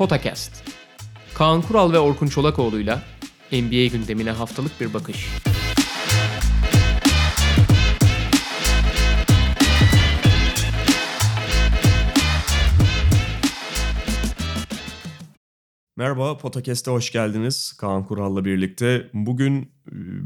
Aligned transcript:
Potakast. 0.00 0.64
Kaan 1.34 1.62
Kural 1.62 1.92
ve 1.92 1.98
Orkun 1.98 2.26
Çolakoğlu'yla 2.26 3.02
NBA 3.52 3.86
gündemine 3.86 4.30
haftalık 4.30 4.80
bir 4.80 4.94
bakış. 4.94 5.28
Merhaba, 15.96 16.38
Potakest'e 16.38 16.90
hoş 16.90 17.12
geldiniz. 17.12 17.72
Kaan 17.72 18.04
Kural'la 18.04 18.44
birlikte. 18.44 19.10
Bugün 19.14 19.62
e, 19.62 19.68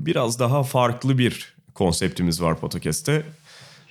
biraz 0.07 0.39
daha 0.39 0.63
farklı 0.63 1.19
bir 1.19 1.57
konseptimiz 1.75 2.43
var 2.43 2.61
Potakest'te. 2.61 3.23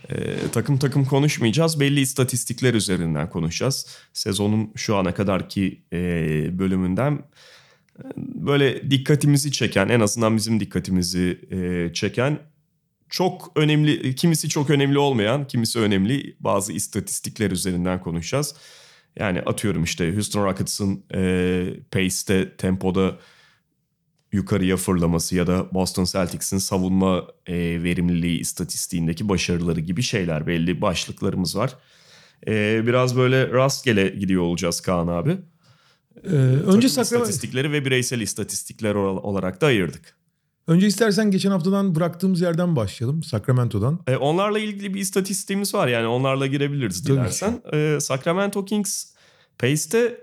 Ee, 0.10 0.36
takım 0.52 0.78
takım 0.80 1.06
konuşmayacağız. 1.06 1.80
Belli 1.80 2.00
istatistikler 2.00 2.74
üzerinden 2.74 3.30
konuşacağız. 3.30 3.88
Sezonun 4.14 4.72
şu 4.76 4.96
ana 4.96 5.14
kadarki 5.14 5.82
e, 5.94 6.00
bölümünden 6.60 7.12
e, 8.00 8.04
böyle 8.18 8.92
dikkatimizi 8.92 9.52
çeken, 9.52 9.90
en 9.90 10.00
azından 10.00 10.38
bizim 10.38 10.60
dikkatimizi 10.60 11.40
e, 11.52 11.94
çeken 11.94 12.40
çok 13.10 13.52
önemli, 13.56 14.16
kimisi 14.16 14.50
çok 14.50 14.70
önemli 14.70 14.98
olmayan, 14.98 15.48
kimisi 15.48 15.80
önemli 15.80 16.36
bazı 16.40 16.74
istatistikler 16.74 17.52
üzerinden 17.52 18.02
konuşacağız. 18.02 18.56
Yani 19.20 19.42
atıyorum 19.42 19.84
işte 19.84 20.14
Houston 20.14 20.46
Rockets'ın 20.46 21.04
e, 21.16 21.74
pace'te, 21.92 22.58
tempoda 22.58 23.20
yukarıya 24.34 24.78
fırlaması 24.78 25.36
ya 25.36 25.48
da 25.48 25.74
Boston 25.74 26.04
Celtics'in 26.06 26.58
savunma 26.58 27.28
e, 27.48 27.54
verimliliği 27.84 28.40
istatistiğindeki 28.40 29.30
başarıları 29.30 29.80
gibi 29.80 30.02
şeyler 30.02 30.48
belli 30.48 30.82
başlıklarımız 30.82 31.56
var. 31.56 31.76
E, 32.48 32.84
biraz 32.88 33.18
böyle 33.18 33.52
rastgele 33.52 34.10
gidiyor 34.10 34.44
olacağız 34.44 34.82
Kaan 34.82 35.08
abi. 35.08 35.38
Ee, 36.24 36.30
önce 36.30 36.90
Sacramento... 36.90 37.30
istatistikleri 37.30 37.72
ve 37.72 37.86
bireysel 37.86 38.22
istatistikler 38.22 38.96
olarak 38.96 39.62
da 39.62 39.66
ayırdık. 39.66 40.18
Önce 40.68 40.88
istersen 40.88 41.32
geçen 41.32 41.52
haftadan 41.52 41.96
bıraktığımız 41.96 42.42
yerden 42.42 42.76
başlayalım. 42.76 43.24
Sacramento'dan. 43.24 44.00
E, 44.08 44.16
onlarla 44.16 44.60
ilgili 44.60 44.94
bir 44.94 45.00
istatistiğimiz 45.00 45.74
var 45.74 45.88
yani 45.88 46.08
onlarla 46.08 46.48
girebiliriz 46.48 47.04
Tabii 47.04 47.14
dilersen. 47.14 47.62
E, 47.74 47.98
Sacramento 48.00 48.66
Kings 48.66 49.06
Pace'te 49.60 50.18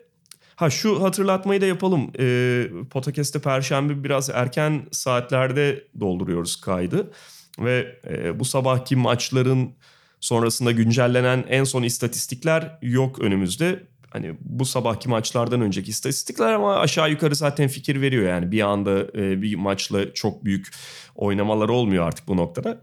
ha 0.61 0.71
şu 0.71 1.03
hatırlatmayı 1.03 1.61
da 1.61 1.67
yapalım. 1.67 2.11
E, 2.19 2.67
Podcast'te 2.91 3.39
Perşembe 3.39 4.05
biraz 4.05 4.31
erken 4.31 4.83
saatlerde 4.93 5.85
dolduruyoruz 6.01 6.61
kaydı. 6.61 7.11
Ve 7.59 8.01
e, 8.11 8.39
bu 8.39 8.45
sabahki 8.45 8.97
maçların 8.97 9.75
sonrasında 10.21 10.73
güncellenen 10.73 11.45
en 11.49 11.65
son 11.65 11.83
istatistikler 11.83 12.79
yok 12.83 13.19
önümüzde. 13.19 13.83
Hani 14.11 14.37
bu 14.41 14.65
sabahki 14.65 15.09
maçlardan 15.09 15.61
önceki 15.61 15.91
istatistikler 15.91 16.53
ama 16.53 16.77
aşağı 16.77 17.11
yukarı 17.11 17.35
zaten 17.35 17.69
fikir 17.69 18.01
veriyor 18.01 18.29
yani 18.29 18.53
bir 18.53 18.61
anda 18.61 19.01
e, 19.01 19.43
bir 19.43 19.55
maçla 19.55 20.15
çok 20.15 20.45
büyük 20.45 20.69
oynamalar 21.15 21.69
olmuyor 21.69 22.07
artık 22.07 22.29
bu 22.29 22.37
noktada. 22.37 22.83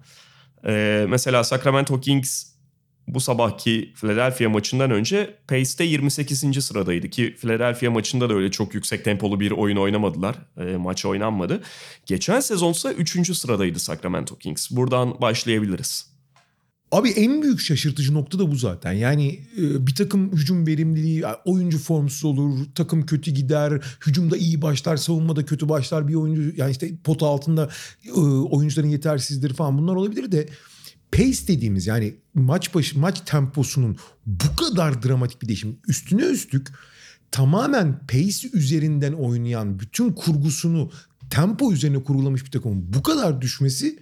E, 0.67 1.06
mesela 1.09 1.44
Sacramento 1.44 2.00
Kings 2.00 2.56
bu 3.08 3.19
sabahki 3.19 3.94
Philadelphia 3.95 4.50
maçından 4.50 4.91
önce 4.91 5.36
Pace'te 5.47 5.83
28. 5.83 6.66
sıradaydı 6.66 7.09
ki 7.09 7.36
Philadelphia 7.39 7.91
maçında 7.91 8.30
da 8.30 8.33
öyle 8.33 8.52
çok 8.52 8.73
yüksek 8.73 9.05
tempolu 9.05 9.39
bir 9.39 9.52
oyun 9.52 9.77
oynamadılar. 9.77 10.36
E, 10.58 10.77
maç 10.77 11.05
oynanmadı. 11.05 11.61
Geçen 12.05 12.39
sezonsa 12.39 12.94
3. 12.94 13.38
sıradaydı 13.38 13.80
Sacramento 13.80 14.35
Kings. 14.35 14.72
Buradan 14.72 15.22
başlayabiliriz. 15.22 16.17
Abi 16.91 17.09
en 17.09 17.41
büyük 17.41 17.59
şaşırtıcı 17.59 18.13
nokta 18.13 18.39
da 18.39 18.52
bu 18.52 18.55
zaten. 18.55 18.91
Yani 18.91 19.39
e, 19.58 19.88
bir 19.88 19.95
takım 19.95 20.31
hücum 20.31 20.67
verimliliği, 20.67 21.23
oyuncu 21.45 21.80
formsuz 21.80 22.25
olur, 22.25 22.59
takım 22.75 23.05
kötü 23.05 23.31
gider, 23.31 23.81
hücumda 24.05 24.38
iyi 24.38 24.61
başlar, 24.61 24.97
savunmada 24.97 25.45
kötü 25.45 25.69
başlar 25.69 26.07
bir 26.07 26.16
oyuncu. 26.16 26.53
Yani 26.56 26.72
işte 26.72 26.91
pot 27.03 27.24
altında 27.24 27.69
e, 28.06 28.12
oyuncuların 28.22 28.89
yetersizdir 28.89 29.53
falan 29.53 29.78
bunlar 29.78 29.95
olabilir 29.95 30.31
de 30.31 30.50
pace 31.12 31.47
dediğimiz 31.47 31.88
yani 31.88 32.16
maç 32.34 32.75
başı 32.75 33.00
maç 33.00 33.22
temposunun 33.25 33.97
bu 34.25 34.56
kadar 34.56 35.03
dramatik 35.03 35.41
bir 35.41 35.47
değişim 35.47 35.79
üstüne 35.88 36.22
üstlük 36.22 36.68
tamamen 37.31 38.00
pace 38.07 38.50
üzerinden 38.53 39.13
oynayan 39.13 39.79
bütün 39.79 40.13
kurgusunu 40.13 40.91
tempo 41.29 41.73
üzerine 41.73 42.03
kurgulamış 42.03 42.45
bir 42.45 42.51
takımın 42.51 42.94
bu 42.94 43.03
kadar 43.03 43.41
düşmesi 43.41 44.00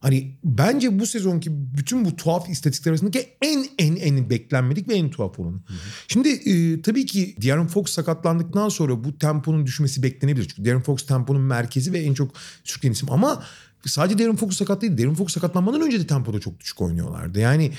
hani 0.00 0.38
bence 0.44 0.98
bu 0.98 1.06
sezonki 1.06 1.50
bütün 1.76 2.04
bu 2.04 2.16
tuhaf 2.16 2.48
istatistikler 2.50 2.92
arasındaki 2.92 3.28
en 3.42 3.66
en 3.78 3.96
en 3.96 4.30
beklenmedik 4.30 4.88
ve 4.88 4.94
en 4.94 5.10
tuhaf 5.10 5.38
olanı. 5.38 5.56
Hı 5.56 5.72
hı. 5.72 5.76
Şimdi 6.08 6.28
e, 6.28 6.82
tabii 6.82 7.06
ki 7.06 7.36
De'Aaron 7.42 7.66
Fox 7.66 7.90
sakatlandıktan 7.90 8.68
sonra 8.68 9.04
bu 9.04 9.18
temponun 9.18 9.66
düşmesi 9.66 10.02
beklenebilir. 10.02 10.48
Çünkü 10.48 10.64
De'Aaron 10.64 10.82
Fox 10.82 11.06
temponun 11.06 11.42
merkezi 11.42 11.92
ve 11.92 11.98
en 11.98 12.14
çok 12.14 12.34
sürükleyen 12.64 12.92
isim 12.92 13.10
ama 13.12 13.44
sadece 13.86 14.18
De'Aaron 14.18 14.36
Fox 14.36 14.56
sakat 14.56 14.82
değil. 14.82 14.98
De'Aaron 14.98 15.14
Fox 15.14 15.32
sakatlanmadan 15.32 15.80
önce 15.80 16.00
de 16.00 16.06
tempoda 16.06 16.40
çok 16.40 16.60
düşük 16.60 16.80
oynuyorlardı. 16.80 17.40
Yani 17.40 17.72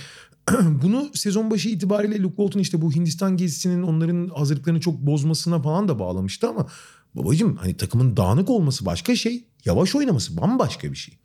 bunu 0.62 1.10
sezon 1.14 1.52
başı 1.52 1.70
itibariyle 1.70 2.22
Luke 2.22 2.36
Walton 2.36 2.60
işte 2.60 2.82
bu 2.82 2.92
Hindistan 2.92 3.38
gezisinin 3.38 3.84
onların 3.84 4.30
hazırlıklarını 4.30 4.80
çok 4.80 4.98
bozmasına 4.98 5.62
falan 5.62 5.88
da 5.88 6.00
bağlamıştı 6.00 6.50
ama 6.50 6.68
babacım 7.16 7.56
hani 7.56 7.78
takımın 7.78 8.18
dağınık 8.18 8.50
olması 8.50 8.86
başka 8.86 9.16
şey, 9.16 9.46
yavaş 9.66 9.96
oynaması 9.96 10.38
bambaşka 10.38 10.92
bir 10.92 10.98
şey. 10.98 11.18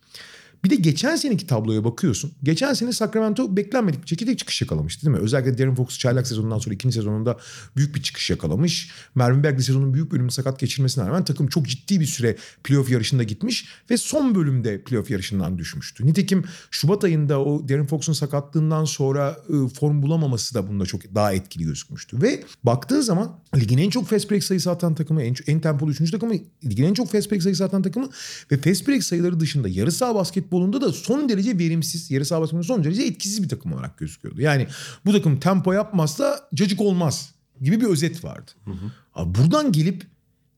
Bir 0.65 0.69
de 0.69 0.75
geçen 0.75 1.15
seneki 1.15 1.47
tabloya 1.47 1.83
bakıyorsun. 1.83 2.31
Geçen 2.43 2.73
sene 2.73 2.93
Sacramento 2.93 3.57
beklenmedik 3.57 4.03
bir 4.03 4.07
şekilde 4.07 4.37
çıkış 4.37 4.61
yakalamıştı 4.61 5.05
değil 5.05 5.17
mi? 5.17 5.23
Özellikle 5.23 5.57
Darren 5.57 5.75
Fox 5.75 5.99
çaylak 5.99 6.27
sezonundan 6.27 6.57
sonra 6.57 6.75
ikinci 6.75 6.95
sezonunda 6.95 7.37
büyük 7.77 7.95
bir 7.95 8.01
çıkış 8.01 8.29
yakalamış. 8.29 8.91
Marvin 9.15 9.43
Bagley 9.43 9.59
sezonun 9.59 9.93
büyük 9.93 10.11
bölümünü 10.11 10.31
sakat 10.31 10.59
geçirmesine 10.59 11.07
rağmen 11.07 11.25
takım 11.25 11.47
çok 11.47 11.67
ciddi 11.67 11.99
bir 11.99 12.05
süre 12.05 12.37
playoff 12.63 12.89
yarışında 12.89 13.23
gitmiş 13.23 13.65
ve 13.89 13.97
son 13.97 14.35
bölümde 14.35 14.81
playoff 14.81 15.11
yarışından 15.11 15.57
düşmüştü. 15.57 16.05
Nitekim 16.05 16.43
Şubat 16.71 17.03
ayında 17.03 17.39
o 17.39 17.69
Darren 17.69 17.87
Fox'un 17.87 18.13
sakatlığından 18.13 18.85
sonra 18.85 19.37
ıı, 19.49 19.67
form 19.67 20.01
bulamaması 20.01 20.55
da 20.55 20.67
bunda 20.67 20.85
çok 20.85 21.15
daha 21.15 21.33
etkili 21.33 21.63
gözükmüştü. 21.63 22.21
Ve 22.21 22.43
baktığı 22.63 23.03
zaman 23.03 23.39
ligin 23.55 23.77
en 23.77 23.89
çok 23.89 24.07
fast 24.07 24.31
break 24.31 24.43
sayısı 24.43 24.71
atan 24.71 24.95
takımı, 24.95 25.23
en, 25.23 25.35
en 25.47 25.59
tempolu 25.59 25.91
üçüncü 25.91 26.11
takımı, 26.11 26.33
ligin 26.65 26.83
en 26.83 26.93
çok 26.93 27.11
fast 27.11 27.31
break 27.31 27.43
sayısı 27.43 27.65
atan 27.65 27.81
takımı 27.81 28.09
ve 28.51 28.57
fast 28.57 28.87
break 28.87 29.03
sayıları 29.03 29.39
dışında 29.39 29.69
yarı 29.69 29.91
saha 29.91 30.15
basketbolunda 30.53 30.81
da 30.81 30.93
son 30.93 31.29
derece 31.29 31.57
verimsiz, 31.57 32.11
yarı 32.11 32.25
saha 32.25 32.41
basketbolunda 32.41 32.67
son 32.67 32.83
derece 32.83 33.03
etkisiz 33.03 33.43
bir 33.43 33.49
takım 33.49 33.73
olarak 33.73 33.97
gözüküyordu. 33.97 34.41
Yani 34.41 34.67
bu 35.05 35.11
takım 35.11 35.39
tempo 35.39 35.73
yapmazsa 35.73 36.49
cacık 36.53 36.81
olmaz 36.81 37.33
gibi 37.61 37.81
bir 37.81 37.85
özet 37.85 38.23
vardı. 38.23 38.51
Hı 38.65 38.71
hı. 38.71 38.91
Abi 39.15 39.39
buradan 39.39 39.71
gelip 39.71 40.05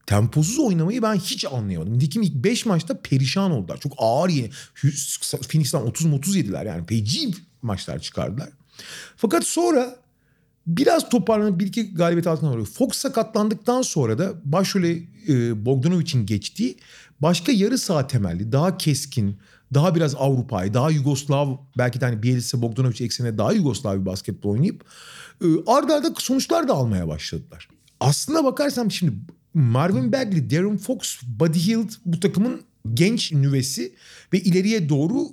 temposuz 0.05 0.59
oynamayı 0.59 1.01
ben 1.01 1.15
hiç 1.15 1.45
anlayamadım. 1.45 1.93
Nitekim 1.93 2.21
ilk 2.21 2.33
5 2.33 2.65
maçta 2.65 3.01
perişan 3.01 3.51
oldular. 3.51 3.77
Çok 3.77 3.93
ağır 3.97 4.29
yeni. 4.29 4.49
Phoenix'ten 5.49 5.81
30-30 5.81 6.37
yediler 6.37 6.65
yani. 6.65 6.85
Feci 6.85 7.31
maçlar 7.61 7.99
çıkardılar. 7.99 8.49
Fakat 9.17 9.43
sonra 9.47 9.95
biraz 10.67 11.09
toparlanıp 11.09 11.59
bir 11.59 11.67
iki 11.67 11.93
galibiyet 11.93 12.27
altına 12.27 12.49
alıyor. 12.49 12.65
Fox 12.65 12.93
sakatlandıktan 12.93 13.81
sonra 13.81 14.17
da 14.17 14.33
başrolü 14.45 15.03
e, 15.27 15.65
Bogdanovic'in 15.65 16.25
geçtiği 16.25 16.77
başka 17.19 17.51
yarı 17.51 17.77
saha 17.77 18.07
temelli, 18.07 18.51
daha 18.51 18.77
keskin, 18.77 19.37
daha 19.75 19.95
biraz 19.95 20.15
Avrupa'yı, 20.15 20.73
daha 20.73 20.91
Yugoslav 20.91 21.57
belki 21.77 22.01
de 22.01 22.05
hani 22.05 22.23
Bielitsa 22.23 22.61
Bogdanovic 22.61 23.05
eksenine 23.05 23.37
daha 23.37 23.53
Yugoslav 23.53 23.99
bir 23.99 24.05
basketbol 24.05 24.49
oynayıp 24.49 24.85
e, 25.41 25.45
arda 25.67 25.95
arda 25.95 26.13
sonuçlar 26.17 26.67
da 26.67 26.73
almaya 26.73 27.07
başladılar. 27.07 27.69
Aslına 27.99 28.43
bakarsam 28.43 28.91
şimdi 28.91 29.13
Marvin 29.53 30.11
Bagley, 30.11 30.49
Darren 30.49 30.77
Fox, 30.77 31.21
Buddy 31.39 31.59
Hield 31.59 31.89
bu 32.05 32.19
takımın 32.19 32.61
genç 32.93 33.31
nüvesi 33.31 33.93
ve 34.33 34.39
ileriye 34.39 34.89
doğru 34.89 35.27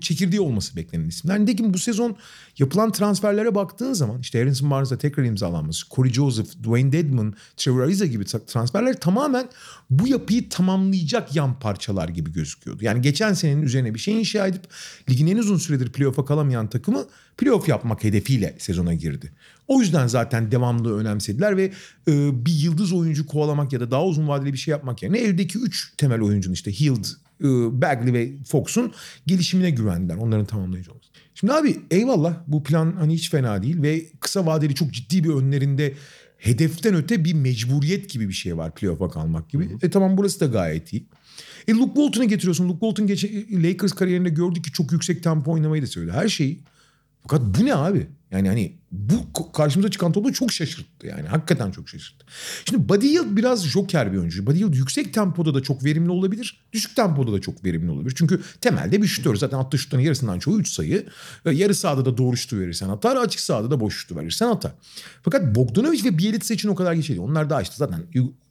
çekirdeği 0.00 0.40
olması 0.40 0.76
beklenen 0.76 1.08
isimler. 1.08 1.40
Nitekim 1.40 1.74
bu 1.74 1.78
sezon 1.78 2.16
yapılan 2.58 2.92
transferlere 2.92 3.54
baktığın 3.54 3.92
zaman 3.92 4.20
işte 4.20 4.38
Harrison 4.38 4.70
Barnes'a 4.70 4.98
tekrar 4.98 5.24
imzalanması, 5.24 5.86
Corey 5.90 6.12
Joseph, 6.12 6.48
Dwayne 6.62 6.92
Dedman, 6.92 7.34
Trevor 7.56 7.80
Ariza 7.80 8.06
gibi 8.06 8.24
transferler 8.24 9.00
tamamen 9.00 9.48
bu 9.90 10.08
yapıyı 10.08 10.48
tamamlayacak 10.48 11.36
yan 11.36 11.58
parçalar 11.58 12.08
gibi 12.08 12.32
gözüküyordu. 12.32 12.84
Yani 12.84 13.02
geçen 13.02 13.32
senenin 13.32 13.62
üzerine 13.62 13.94
bir 13.94 13.98
şey 13.98 14.20
inşa 14.20 14.46
edip 14.46 14.62
ligin 15.10 15.26
en 15.26 15.36
uzun 15.36 15.56
süredir 15.56 15.92
playoff'a 15.92 16.24
kalamayan 16.24 16.68
takımı 16.68 17.06
playoff 17.36 17.68
yapmak 17.68 18.04
hedefiyle 18.04 18.56
sezona 18.58 18.94
girdi. 18.94 19.32
O 19.68 19.80
yüzden 19.80 20.06
zaten 20.06 20.52
devamlı 20.52 20.98
önemsediler 20.98 21.56
ve 21.56 21.72
e, 22.08 22.46
bir 22.46 22.52
yıldız 22.52 22.92
oyuncu 22.92 23.26
kovalamak 23.26 23.72
ya 23.72 23.80
da 23.80 23.90
daha 23.90 24.04
uzun 24.04 24.28
vadeli 24.28 24.52
bir 24.52 24.58
şey 24.58 24.72
yapmak 24.72 25.02
yerine 25.02 25.18
eldeki 25.18 25.58
üç 25.58 25.92
temel 25.96 26.20
oyuncunun 26.20 26.54
işte 26.54 26.80
Hield, 26.80 27.04
e, 27.40 27.46
Bagley 27.82 28.12
ve 28.12 28.32
Fox'un 28.46 28.92
gelişimine 29.26 29.70
güvendiler. 29.70 30.16
Onların 30.16 30.46
tamamlayıcı 30.46 30.90
olması. 30.90 31.08
Şimdi 31.34 31.52
abi 31.52 31.76
eyvallah 31.90 32.34
bu 32.46 32.62
plan 32.62 32.94
hani 32.98 33.14
hiç 33.14 33.30
fena 33.30 33.62
değil 33.62 33.82
ve 33.82 34.06
kısa 34.20 34.46
vadeli 34.46 34.74
çok 34.74 34.92
ciddi 34.92 35.24
bir 35.24 35.28
önlerinde 35.28 35.94
hedeften 36.38 36.94
öte 36.94 37.24
bir 37.24 37.34
mecburiyet 37.34 38.10
gibi 38.10 38.28
bir 38.28 38.34
şey 38.34 38.56
var 38.56 38.74
playoff'a 38.74 39.10
kalmak 39.10 39.50
gibi. 39.50 39.70
Hı 39.70 39.74
hı. 39.74 39.78
E 39.82 39.90
tamam 39.90 40.16
burası 40.16 40.40
da 40.40 40.46
gayet 40.46 40.92
iyi. 40.92 41.06
E 41.68 41.72
Luke 41.72 41.94
Walton'u 41.94 42.28
getiriyorsun. 42.28 42.68
Luke 42.68 42.80
Walton 42.80 43.06
geçen 43.06 43.62
Lakers 43.62 43.92
kariyerinde 43.92 44.28
gördük 44.28 44.64
ki 44.64 44.72
çok 44.72 44.92
yüksek 44.92 45.22
tempo 45.22 45.52
oynamayı 45.52 45.82
da 45.82 45.86
söyledi. 45.86 46.12
Her 46.12 46.28
şeyi 46.28 46.60
Fakat 47.22 47.40
bu 47.42 47.64
ne 47.64 47.74
abi? 47.74 48.06
Yani 48.30 48.48
hani 48.48 48.78
bu 48.92 49.52
karşımıza 49.52 49.90
çıkan 49.90 50.12
tablo 50.12 50.32
çok 50.32 50.52
şaşırttı 50.52 51.06
yani. 51.06 51.28
Hakikaten 51.28 51.70
çok 51.70 51.88
şaşırttı. 51.88 52.26
Şimdi 52.64 52.88
Buddy 52.88 53.08
Hield 53.08 53.36
biraz 53.36 53.66
joker 53.66 54.12
bir 54.12 54.18
oyuncu. 54.18 54.46
Buddy 54.46 54.60
Hield 54.60 54.74
yüksek 54.74 55.14
tempoda 55.14 55.54
da 55.54 55.62
çok 55.62 55.84
verimli 55.84 56.10
olabilir. 56.10 56.60
Düşük 56.72 56.96
tempoda 56.96 57.32
da 57.32 57.40
çok 57.40 57.64
verimli 57.64 57.90
olabilir. 57.90 58.14
Çünkü 58.18 58.42
temelde 58.60 59.02
bir 59.02 59.06
şutör. 59.06 59.36
Zaten 59.36 59.58
attığı 59.58 59.78
şutların 59.78 60.04
yarısından 60.04 60.38
çoğu 60.38 60.60
3 60.60 60.68
sayı. 60.68 61.06
Yarı 61.52 61.74
sahada 61.74 62.04
da 62.04 62.18
doğru 62.18 62.36
şutu 62.36 62.58
verirsen 62.58 62.88
atar. 62.88 63.16
Açık 63.16 63.40
sahada 63.40 63.70
da 63.70 63.80
boş 63.80 63.96
şutu 63.96 64.16
verirsen 64.16 64.48
atar. 64.48 64.72
Fakat 65.22 65.54
Bogdanovic 65.54 66.04
ve 66.04 66.18
Bielitsa 66.18 66.54
için 66.54 66.68
o 66.68 66.74
kadar 66.74 66.92
geç 66.92 67.08
değil. 67.08 67.20
Onlar 67.20 67.50
daha 67.50 67.62
işte 67.62 67.74
zaten 67.76 68.00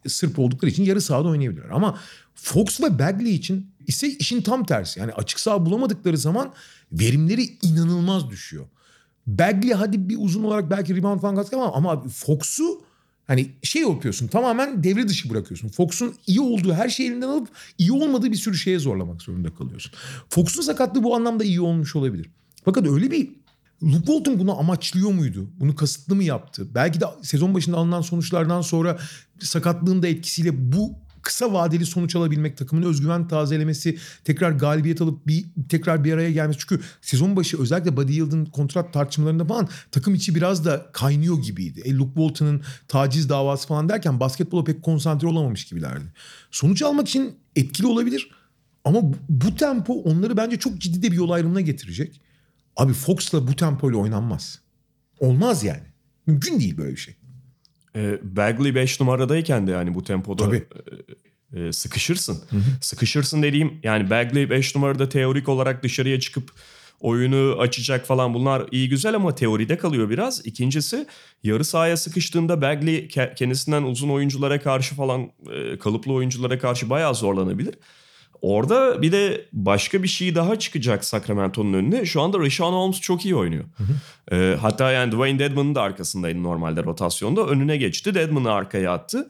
Sırp 0.08 0.40
oldukları 0.40 0.72
için 0.72 0.84
yarı 0.84 1.02
sahada 1.02 1.28
oynayabilirler. 1.28 1.69
Ama 1.69 2.00
Fox 2.36 2.81
ve 2.81 3.00
Bagley 3.00 3.36
için 3.36 3.72
ise 3.88 4.08
işin 4.08 4.42
tam 4.42 4.66
tersi. 4.66 5.00
Yani 5.00 5.12
açık 5.14 5.40
saha 5.40 5.66
bulamadıkları 5.66 6.18
zaman 6.18 6.54
verimleri 6.92 7.57
inanılmaz 7.62 8.30
düşüyor. 8.30 8.66
Bagley 9.28 9.74
hadi 9.74 10.10
bir 10.10 10.18
uzun 10.19 10.44
olarak 10.44 10.72
belki 10.72 10.95
rebound 10.95 11.19
falan 11.19 11.36
katkı 11.36 11.56
ama 11.56 11.74
ama 11.74 12.04
Fox'u 12.07 12.81
hani 13.28 13.51
şey 13.63 13.81
yapıyorsun 13.81 14.28
tamamen 14.28 14.84
devre 14.84 15.07
dışı 15.07 15.30
bırakıyorsun. 15.30 15.68
Fox'un 15.68 16.16
iyi 16.28 16.42
olduğu 16.42 16.74
her 16.74 16.89
şeyi 16.89 17.12
elinden 17.12 17.28
alıp 17.28 17.48
iyi 17.78 17.92
olmadığı 17.92 18.31
bir 18.31 18.36
sürü 18.36 18.57
şeye 18.57 18.80
zorlamak 18.80 19.22
zorunda 19.22 19.54
kalıyorsun. 19.54 19.92
Fox'un 20.30 20.62
sakatlığı 20.62 21.04
bu 21.04 21.16
anlamda 21.16 21.44
iyi 21.44 21.62
olmuş 21.62 21.95
olabilir. 21.95 22.30
Fakat 22.66 22.88
öyle 22.88 23.12
bir 23.12 23.30
Luke 23.83 23.98
Walton 23.98 24.40
bunu 24.40 24.60
amaçlıyor 24.60 25.12
muydu? 25.12 25.50
Bunu 25.60 25.75
kasıtlı 25.75 26.16
mı 26.16 26.24
yaptı? 26.24 26.68
Belki 26.75 27.01
de 27.01 27.06
sezon 27.22 27.54
başında 27.54 27.78
alınan 27.78 28.01
sonuçlardan 28.01 28.62
sonra 28.62 29.00
sakatlığın 29.40 30.04
da 30.04 30.07
etkisiyle 30.07 30.72
bu 30.72 31.06
kısa 31.27 31.53
vadeli 31.53 31.85
sonuç 31.85 32.15
alabilmek, 32.15 32.57
takımın 32.57 32.83
özgüven 32.83 33.27
tazelemesi, 33.27 33.97
tekrar 34.24 34.51
galibiyet 34.51 35.01
alıp 35.01 35.27
bir 35.27 35.45
tekrar 35.69 36.03
bir 36.03 36.13
araya 36.13 36.31
gelmesi. 36.31 36.59
Çünkü 36.59 36.83
sezon 37.01 37.35
başı 37.35 37.62
özellikle 37.62 37.97
Buddy 37.97 38.13
Yield'ın 38.13 38.45
kontrat 38.45 38.94
tartışmalarında 38.94 39.45
falan 39.45 39.69
takım 39.91 40.15
içi 40.15 40.35
biraz 40.35 40.65
da 40.65 40.89
kaynıyor 40.94 41.41
gibiydi. 41.41 41.81
E, 41.85 41.94
Luke 41.94 42.13
Walton'ın 42.13 42.62
taciz 42.88 43.29
davası 43.29 43.68
falan 43.68 43.89
derken 43.89 44.19
basketbola 44.19 44.63
pek 44.63 44.83
konsantre 44.83 45.27
olamamış 45.27 45.65
gibilerdi. 45.65 46.13
Sonuç 46.51 46.81
almak 46.81 47.07
için 47.07 47.35
etkili 47.56 47.88
olabilir 47.88 48.31
ama 48.85 49.00
bu 49.30 49.56
tempo 49.56 49.94
onları 49.94 50.38
bence 50.38 50.59
çok 50.59 50.80
ciddi 50.80 51.01
de 51.01 51.12
bir 51.12 51.18
yol 51.18 51.30
ayrımına 51.30 51.62
getirecek. 51.62 52.21
Abi 52.75 52.94
Fox'la 52.94 53.47
bu 53.47 53.56
tempoyla 53.56 53.97
oynanmaz. 53.97 54.59
Olmaz 55.19 55.63
yani. 55.63 55.88
Mümkün 56.27 56.59
değil 56.59 56.77
böyle 56.77 56.91
bir 56.91 56.97
şey. 56.97 57.15
E, 57.97 58.19
Bagley 58.23 58.75
5 58.75 58.99
numaradayken 58.99 59.67
de 59.67 59.71
yani 59.71 59.95
bu 59.95 60.03
tempoda 60.03 60.44
Tabii. 60.44 60.65
e, 61.53 61.59
e, 61.59 61.73
sıkışırsın. 61.73 62.44
Hı 62.49 62.57
hı. 62.57 62.61
Sıkışırsın 62.81 63.44
dediğim 63.44 63.79
yani 63.83 64.09
Bagley 64.09 64.49
5 64.49 64.75
numarada 64.75 65.09
teorik 65.09 65.49
olarak 65.49 65.83
dışarıya 65.83 66.19
çıkıp 66.19 66.51
oyunu 66.99 67.55
açacak 67.59 68.05
falan 68.05 68.33
bunlar 68.33 68.65
iyi 68.71 68.89
güzel 68.89 69.15
ama 69.15 69.35
teoride 69.35 69.77
kalıyor 69.77 70.09
biraz. 70.09 70.45
İkincisi 70.45 71.07
yarı 71.44 71.65
sahaya 71.65 71.97
sıkıştığında 71.97 72.61
Bagley 72.61 73.07
kendisinden 73.07 73.83
uzun 73.83 74.09
oyunculara 74.09 74.61
karşı 74.61 74.95
falan 74.95 75.31
e, 75.51 75.77
kalıplı 75.77 76.13
oyunculara 76.13 76.59
karşı 76.59 76.89
bayağı 76.89 77.15
zorlanabilir. 77.15 77.75
Orada 78.42 79.01
bir 79.01 79.12
de 79.12 79.45
başka 79.54 80.04
bir 80.04 80.07
şey 80.07 80.36
daha 80.36 80.60
çıkacak 80.60 81.06
Sacramento'nun 81.06 81.74
önüne. 81.74 82.06
Şu 82.06 82.22
anda 82.22 82.39
Rashawn 82.39 82.74
Holmes 82.74 83.01
çok 83.01 83.25
iyi 83.25 83.36
oynuyor. 83.36 83.63
Hı 83.78 83.84
hı. 83.84 84.36
Ee, 84.36 84.56
hatta 84.56 84.92
yani 84.92 85.12
Dwayne 85.12 85.39
Dedman'ın 85.39 85.75
da 85.75 85.81
arkasındaydı 85.81 86.44
normalde 86.44 86.84
rotasyonda. 86.84 87.45
Önüne 87.45 87.78
geçti. 87.78 88.16
Dedman'ı 88.16 88.51
arkaya 88.51 88.94
attı. 88.94 89.30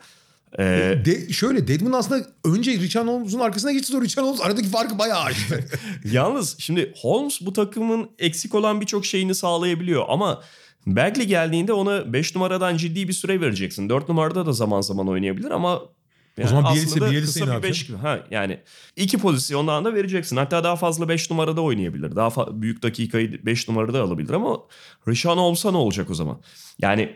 Ee, 0.59 1.01
de, 1.05 1.33
şöyle 1.33 1.67
Dedman 1.67 1.91
aslında 1.91 2.25
önce 2.45 2.71
Richard 2.71 3.07
Holmes'un 3.07 3.39
arkasına 3.39 3.71
geçti 3.71 3.91
sonra 3.91 4.05
Richard 4.05 4.25
Holmes 4.25 4.41
aradaki 4.41 4.67
farkı 4.67 4.99
bayağı 4.99 5.21
açtı. 5.21 5.65
Yalnız 6.11 6.55
şimdi 6.59 6.93
Holmes 7.01 7.41
bu 7.41 7.53
takımın 7.53 8.09
eksik 8.19 8.55
olan 8.55 8.81
birçok 8.81 9.05
şeyini 9.05 9.35
sağlayabiliyor 9.35 10.05
ama 10.07 10.41
Bagley 10.85 11.27
geldiğinde 11.27 11.73
ona 11.73 12.13
5 12.13 12.35
numaradan 12.35 12.77
ciddi 12.77 13.07
bir 13.07 13.13
süre 13.13 13.41
vereceksin. 13.41 13.89
4 13.89 14.09
numarada 14.09 14.45
da 14.45 14.53
zaman 14.53 14.81
zaman 14.81 15.07
oynayabilir 15.07 15.51
ama 15.51 15.81
yani 16.37 16.47
o 16.47 16.49
zaman 16.49 16.75
Bielitsa 16.75 17.11
Bielitsa'yı 17.11 17.51
ne 17.51 17.63
beş, 17.63 17.89
ha, 17.89 18.19
Yani 18.31 18.59
iki 18.95 19.17
pozisyondan 19.17 19.85
da 19.85 19.93
vereceksin. 19.93 20.37
Hatta 20.37 20.63
daha 20.63 20.75
fazla 20.75 21.09
5 21.09 21.31
numarada 21.31 21.61
oynayabilir. 21.61 22.15
Daha 22.15 22.27
fa- 22.27 22.61
büyük 22.61 22.83
dakikayı 22.83 23.45
5 23.45 23.67
numarada 23.69 24.01
alabilir 24.01 24.33
ama 24.33 24.59
Rishon 25.07 25.37
olsa 25.37 25.71
ne 25.71 25.77
olacak 25.77 26.09
o 26.09 26.13
zaman? 26.13 26.41
Yani 26.81 27.15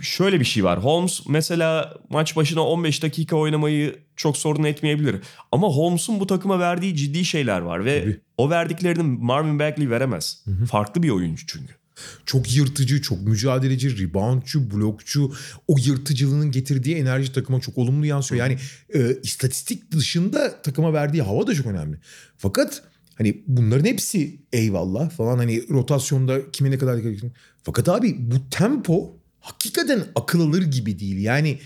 şöyle 0.00 0.40
bir 0.40 0.44
şey 0.44 0.64
var. 0.64 0.84
Holmes 0.84 1.22
mesela 1.28 1.94
maç 2.10 2.36
başına 2.36 2.60
15 2.60 3.02
dakika 3.02 3.36
oynamayı 3.36 3.98
çok 4.16 4.36
sorun 4.36 4.64
etmeyebilir. 4.64 5.16
Ama 5.52 5.68
Holmes'un 5.68 6.20
bu 6.20 6.26
takıma 6.26 6.58
verdiği 6.58 6.96
ciddi 6.96 7.24
şeyler 7.24 7.60
var 7.60 7.84
ve 7.84 8.00
Tabii. 8.02 8.20
o 8.36 8.50
verdiklerini 8.50 9.02
Marvin 9.02 9.58
Bagley 9.58 9.90
veremez. 9.90 10.42
Hı 10.44 10.50
hı. 10.50 10.66
Farklı 10.66 11.02
bir 11.02 11.10
oyuncu 11.10 11.46
çünkü. 11.46 11.81
Çok 12.26 12.56
yırtıcı, 12.56 13.02
çok 13.02 13.22
mücadeleci, 13.22 13.98
reboundçu, 13.98 14.70
blokçu. 14.70 15.32
O 15.68 15.76
yırtıcılığının 15.78 16.50
getirdiği 16.50 16.96
enerji 16.96 17.32
takıma 17.32 17.60
çok 17.60 17.78
olumlu 17.78 18.06
yansıyor. 18.06 18.40
Yani 18.40 18.58
e, 18.94 19.16
istatistik 19.22 19.92
dışında 19.92 20.62
takıma 20.62 20.92
verdiği 20.92 21.22
hava 21.22 21.46
da 21.46 21.54
çok 21.54 21.66
önemli. 21.66 21.96
Fakat 22.38 22.82
hani 23.14 23.42
bunların 23.46 23.84
hepsi 23.84 24.40
eyvallah 24.52 25.10
falan 25.10 25.38
hani 25.38 25.68
rotasyonda 25.68 26.50
kime 26.50 26.70
ne 26.70 26.78
kadar 26.78 26.96
dikkat 26.96 27.12
edin. 27.12 27.32
Fakat 27.62 27.88
abi 27.88 28.16
bu 28.18 28.50
tempo 28.50 29.16
hakikaten 29.40 30.04
akıl 30.14 30.40
alır 30.40 30.62
gibi 30.62 30.98
değil. 30.98 31.18
Yani 31.18 31.58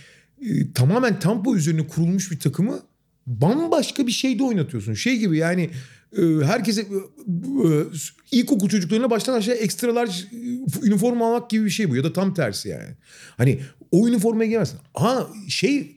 e, 0.43 0.73
tamamen 0.73 1.21
tempo 1.21 1.57
üzerine 1.57 1.87
kurulmuş 1.87 2.31
bir 2.31 2.41
takımı 2.41 2.81
bambaşka 3.27 4.07
bir 4.07 4.13
şeyde 4.13 4.43
oynatıyorsun. 4.43 4.95
Şey 4.95 5.19
gibi 5.19 5.39
yani 5.39 5.71
herkese 6.45 6.81
e, 6.81 6.85
e, 6.85 7.85
ilkokul 8.31 8.69
çocuklarına 8.69 9.11
baştan 9.11 9.35
aşağı 9.35 9.55
ekstralar 9.55 10.27
üniforma 10.83 11.29
almak 11.29 11.51
gibi 11.51 11.65
bir 11.65 11.71
şey 11.71 11.91
bu 11.91 11.97
ya 11.97 12.05
da 12.05 12.13
tam 12.13 12.35
tersi 12.35 12.69
yani. 12.69 12.91
Hani 13.37 13.61
o 13.91 14.09
üniformaya 14.09 14.51
gelmezsin. 14.51 14.79
Ha 14.95 15.27
şey 15.49 15.97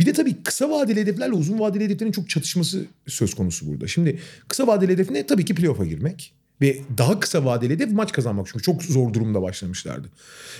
bir 0.00 0.06
de 0.06 0.12
tabii 0.12 0.42
kısa 0.42 0.70
vadeli 0.70 1.00
hedeflerle 1.00 1.32
uzun 1.32 1.58
vadeli 1.58 1.84
hedeflerin 1.84 2.12
çok 2.12 2.30
çatışması 2.30 2.84
söz 3.06 3.34
konusu 3.34 3.66
burada. 3.66 3.86
Şimdi 3.86 4.18
kısa 4.48 4.66
vadeli 4.66 4.92
hedef 4.92 5.10
ne? 5.10 5.26
Tabii 5.26 5.44
ki 5.44 5.54
playoff'a 5.54 5.84
girmek. 5.84 6.32
Ve 6.60 6.80
daha 6.98 7.20
kısa 7.20 7.44
vadeli 7.44 7.72
hedef 7.72 7.92
maç 7.92 8.12
kazanmak 8.12 8.46
çünkü 8.46 8.62
çok 8.62 8.82
zor 8.82 9.12
durumda 9.12 9.42
başlamışlardı. 9.42 10.08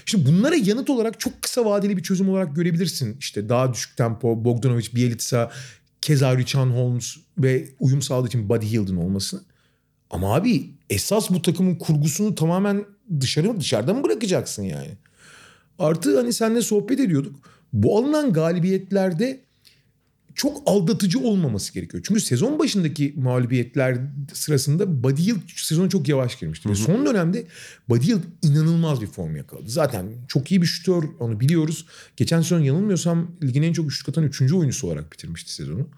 Şimdi 0.06 0.26
bunlara 0.26 0.55
yanıt 0.55 0.91
olarak 0.91 1.20
çok 1.20 1.43
kısa 1.43 1.64
vadeli 1.64 1.97
bir 1.97 2.02
çözüm 2.02 2.29
olarak 2.29 2.56
görebilirsin. 2.56 3.17
İşte 3.20 3.49
daha 3.49 3.75
düşük 3.75 3.97
tempo, 3.97 4.44
Bogdanovic, 4.44 4.88
Bielitsa, 4.94 5.50
keza 6.02 6.37
Richan 6.37 6.70
Holmes 6.70 7.17
ve 7.38 7.69
uyum 7.81 8.02
sağladığı 8.02 8.29
için 8.29 8.49
Buddy 8.49 8.67
Hield'ın 8.67 8.97
olması. 8.97 9.44
Ama 10.11 10.35
abi 10.35 10.70
esas 10.91 11.31
bu 11.31 11.43
takımın 11.43 11.75
kurgusunu 11.75 12.35
tamamen 12.35 12.85
dışarı 13.20 13.61
dışarıdan 13.61 13.97
mı 13.97 14.05
bırakacaksın 14.05 14.62
yani? 14.62 14.97
Artı 15.78 16.16
hani 16.16 16.33
seninle 16.33 16.62
sohbet 16.62 17.00
ediyorduk. 17.00 17.50
Bu 17.73 17.99
alınan 17.99 18.33
galibiyetlerde 18.33 19.40
çok 20.34 20.62
aldatıcı 20.66 21.20
olmaması 21.20 21.75
gerekiyor. 21.75 22.02
Çünkü 22.06 22.20
sezon 22.20 22.58
başındaki 22.58 23.14
mağlubiyetler 23.16 23.99
sırasında 24.32 25.02
Buddy 25.02 25.26
Hield 25.26 25.40
sezona 25.56 25.88
çok 25.88 26.08
yavaş 26.08 26.38
girmişti. 26.38 26.64
Hı 26.64 26.68
hı. 26.68 26.72
Ve 26.72 26.76
son 26.76 27.06
dönemde 27.06 27.46
Buddy 27.88 28.06
Hield 28.06 28.22
inanılmaz 28.42 29.00
bir 29.00 29.06
form 29.06 29.37
yakaladı. 29.37 29.70
Zaten 29.70 30.06
çok 30.28 30.50
iyi 30.50 30.62
bir 30.62 30.66
şutör 30.66 31.04
onu 31.18 31.40
biliyoruz. 31.40 31.87
Geçen 32.16 32.42
sezon 32.42 32.60
yanılmıyorsam 32.60 33.30
ligin 33.42 33.62
en 33.62 33.72
çok 33.72 33.92
şut 33.92 34.08
atan 34.08 34.25
3. 34.25 34.52
oyuncusu 34.52 34.87
olarak 34.87 35.12
bitirmişti 35.12 35.52
sezonu. 35.52 35.88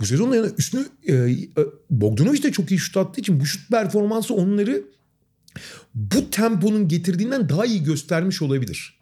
Bu 0.00 0.06
sezonda 0.06 0.36
yani 0.36 0.50
üstüne 0.58 0.84
e, 1.06 1.14
e, 1.14 1.36
Bogdanovic 1.90 2.42
de 2.42 2.52
çok 2.52 2.70
iyi 2.70 2.78
şut 2.78 2.96
attığı 2.96 3.20
için 3.20 3.40
bu 3.40 3.46
şut 3.46 3.70
performansı 3.70 4.34
onları 4.34 4.84
bu 5.94 6.30
temponun 6.30 6.88
getirdiğinden 6.88 7.48
daha 7.48 7.66
iyi 7.66 7.84
göstermiş 7.84 8.42
olabilir. 8.42 8.96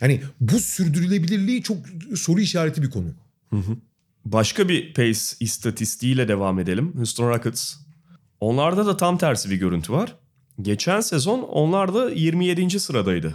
Yani 0.00 0.22
bu 0.40 0.58
sürdürülebilirliği 0.58 1.62
çok 1.62 1.78
soru 2.16 2.40
işareti 2.40 2.82
bir 2.82 2.90
konu. 2.90 3.14
Hı 3.56 3.70
hı. 3.70 3.76
Başka 4.24 4.68
bir 4.68 4.94
pace 4.94 5.20
istatistiğiyle 5.40 6.28
devam 6.28 6.58
edelim. 6.58 6.92
Houston 6.96 7.28
Rockets. 7.28 7.74
Onlarda 8.40 8.86
da 8.86 8.96
tam 8.96 9.18
tersi 9.18 9.50
bir 9.50 9.56
görüntü 9.56 9.92
var. 9.92 10.14
Geçen 10.62 11.00
sezon 11.00 11.42
onlar 11.42 11.94
da 11.94 12.10
27. 12.10 12.80
sıradaydı 12.80 13.34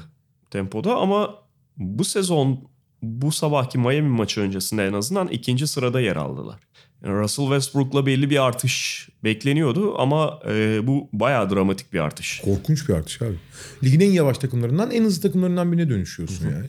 tempoda 0.52 0.96
ama 0.96 1.36
bu 1.78 2.04
sezon 2.04 2.72
bu 3.02 3.32
sabahki 3.32 3.78
Miami 3.78 4.10
maçı 4.10 4.42
öncesinde 4.42 4.88
en 4.88 4.94
azından 4.94 5.28
ikinci 5.28 5.68
sırada 5.68 6.02
yer 6.02 6.16
aldılar. 6.16 6.60
Yani 7.06 7.20
Russell 7.20 7.46
Westbrook'la 7.46 8.06
belli 8.06 8.30
bir 8.30 8.44
artış 8.44 9.10
bekleniyordu 9.24 9.96
ama 9.98 10.40
e, 10.48 10.88
bu 10.88 11.10
bayağı 11.14 11.50
dramatik 11.50 11.94
bir 11.94 12.00
artış. 12.00 12.42
Korkunç 12.44 12.90
bir 12.90 12.94
artış 12.94 13.22
abi. 13.22 13.36
Ligin 13.84 14.00
en 14.00 14.12
yavaş 14.12 14.38
takımlarından 14.38 14.92
en 14.92 15.04
hızlı 15.04 15.22
takımlarından 15.22 15.72
birine 15.72 15.90
dönüşüyorsun 15.90 16.46
Hı-hı. 16.46 16.54
yani. 16.54 16.68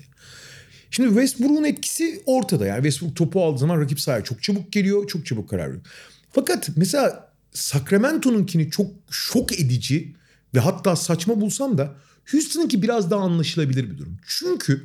Şimdi 0.93 1.09
Westbrook'un 1.09 1.65
etkisi 1.65 2.23
ortada. 2.27 2.67
Yani 2.67 2.83
Westbrook 2.83 3.17
topu 3.17 3.45
aldığı 3.45 3.59
zaman 3.59 3.81
rakip 3.81 4.01
sahaya 4.01 4.25
çok 4.25 4.43
çabuk 4.43 4.73
geliyor, 4.73 5.07
çok 5.07 5.27
çabuk 5.27 5.51
karar 5.51 5.69
veriyor. 5.69 5.85
Fakat 6.33 6.71
mesela 6.77 7.33
Sacramento'nunkini 7.53 8.71
çok 8.71 8.91
şok 9.11 9.61
edici 9.61 10.15
ve 10.55 10.61
hatta 10.61 10.97
saçma 10.97 11.41
bulsam 11.41 11.79
da 11.79 11.95
Houston'ınki 12.31 12.83
biraz 12.83 13.11
daha 13.11 13.21
anlaşılabilir 13.21 13.91
bir 13.91 13.99
durum. 13.99 14.17
Çünkü 14.27 14.83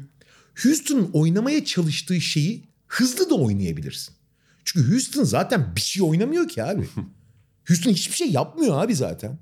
Houston'ın 0.63 1.09
oynamaya 1.13 1.65
çalıştığı 1.65 2.21
şeyi 2.21 2.63
hızlı 2.87 3.29
da 3.29 3.35
oynayabilirsin. 3.35 4.13
Çünkü 4.65 4.91
Houston 4.91 5.23
zaten 5.23 5.75
bir 5.75 5.81
şey 5.81 6.03
oynamıyor 6.03 6.47
ki 6.47 6.63
abi. 6.63 6.87
Houston 7.67 7.91
hiçbir 7.91 8.15
şey 8.15 8.31
yapmıyor 8.31 8.83
abi 8.83 8.95
zaten. 8.95 9.39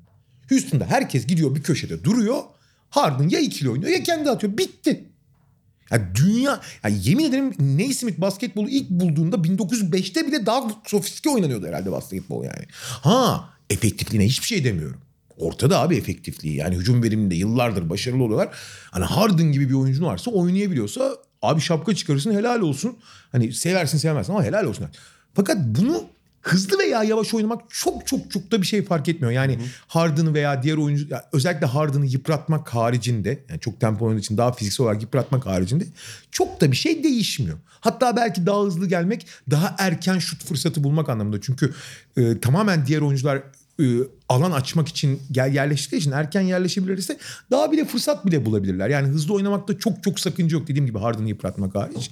Houston'da 0.50 0.86
herkes 0.86 1.28
gidiyor 1.28 1.56
bir 1.56 1.64
köşede 1.64 2.04
duruyor. 2.04 2.44
Harden 2.90 3.30
ya 3.30 3.40
ikili 3.40 3.70
oynuyor 3.70 3.92
ya 3.92 4.04
kendi 4.04 4.30
atıyor. 4.30 4.58
Bitti. 4.58 5.10
Ya 5.92 6.16
dünya 6.16 6.62
ya 6.84 6.90
yemin 6.90 7.24
ederim 7.24 7.54
Naismith 7.78 8.22
basketbolu 8.22 8.70
ilk 8.70 8.90
bulduğunda 8.90 9.36
1905'te 9.36 10.28
bile 10.28 10.46
daha 10.46 10.72
sofistike 10.86 11.30
oynanıyordu 11.30 11.68
herhalde 11.68 11.92
basketbol 11.92 12.44
yani. 12.44 12.66
Ha 12.80 13.50
efektifliğine 13.70 14.26
hiçbir 14.26 14.46
şey 14.48 14.64
demiyorum. 14.64 15.02
Ortada 15.38 15.82
abi 15.82 15.96
efektifliği. 15.96 16.56
Yani 16.56 16.76
hücum 16.76 17.04
veriminde 17.04 17.36
yıllardır 17.36 17.90
başarılı 17.90 18.24
oluyorlar. 18.24 18.50
Hani 18.92 19.06
Harden 19.06 19.52
gibi 19.52 19.70
bir 19.70 19.74
oyuncun 19.74 20.06
varsa 20.06 20.32
oynayabiliyorsa 20.32 21.18
abi 21.42 21.62
şapka 21.62 21.96
çıkarırsın 21.96 22.34
helal 22.34 22.62
olsun. 22.62 22.98
Hani 23.32 23.54
seversin 23.54 23.98
sevmezsin 23.98 24.34
ama 24.34 24.44
helal 24.44 24.66
olsun. 24.66 24.88
Fakat 25.34 25.58
bunu 25.58 26.04
hızlı 26.46 26.80
veya 26.80 27.04
yavaş 27.04 27.34
oynamak 27.34 27.62
çok 27.70 28.08
çok 28.08 28.32
çok 28.32 28.52
da 28.52 28.62
bir 28.62 28.68
şey 28.68 28.86
fark 28.86 29.10
etmiyor. 29.10 29.32
Yani 29.32 29.60
Harden'ı 29.88 30.34
veya 30.34 30.64
diğer 30.64 30.78
oyuncu 30.78 31.08
ya 31.10 31.30
özellikle 31.34 31.66
Harden'ı 31.66 32.06
yıpratmak 32.06 32.74
haricinde 32.74 33.44
yani 33.50 33.60
çok 33.60 33.80
tempo 33.80 34.06
oynadığı 34.06 34.20
için 34.20 34.38
daha 34.38 34.52
fiziksel 34.52 34.84
olarak 34.84 35.02
yıpratmak 35.02 35.46
haricinde 35.46 35.86
çok 36.32 36.62
da 36.62 36.72
bir 36.72 36.76
şey 36.76 37.04
değişmiyor. 37.04 37.58
Hatta 37.80 38.16
belki 38.16 38.46
daha 38.46 38.62
hızlı 38.62 38.88
gelmek, 38.88 39.28
daha 39.52 39.76
erken 39.80 40.20
şut 40.20 40.46
fırsatı 40.46 40.84
bulmak 40.84 41.10
anlamında. 41.10 41.42
Çünkü 41.42 41.74
e, 42.18 42.40
tamamen 42.40 42.86
diğer 42.86 43.02
oyuncular 43.02 43.44
alan 44.30 44.52
açmak 44.52 44.88
için 44.88 45.22
yerleştiği 45.36 46.00
için 46.00 46.12
erken 46.12 46.42
yerleşebilirse 46.42 47.18
daha 47.52 47.72
bile 47.72 47.86
fırsat 47.86 48.26
bile 48.26 48.46
bulabilirler. 48.46 48.90
Yani 48.90 49.08
hızlı 49.08 49.34
oynamakta 49.34 49.80
çok 49.80 50.04
çok 50.04 50.20
sakınca 50.20 50.58
yok 50.58 50.68
dediğim 50.68 50.86
gibi 50.86 51.00
Harden'ı 51.00 51.28
yıpratmak 51.28 51.76
hariç. 51.76 52.12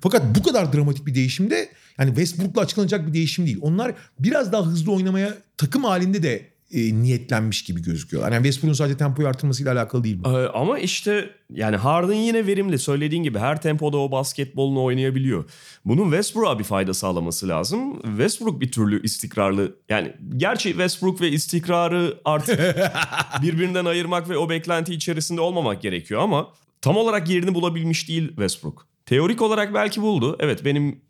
Fakat 0.00 0.22
bu 0.38 0.42
kadar 0.42 0.72
dramatik 0.72 1.06
bir 1.06 1.14
değişimde 1.14 1.68
yani 1.98 2.08
Westbrook'la 2.08 2.60
açıklanacak 2.60 3.06
bir 3.06 3.14
değişim 3.14 3.46
değil. 3.46 3.58
Onlar 3.60 3.94
biraz 4.18 4.52
daha 4.52 4.66
hızlı 4.66 4.92
oynamaya 4.92 5.34
takım 5.56 5.84
halinde 5.84 6.22
de 6.22 6.50
e, 6.72 7.02
niyetlenmiş 7.02 7.64
gibi 7.64 7.82
gözüküyor. 7.82 8.22
Yani 8.22 8.34
Westbrook'un 8.34 8.74
sadece 8.74 8.96
tempoyu 8.96 9.28
artırmasıyla 9.28 9.72
alakalı 9.72 10.04
değil 10.04 10.18
bu. 10.24 10.28
Ee, 10.28 10.48
ama 10.48 10.78
işte 10.78 11.30
yani 11.50 11.76
Harden 11.76 12.14
yine 12.14 12.46
verimli. 12.46 12.78
Söylediğin 12.78 13.22
gibi 13.22 13.38
her 13.38 13.62
tempoda 13.62 13.96
o 13.96 14.10
basketbolunu 14.10 14.84
oynayabiliyor. 14.84 15.44
Bunun 15.84 16.04
Westbrook'a 16.04 16.58
bir 16.58 16.64
fayda 16.64 16.94
sağlaması 16.94 17.48
lazım. 17.48 18.02
Westbrook 18.02 18.60
bir 18.60 18.72
türlü 18.72 19.02
istikrarlı. 19.02 19.76
Yani 19.88 20.12
gerçi 20.36 20.68
Westbrook 20.68 21.20
ve 21.20 21.28
istikrarı 21.28 22.20
artık 22.24 22.60
birbirinden 23.42 23.84
ayırmak 23.84 24.28
ve 24.28 24.36
o 24.36 24.50
beklenti 24.50 24.94
içerisinde 24.94 25.40
olmamak 25.40 25.82
gerekiyor 25.82 26.20
ama 26.20 26.48
tam 26.80 26.96
olarak 26.96 27.28
yerini 27.28 27.54
bulabilmiş 27.54 28.08
değil 28.08 28.28
Westbrook. 28.28 28.86
Teorik 29.06 29.42
olarak 29.42 29.74
belki 29.74 30.02
buldu. 30.02 30.36
Evet 30.40 30.64
benim 30.64 31.00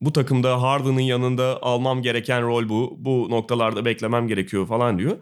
bu 0.00 0.12
takımda 0.12 0.62
Harden'ın 0.62 1.00
yanında 1.00 1.62
almam 1.62 2.02
gereken 2.02 2.42
rol 2.42 2.68
bu. 2.68 2.96
Bu 2.98 3.26
noktalarda 3.30 3.84
beklemem 3.84 4.28
gerekiyor 4.28 4.66
falan 4.66 4.98
diyor. 4.98 5.16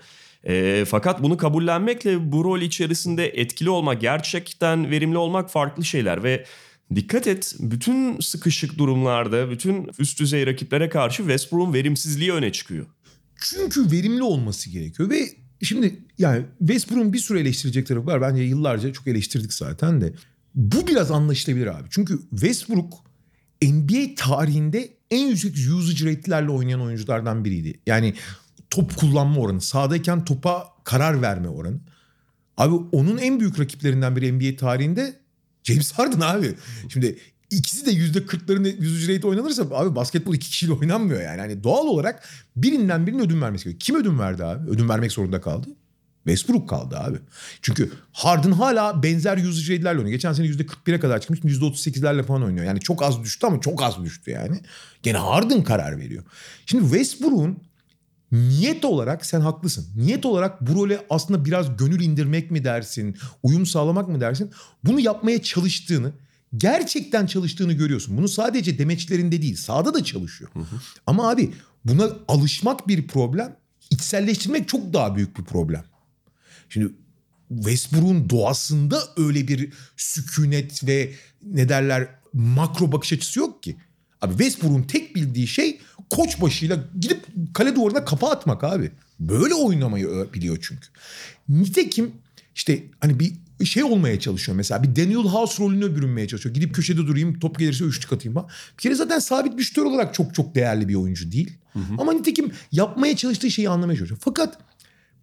E, 0.44 0.84
fakat 0.88 1.22
bunu 1.22 1.36
kabullenmekle 1.36 2.32
bu 2.32 2.44
rol 2.44 2.60
içerisinde 2.60 3.28
etkili 3.28 3.70
olmak, 3.70 4.00
gerçekten 4.00 4.90
verimli 4.90 5.18
olmak 5.18 5.50
farklı 5.50 5.84
şeyler 5.84 6.22
ve 6.22 6.44
dikkat 6.94 7.26
et 7.26 7.56
bütün 7.58 8.20
sıkışık 8.20 8.78
durumlarda, 8.78 9.50
bütün 9.50 9.90
üst 9.98 10.20
düzey 10.20 10.46
rakiplere 10.46 10.88
karşı 10.88 11.16
Westbrook'un 11.16 11.74
verimsizliği 11.74 12.32
öne 12.32 12.52
çıkıyor. 12.52 12.86
Çünkü 13.40 13.90
verimli 13.92 14.22
olması 14.22 14.70
gerekiyor 14.70 15.10
ve 15.10 15.28
şimdi 15.62 15.98
yani 16.18 16.44
Westbrook'un 16.58 17.12
bir 17.12 17.18
sürü 17.18 17.40
eleştirecek 17.40 17.86
tarafı 17.86 18.06
var. 18.06 18.20
Bence 18.20 18.42
yıllarca 18.42 18.92
çok 18.92 19.06
eleştirdik 19.06 19.52
zaten 19.52 20.00
de. 20.00 20.12
Bu 20.54 20.86
biraz 20.86 21.10
anlaşılabilir 21.10 21.66
abi. 21.66 21.86
Çünkü 21.90 22.18
Westbrook 22.30 23.07
NBA 23.62 24.14
tarihinde 24.16 24.88
en 25.10 25.26
yüksek 25.26 25.52
usage 25.52 26.10
rate'lerle 26.10 26.50
oynayan 26.50 26.80
oyunculardan 26.80 27.44
biriydi. 27.44 27.80
Yani 27.86 28.14
top 28.70 28.96
kullanma 28.96 29.40
oranı, 29.40 29.60
sahadayken 29.60 30.24
topa 30.24 30.68
karar 30.84 31.22
verme 31.22 31.48
oranı. 31.48 31.80
Abi 32.56 32.74
onun 32.92 33.18
en 33.18 33.40
büyük 33.40 33.60
rakiplerinden 33.60 34.16
biri 34.16 34.32
NBA 34.32 34.56
tarihinde 34.56 35.16
James 35.64 35.92
Harden 35.92 36.20
abi. 36.20 36.54
Şimdi 36.88 37.18
ikisi 37.50 37.86
de 37.86 37.90
yüzde 37.90 38.26
kırkların 38.26 38.64
usage 38.64 39.14
rate 39.14 39.26
oynanırsa 39.26 39.62
abi 39.62 39.94
basketbol 39.94 40.34
iki 40.34 40.50
kişiyle 40.50 40.72
oynanmıyor 40.72 41.22
yani. 41.22 41.38
yani. 41.38 41.64
Doğal 41.64 41.86
olarak 41.86 42.28
birinden 42.56 43.06
birinin 43.06 43.22
ödün 43.22 43.42
vermesi 43.42 43.64
gerekiyor. 43.64 43.80
Kim 43.80 43.96
ödün 43.96 44.18
verdi 44.18 44.44
abi? 44.44 44.70
Ödün 44.70 44.88
vermek 44.88 45.12
zorunda 45.12 45.40
kaldı. 45.40 45.68
Westbrook 46.24 46.68
kaldı 46.68 46.98
abi. 46.98 47.18
Çünkü 47.62 47.92
Harden 48.12 48.52
hala 48.52 49.02
benzer 49.02 49.36
usage 49.36 49.74
rate'lerle 49.74 49.98
oynuyor. 49.98 50.10
Geçen 50.10 50.32
sene 50.32 50.46
%41'e 50.46 51.00
kadar 51.00 51.20
çıkmış. 51.20 51.40
%38'lerle 51.40 52.22
falan 52.22 52.42
oynuyor. 52.42 52.66
Yani 52.66 52.80
çok 52.80 53.02
az 53.02 53.22
düştü 53.22 53.46
ama 53.46 53.60
çok 53.60 53.82
az 53.82 54.04
düştü 54.04 54.30
yani. 54.30 54.60
Gene 55.02 55.18
Harden 55.18 55.64
karar 55.64 55.98
veriyor. 55.98 56.24
Şimdi 56.66 56.84
Westbrook'un 56.84 57.58
niyet 58.32 58.84
olarak 58.84 59.26
sen 59.26 59.40
haklısın. 59.40 59.86
Niyet 59.96 60.26
olarak 60.26 60.60
bu 60.60 60.74
role 60.74 61.06
aslında 61.10 61.44
biraz 61.44 61.76
gönül 61.76 62.00
indirmek 62.00 62.50
mi 62.50 62.64
dersin? 62.64 63.16
Uyum 63.42 63.66
sağlamak 63.66 64.08
mı 64.08 64.20
dersin? 64.20 64.50
Bunu 64.84 65.00
yapmaya 65.00 65.42
çalıştığını 65.42 66.12
gerçekten 66.56 67.26
çalıştığını 67.26 67.72
görüyorsun. 67.72 68.16
Bunu 68.16 68.28
sadece 68.28 68.78
demeçlerinde 68.78 69.42
değil 69.42 69.56
sahada 69.56 69.94
da 69.94 70.04
çalışıyor. 70.04 70.50
Hı 70.52 70.58
hı. 70.60 70.76
Ama 71.06 71.30
abi 71.30 71.54
buna 71.84 72.10
alışmak 72.28 72.88
bir 72.88 73.08
problem. 73.08 73.56
içselleştirmek 73.90 74.68
çok 74.68 74.92
daha 74.92 75.16
büyük 75.16 75.38
bir 75.38 75.44
problem. 75.44 75.84
Şimdi 76.68 76.92
Westbrook'un 77.48 78.30
doğasında 78.30 79.02
öyle 79.16 79.48
bir 79.48 79.72
sükunet 79.96 80.86
ve 80.86 81.12
ne 81.42 81.68
derler 81.68 82.08
makro 82.32 82.92
bakış 82.92 83.12
açısı 83.12 83.38
yok 83.38 83.62
ki. 83.62 83.76
Abi 84.20 84.32
Westbrook'un 84.32 84.82
tek 84.82 85.14
bildiği 85.14 85.46
şey 85.46 85.80
koç 86.10 86.40
başıyla 86.40 86.84
gidip 87.00 87.26
kale 87.54 87.76
duvarına 87.76 88.04
kafa 88.04 88.30
atmak 88.30 88.64
abi. 88.64 88.90
Böyle 89.20 89.54
oynamayı 89.54 90.28
biliyor 90.34 90.58
çünkü. 90.60 90.88
Nitekim 91.48 92.12
işte 92.54 92.84
hani 93.00 93.20
bir 93.20 93.32
şey 93.64 93.84
olmaya 93.84 94.20
çalışıyor 94.20 94.56
mesela. 94.56 94.82
Bir 94.82 94.96
Daniel 94.96 95.16
House 95.16 95.62
rolüne 95.62 95.96
bürünmeye 95.96 96.28
çalışıyor. 96.28 96.54
Gidip 96.54 96.74
köşede 96.74 96.98
durayım 96.98 97.38
top 97.38 97.58
gelirse 97.58 97.84
üçlük 97.84 98.12
atayım 98.12 98.34
falan. 98.34 98.48
Bir 98.78 98.82
kere 98.82 98.94
zaten 98.94 99.18
sabit 99.18 99.58
bir 99.58 99.62
şütör 99.62 99.84
olarak 99.84 100.14
çok 100.14 100.34
çok 100.34 100.54
değerli 100.54 100.88
bir 100.88 100.94
oyuncu 100.94 101.32
değil. 101.32 101.52
Hı 101.72 101.78
hı. 101.78 101.94
Ama 101.98 102.12
nitekim 102.12 102.52
yapmaya 102.72 103.16
çalıştığı 103.16 103.50
şeyi 103.50 103.68
anlamaya 103.68 103.98
çalışıyor. 103.98 104.20
Fakat 104.24 104.58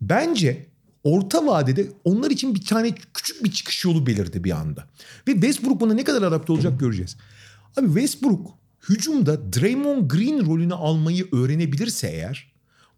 bence 0.01 0.65
orta 1.05 1.45
vadede 1.45 1.87
onlar 2.03 2.31
için 2.31 2.55
bir 2.55 2.65
tane 2.65 2.95
küçük 3.13 3.43
bir 3.43 3.51
çıkış 3.51 3.85
yolu 3.85 4.05
belirdi 4.05 4.43
bir 4.43 4.51
anda. 4.51 4.85
Ve 5.27 5.31
Westbrook 5.31 5.81
buna 5.81 5.93
ne 5.93 6.03
kadar 6.03 6.21
adapte 6.21 6.53
olacak 6.53 6.79
göreceğiz. 6.79 7.17
Abi 7.77 7.85
Westbrook 7.85 8.57
hücumda 8.89 9.53
Draymond 9.53 10.11
Green 10.11 10.45
rolünü 10.45 10.73
almayı 10.73 11.27
öğrenebilirse 11.31 12.07
eğer 12.07 12.51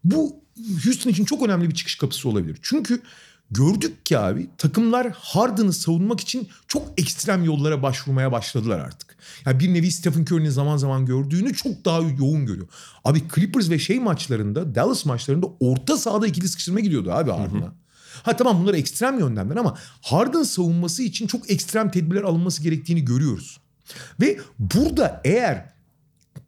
bu 0.04 0.36
Houston 0.84 1.10
için 1.10 1.24
çok 1.24 1.42
önemli 1.42 1.68
bir 1.68 1.74
çıkış 1.74 1.96
kapısı 1.96 2.28
olabilir. 2.28 2.58
Çünkü 2.62 3.02
gördük 3.50 4.06
ki 4.06 4.18
abi 4.18 4.48
takımlar 4.58 5.12
Harden'ı 5.12 5.72
savunmak 5.72 6.20
için 6.20 6.48
çok 6.68 6.82
ekstrem 6.96 7.44
yollara 7.44 7.82
başvurmaya 7.82 8.32
başladılar 8.32 8.78
artık. 8.78 9.16
Yani 9.46 9.60
bir 9.60 9.74
nevi 9.74 9.92
Stephen 9.92 10.22
Curry'nin 10.22 10.50
zaman 10.50 10.76
zaman 10.76 11.06
gördüğünü 11.06 11.54
çok 11.54 11.84
daha 11.84 12.00
yoğun 12.00 12.46
görüyor. 12.46 12.68
Abi 13.04 13.22
Clippers 13.34 13.70
ve 13.70 13.78
şey 13.78 14.00
maçlarında 14.00 14.74
Dallas 14.74 15.04
maçlarında 15.04 15.46
orta 15.60 15.96
sahada 15.96 16.26
ikili 16.26 16.48
sıkıştırma 16.48 16.80
gidiyordu 16.80 17.12
abi 17.12 17.30
Harden'a. 17.30 17.74
Ha 18.22 18.36
tamam 18.36 18.62
bunlar 18.62 18.74
ekstrem 18.74 19.18
yöntemler 19.18 19.56
ama 19.56 19.78
Harden 20.02 20.42
savunması 20.42 21.02
için 21.02 21.26
çok 21.26 21.50
ekstrem 21.50 21.90
tedbirler 21.90 22.22
alınması 22.22 22.62
gerektiğini 22.62 23.04
görüyoruz. 23.04 23.60
Ve 24.20 24.38
burada 24.58 25.20
eğer 25.24 25.78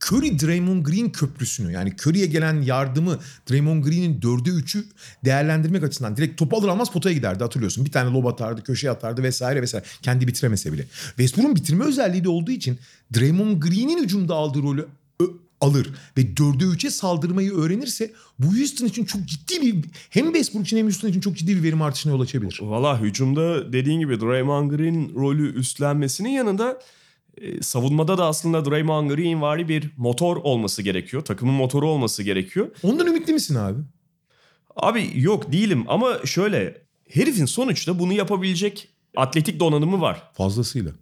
Curry 0.01 0.41
Draymond 0.41 0.87
Green 0.87 1.13
köprüsünü 1.13 1.73
yani 1.73 1.95
Curry'e 2.07 2.27
gelen 2.27 2.63
yardımı 2.63 3.19
Draymond 3.51 3.85
Green'in 3.85 4.23
dörde 4.23 4.51
üçü 4.51 4.85
değerlendirmek 5.25 5.85
açısından 5.85 6.17
direkt 6.17 6.39
topu 6.39 6.57
alır 6.57 6.69
almaz 6.69 6.93
potaya 6.93 7.15
giderdi 7.15 7.45
hatırlıyorsun. 7.45 7.85
Bir 7.85 7.93
tane 7.93 8.11
lob 8.11 8.27
atardı, 8.27 8.63
köşeye 8.63 8.91
atardı 8.91 9.23
vesaire 9.23 9.63
vesaire. 9.63 9.85
Kendi 10.03 10.27
bitiremese 10.27 10.73
bile. 10.73 10.87
Westbrook'un 11.07 11.57
bitirme 11.57 11.85
özelliği 11.85 12.25
de 12.25 12.29
olduğu 12.29 12.51
için 12.51 12.79
Draymond 13.15 13.63
Green'in 13.63 14.03
hücumda 14.03 14.35
aldığı 14.35 14.63
rolü 14.63 14.87
alır 15.61 15.91
ve 16.19 16.37
dörde 16.37 16.65
üçe 16.65 16.91
saldırmayı 16.91 17.53
öğrenirse 17.53 18.13
bu 18.39 18.47
Houston 18.47 18.87
için 18.87 19.05
çok 19.05 19.25
ciddi 19.25 19.63
bir 19.63 19.85
hem 20.11 20.25
Westbrook 20.25 20.67
için 20.67 20.77
hem 20.77 20.87
Houston 20.87 21.09
için 21.09 21.21
çok 21.21 21.37
ciddi 21.37 21.57
bir 21.57 21.63
verim 21.63 21.83
artışına 21.83 22.13
yol 22.13 22.21
açabilir. 22.21 22.59
Valla 22.63 23.01
hücumda 23.01 23.73
dediğin 23.73 24.01
gibi 24.01 24.21
Draymond 24.21 24.71
Green 24.71 25.15
rolü 25.15 25.55
üstlenmesinin 25.55 26.29
yanında 26.29 26.81
e, 27.37 27.63
savunmada 27.63 28.19
da 28.19 28.27
aslında 28.27 28.71
Draymond 28.71 29.11
Green 29.11 29.41
vari 29.41 29.69
bir 29.69 29.91
motor 29.97 30.37
olması 30.37 30.83
gerekiyor. 30.83 31.25
Takımın 31.25 31.55
motoru 31.55 31.89
olması 31.89 32.23
gerekiyor. 32.23 32.71
Ondan 32.83 33.07
ümitli 33.07 33.33
misin 33.33 33.55
abi? 33.55 33.81
Abi 34.77 35.11
yok 35.15 35.53
değilim 35.53 35.85
ama 35.89 36.19
şöyle 36.25 36.83
herifin 37.09 37.47
sonuçta 37.47 37.99
bunu 37.99 38.13
yapabilecek 38.13 38.89
atletik 39.17 39.61
donanımı 39.61 40.01
var. 40.01 40.23
Fazlasıyla. 40.33 40.93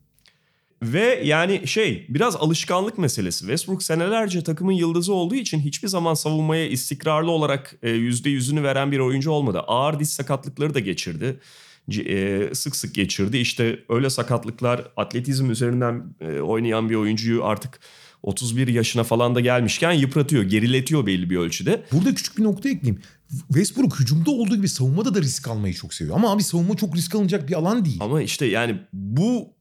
Ve 0.83 1.23
yani 1.25 1.67
şey 1.67 2.07
biraz 2.09 2.37
alışkanlık 2.37 2.99
meselesi. 2.99 3.39
Westbrook 3.39 3.83
senelerce 3.83 4.43
takımın 4.43 4.73
yıldızı 4.73 5.13
olduğu 5.13 5.35
için 5.35 5.61
hiçbir 5.61 5.89
zaman 5.89 6.15
savunmaya 6.15 6.69
istikrarlı 6.69 7.31
olarak 7.31 7.75
yüzde 7.83 8.31
yüzünü 8.31 8.63
veren 8.63 8.93
bir 8.93 8.99
oyuncu 8.99 9.31
olmadı. 9.31 9.61
Ağır 9.67 10.01
diz 10.01 10.11
sakatlıkları 10.11 10.75
da 10.75 10.79
geçirdi. 10.81 11.41
E, 11.97 12.51
sık 12.55 12.77
sık 12.77 12.95
geçirdi. 12.95 13.39
İşte 13.39 13.85
öyle 13.89 14.11
sakatlıklar 14.11 14.89
atletizm 14.97 15.51
üzerinden 15.51 16.15
e, 16.21 16.41
oynayan 16.41 16.91
bir 16.91 16.95
oyuncuyu 16.95 17.45
artık 17.45 17.81
31 18.23 18.69
yaşına 18.69 19.05
falan 19.05 19.35
da 19.35 19.41
gelmişken 19.41 19.93
yıpratıyor, 19.93 20.43
geriletiyor 20.43 21.07
belli 21.07 21.31
bir 21.31 21.37
ölçüde. 21.37 21.85
Burada 21.93 22.15
küçük 22.15 22.39
bir 22.39 22.45
nokta 22.45 22.69
ekleyeyim. 22.69 23.03
Westbrook 23.49 24.01
hücumda 24.01 24.31
olduğu 24.31 24.57
gibi 24.57 24.69
savunmada 24.69 25.15
da 25.15 25.21
risk 25.23 25.49
almayı 25.49 25.75
çok 25.75 25.95
seviyor. 25.95 26.17
Ama 26.17 26.33
abi 26.33 26.43
savunma 26.43 26.77
çok 26.77 26.97
risk 26.97 27.15
alınacak 27.15 27.49
bir 27.49 27.55
alan 27.55 27.85
değil. 27.85 27.99
Ama 28.01 28.23
işte 28.23 28.47
yani 28.47 28.79
bu 28.93 29.58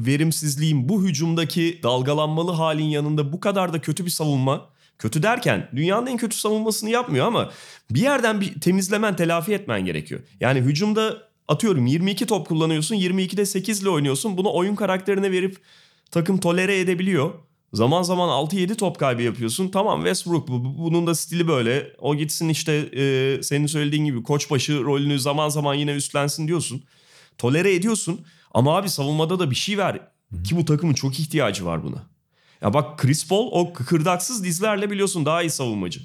verimsizliğin, 0.00 0.88
bu 0.88 1.02
hücumdaki 1.02 1.80
dalgalanmalı 1.82 2.50
halin 2.50 2.84
yanında 2.84 3.32
bu 3.32 3.40
kadar 3.40 3.72
da 3.72 3.80
kötü 3.80 4.04
bir 4.04 4.10
savunma, 4.10 4.68
kötü 4.98 5.22
derken 5.22 5.70
dünyanın 5.76 6.06
en 6.06 6.16
kötü 6.16 6.36
savunmasını 6.36 6.90
yapmıyor 6.90 7.26
ama 7.26 7.50
bir 7.90 8.00
yerden 8.00 8.40
bir 8.40 8.60
temizlemen, 8.60 9.16
telafi 9.16 9.52
etmen 9.52 9.84
gerekiyor. 9.84 10.20
Yani 10.40 10.60
hücumda 10.60 11.28
atıyorum 11.48 11.86
22 11.86 12.26
top 12.26 12.48
kullanıyorsun, 12.48 12.96
22'de 12.96 13.46
8 13.46 13.82
ile 13.82 13.88
oynuyorsun. 13.88 14.36
Bunu 14.36 14.54
oyun 14.54 14.74
karakterine 14.74 15.32
verip 15.32 15.56
takım 16.10 16.38
tolere 16.38 16.80
edebiliyor. 16.80 17.34
Zaman 17.72 18.02
zaman 18.02 18.28
6-7 18.28 18.74
top 18.74 18.98
kaybı 18.98 19.22
yapıyorsun. 19.22 19.68
Tamam 19.68 20.00
Westbrook 20.00 20.48
bu. 20.48 20.78
Bunun 20.78 21.06
da 21.06 21.14
stili 21.14 21.48
böyle. 21.48 21.92
O 21.98 22.16
gitsin 22.16 22.48
işte 22.48 22.72
e, 22.72 23.42
senin 23.42 23.66
söylediğin 23.66 24.04
gibi 24.04 24.22
koçbaşı 24.22 24.84
rolünü 24.84 25.18
zaman 25.18 25.48
zaman 25.48 25.74
yine 25.74 25.92
üstlensin 25.92 26.48
diyorsun. 26.48 26.82
Tolere 27.38 27.74
ediyorsun. 27.74 28.20
Ama 28.54 28.76
abi 28.76 28.88
savunmada 28.90 29.38
da 29.38 29.50
bir 29.50 29.56
şey 29.56 29.78
ver. 29.78 30.00
Ki 30.44 30.56
bu 30.56 30.64
takımın 30.64 30.94
çok 30.94 31.20
ihtiyacı 31.20 31.64
var 31.66 31.82
buna. 31.84 32.02
Ya 32.62 32.74
bak 32.74 32.98
Chris 32.98 33.28
Paul 33.28 33.48
o 33.52 33.72
kıkırdaksız 33.72 34.44
dizlerle 34.44 34.90
biliyorsun 34.90 35.26
daha 35.26 35.42
iyi 35.42 35.50
savunmacı. 35.50 36.00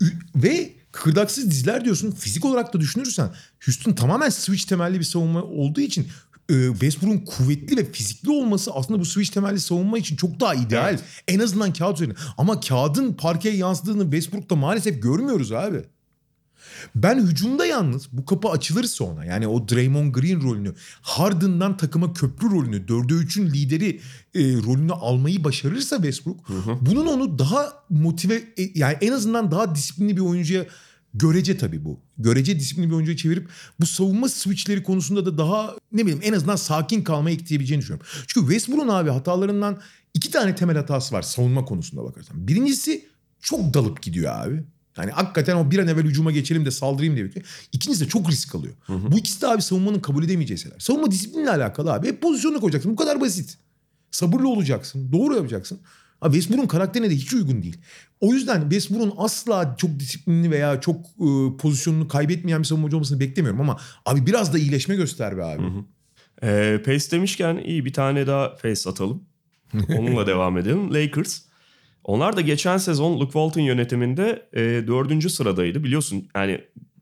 Ü- 0.00 0.12
Ve 0.36 0.74
kıkırdaksız 0.92 1.50
dizler 1.50 1.84
diyorsun. 1.84 2.10
Fizik 2.10 2.44
olarak 2.44 2.74
da 2.74 2.80
düşünürsen 2.80 3.30
Houston 3.66 3.92
tamamen 3.92 4.28
switch 4.28 4.64
temelli 4.68 4.98
bir 4.98 5.04
savunma 5.04 5.42
olduğu 5.42 5.80
için 5.80 6.08
e, 6.50 6.68
Westbrook'un 6.70 7.24
kuvvetli 7.24 7.76
ve 7.76 7.92
fizikli 7.92 8.30
olması 8.30 8.72
aslında 8.74 9.00
bu 9.00 9.04
switch 9.04 9.32
temelli 9.32 9.60
savunma 9.60 9.98
için 9.98 10.16
çok 10.16 10.40
daha 10.40 10.54
ideal. 10.54 10.88
Evet. 10.90 11.02
En 11.28 11.38
azından 11.38 11.72
kağıt 11.72 11.96
üzerinde. 11.96 12.14
Ama 12.38 12.60
kağıdın 12.60 13.12
parkeye 13.12 13.56
yansıdığını 13.56 14.02
Westbrook'ta 14.02 14.56
maalesef 14.56 15.02
görmüyoruz 15.02 15.52
abi. 15.52 15.84
Ben 16.94 17.26
hücumda 17.26 17.66
yalnız 17.66 18.08
bu 18.12 18.24
kapı 18.24 18.48
açılırsa 18.48 19.04
ona 19.04 19.24
yani 19.24 19.46
o 19.46 19.68
Draymond 19.68 20.14
Green 20.14 20.42
rolünü 20.42 20.74
Harden'dan 21.00 21.76
takıma 21.76 22.12
köprü 22.12 22.50
rolünü 22.50 22.76
4'e 22.86 23.14
3'ün 23.14 23.46
lideri 23.46 24.00
e, 24.34 24.40
rolünü 24.42 24.92
almayı 24.92 25.44
başarırsa 25.44 25.96
Westbrook 25.96 26.48
bunun 26.80 27.06
onu 27.06 27.38
daha 27.38 27.72
motive 27.90 28.34
e, 28.34 28.70
yani 28.74 28.96
en 29.00 29.12
azından 29.12 29.50
daha 29.50 29.74
disiplinli 29.74 30.16
bir 30.16 30.22
oyuncuya 30.22 30.66
görece 31.14 31.58
tabii 31.58 31.84
bu. 31.84 32.00
Görece 32.18 32.60
disiplinli 32.60 32.88
bir 32.88 32.94
oyuncuya 32.94 33.16
çevirip 33.16 33.48
bu 33.80 33.86
savunma 33.86 34.28
switchleri 34.28 34.82
konusunda 34.82 35.26
da 35.26 35.38
daha 35.38 35.74
ne 35.92 36.02
bileyim 36.02 36.20
en 36.22 36.32
azından 36.32 36.56
sakin 36.56 37.02
kalmayı 37.02 37.36
ekleyebileceğini 37.36 37.80
düşünüyorum. 37.80 38.06
Çünkü 38.26 38.46
Westbrook'un 38.46 38.88
abi 38.88 39.10
hatalarından 39.10 39.80
iki 40.14 40.30
tane 40.30 40.54
temel 40.54 40.76
hatası 40.76 41.14
var 41.14 41.22
savunma 41.22 41.64
konusunda 41.64 42.04
bakarsan. 42.04 42.48
Birincisi 42.48 43.08
çok 43.40 43.74
dalıp 43.74 44.02
gidiyor 44.02 44.46
abi. 44.46 44.64
Yani 44.98 45.10
hakikaten 45.10 45.56
o 45.56 45.70
bir 45.70 45.78
an 45.78 45.88
evvel 45.88 46.04
hücuma 46.04 46.30
geçelim 46.30 46.66
de 46.66 46.70
saldırayım 46.70 47.14
diye 47.16 47.24
bekliyor. 47.24 47.46
İkincisi 47.72 48.04
de 48.04 48.08
çok 48.08 48.30
risk 48.30 48.54
alıyor. 48.54 48.74
Bu 48.88 49.18
ikisi 49.18 49.42
de 49.42 49.46
abi 49.46 49.62
savunmanın 49.62 50.00
kabul 50.00 50.24
edemeyeceği 50.24 50.58
şeyler. 50.58 50.78
Savunma 50.78 51.10
disiplinle 51.10 51.50
alakalı 51.50 51.92
abi. 51.92 52.08
Hep 52.08 52.22
pozisyonuna 52.22 52.60
koyacaksın. 52.60 52.92
Bu 52.92 52.96
kadar 52.96 53.20
basit. 53.20 53.58
Sabırlı 54.10 54.48
olacaksın. 54.48 55.12
Doğru 55.12 55.34
yapacaksın. 55.36 55.78
Abi 56.20 56.32
Westbrook'un 56.32 56.68
karakterine 56.68 57.10
de 57.10 57.14
hiç 57.14 57.34
uygun 57.34 57.62
değil. 57.62 57.76
O 58.20 58.34
yüzden 58.34 58.60
Westbrook'un 58.60 59.14
asla 59.16 59.74
çok 59.78 60.00
disiplinli 60.00 60.50
veya 60.50 60.80
çok 60.80 60.96
e, 61.06 61.56
pozisyonunu 61.58 62.08
kaybetmeyen 62.08 62.60
bir 62.60 62.66
savunmacı 62.66 62.96
olmasını 62.96 63.20
beklemiyorum 63.20 63.60
ama 63.60 63.76
abi 64.06 64.26
biraz 64.26 64.52
da 64.52 64.58
iyileşme 64.58 64.96
göster 64.96 65.36
be 65.36 65.44
abi. 65.44 65.62
Ee, 66.42 66.82
Pace 66.84 67.10
demişken 67.10 67.56
iyi 67.56 67.84
bir 67.84 67.92
tane 67.92 68.26
daha 68.26 68.56
Pace 68.56 68.90
atalım. 68.90 69.22
Onunla 69.98 70.26
devam 70.26 70.58
edelim. 70.58 70.94
Lakers. 70.94 71.40
Onlar 72.08 72.36
da 72.36 72.40
geçen 72.40 72.76
sezon 72.76 73.14
Luke 73.14 73.32
Walton 73.32 73.60
yönetiminde 73.60 74.48
e, 74.52 74.60
dördüncü 74.60 75.30
sıradaydı. 75.30 75.84
Biliyorsun 75.84 76.28
yani 76.36 76.60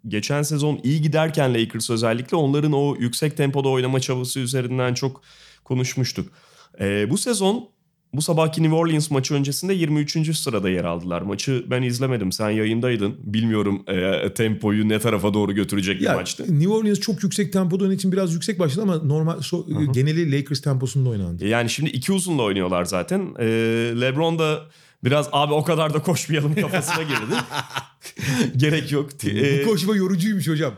geçen 0.08 0.42
sezon 0.42 0.80
iyi 0.84 1.02
giderken 1.02 1.54
Lakers 1.54 1.90
özellikle 1.90 2.36
onların 2.36 2.72
o 2.72 2.96
yüksek 2.98 3.36
tempoda 3.36 3.68
oynama 3.68 4.00
çabası 4.00 4.40
üzerinden 4.40 4.94
çok 4.94 5.22
konuşmuştuk. 5.64 6.28
E, 6.80 7.10
bu 7.10 7.18
sezon 7.18 7.68
bu 8.12 8.22
sabahki 8.22 8.62
New 8.62 8.76
Orleans 8.76 9.10
maçı 9.10 9.34
öncesinde 9.34 9.74
23. 9.74 10.36
sırada 10.36 10.70
yer 10.70 10.84
aldılar. 10.84 11.22
Maçı 11.22 11.64
ben 11.70 11.82
izlemedim. 11.82 12.32
Sen 12.32 12.50
yayındaydın. 12.50 13.14
Bilmiyorum 13.18 13.82
e, 13.86 14.34
tempoyu 14.34 14.88
ne 14.88 14.98
tarafa 14.98 15.34
doğru 15.34 15.52
götürecek 15.52 16.00
bir 16.00 16.04
Ya, 16.04 16.14
maçtı. 16.14 16.42
New 16.42 16.68
Orleans 16.68 17.00
çok 17.00 17.22
yüksek 17.22 17.52
tempoda 17.52 17.84
oynadığı 17.84 17.96
için 17.96 18.12
biraz 18.12 18.34
yüksek 18.34 18.58
başladı 18.58 18.82
ama 18.82 18.96
normal 18.96 19.38
so- 19.38 19.92
geneli 19.92 20.36
Lakers 20.38 20.60
temposunda 20.60 21.08
oynandı. 21.08 21.46
Yani 21.46 21.70
şimdi 21.70 21.90
iki 21.90 22.12
uzunla 22.12 22.42
oynuyorlar 22.42 22.84
zaten. 22.84 23.34
Ee, 23.38 23.46
LeBron 24.00 24.38
da 24.38 24.60
biraz 25.06 25.28
abi 25.32 25.52
o 25.54 25.64
kadar 25.64 25.94
da 25.94 26.02
koşmayalım 26.02 26.54
kafasına 26.54 27.02
girdi. 27.02 27.34
Gerek 28.56 28.92
yok. 28.92 29.10
Bu 29.64 29.70
koşma 29.70 29.96
yorucuymuş 29.96 30.48
hocam. 30.48 30.74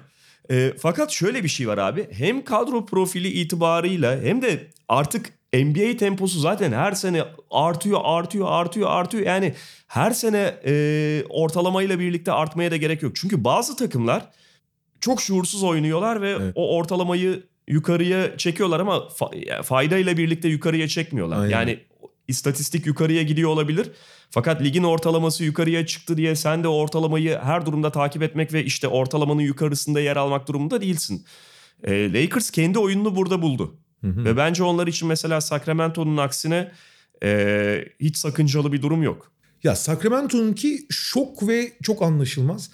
e, 0.50 0.72
fakat 0.80 1.10
şöyle 1.10 1.44
bir 1.44 1.48
şey 1.48 1.68
var 1.68 1.78
abi. 1.78 2.08
Hem 2.12 2.44
kadro 2.44 2.86
profili 2.86 3.28
itibarıyla 3.28 4.20
hem 4.22 4.42
de 4.42 4.66
artık 4.88 5.30
NBA 5.54 5.96
temposu 5.96 6.40
zaten 6.40 6.72
her 6.72 6.92
sene 6.92 7.24
artıyor, 7.50 8.00
artıyor, 8.04 8.46
artıyor, 8.50 8.90
artıyor. 8.90 9.26
Yani 9.26 9.54
her 9.86 10.10
sene 10.10 10.54
e, 10.66 11.24
ortalamayla 11.28 11.98
birlikte 11.98 12.32
artmaya 12.32 12.70
da 12.70 12.76
gerek 12.76 13.02
yok. 13.02 13.16
Çünkü 13.16 13.44
bazı 13.44 13.76
takımlar 13.76 14.30
çok 15.00 15.20
şuursuz 15.22 15.62
oynuyorlar 15.62 16.22
ve 16.22 16.30
Evet. 16.30 16.52
o 16.54 16.76
ortalamayı 16.76 17.42
yukarıya 17.68 18.36
çekiyorlar 18.38 18.80
ama 18.80 18.96
fa- 18.96 19.62
faydayla 19.62 20.16
birlikte 20.16 20.48
yukarıya 20.48 20.88
çekmiyorlar. 20.88 21.40
Aynen. 21.40 21.50
Yani 21.50 21.78
istatistik 22.28 22.86
yukarıya 22.86 23.22
gidiyor 23.22 23.50
olabilir. 23.50 23.90
Fakat 24.30 24.62
ligin 24.62 24.82
ortalaması 24.82 25.44
yukarıya 25.44 25.86
çıktı 25.86 26.16
diye 26.16 26.36
sen 26.36 26.64
de 26.64 26.68
ortalamayı 26.68 27.38
her 27.38 27.66
durumda 27.66 27.92
takip 27.92 28.22
etmek 28.22 28.52
ve 28.52 28.64
işte 28.64 28.88
ortalamanın 28.88 29.40
yukarısında 29.40 30.00
yer 30.00 30.16
almak 30.16 30.48
durumunda 30.48 30.80
değilsin. 30.80 31.24
Ee, 31.84 32.12
Lakers 32.12 32.50
kendi 32.50 32.78
oyununu 32.78 33.16
burada 33.16 33.42
buldu. 33.42 33.78
Ve 34.24 34.36
bence 34.36 34.62
onlar 34.62 34.86
için 34.86 35.08
mesela 35.08 35.40
Sacramento'nun 35.40 36.16
aksine 36.16 36.72
e, 37.22 37.84
hiç 38.00 38.16
sakıncalı 38.16 38.72
bir 38.72 38.82
durum 38.82 39.02
yok. 39.02 39.32
Ya 39.64 39.76
Sacramento'nunki 39.76 40.86
şok 40.90 41.48
ve 41.48 41.72
çok 41.82 42.02
anlaşılmaz. 42.02 42.70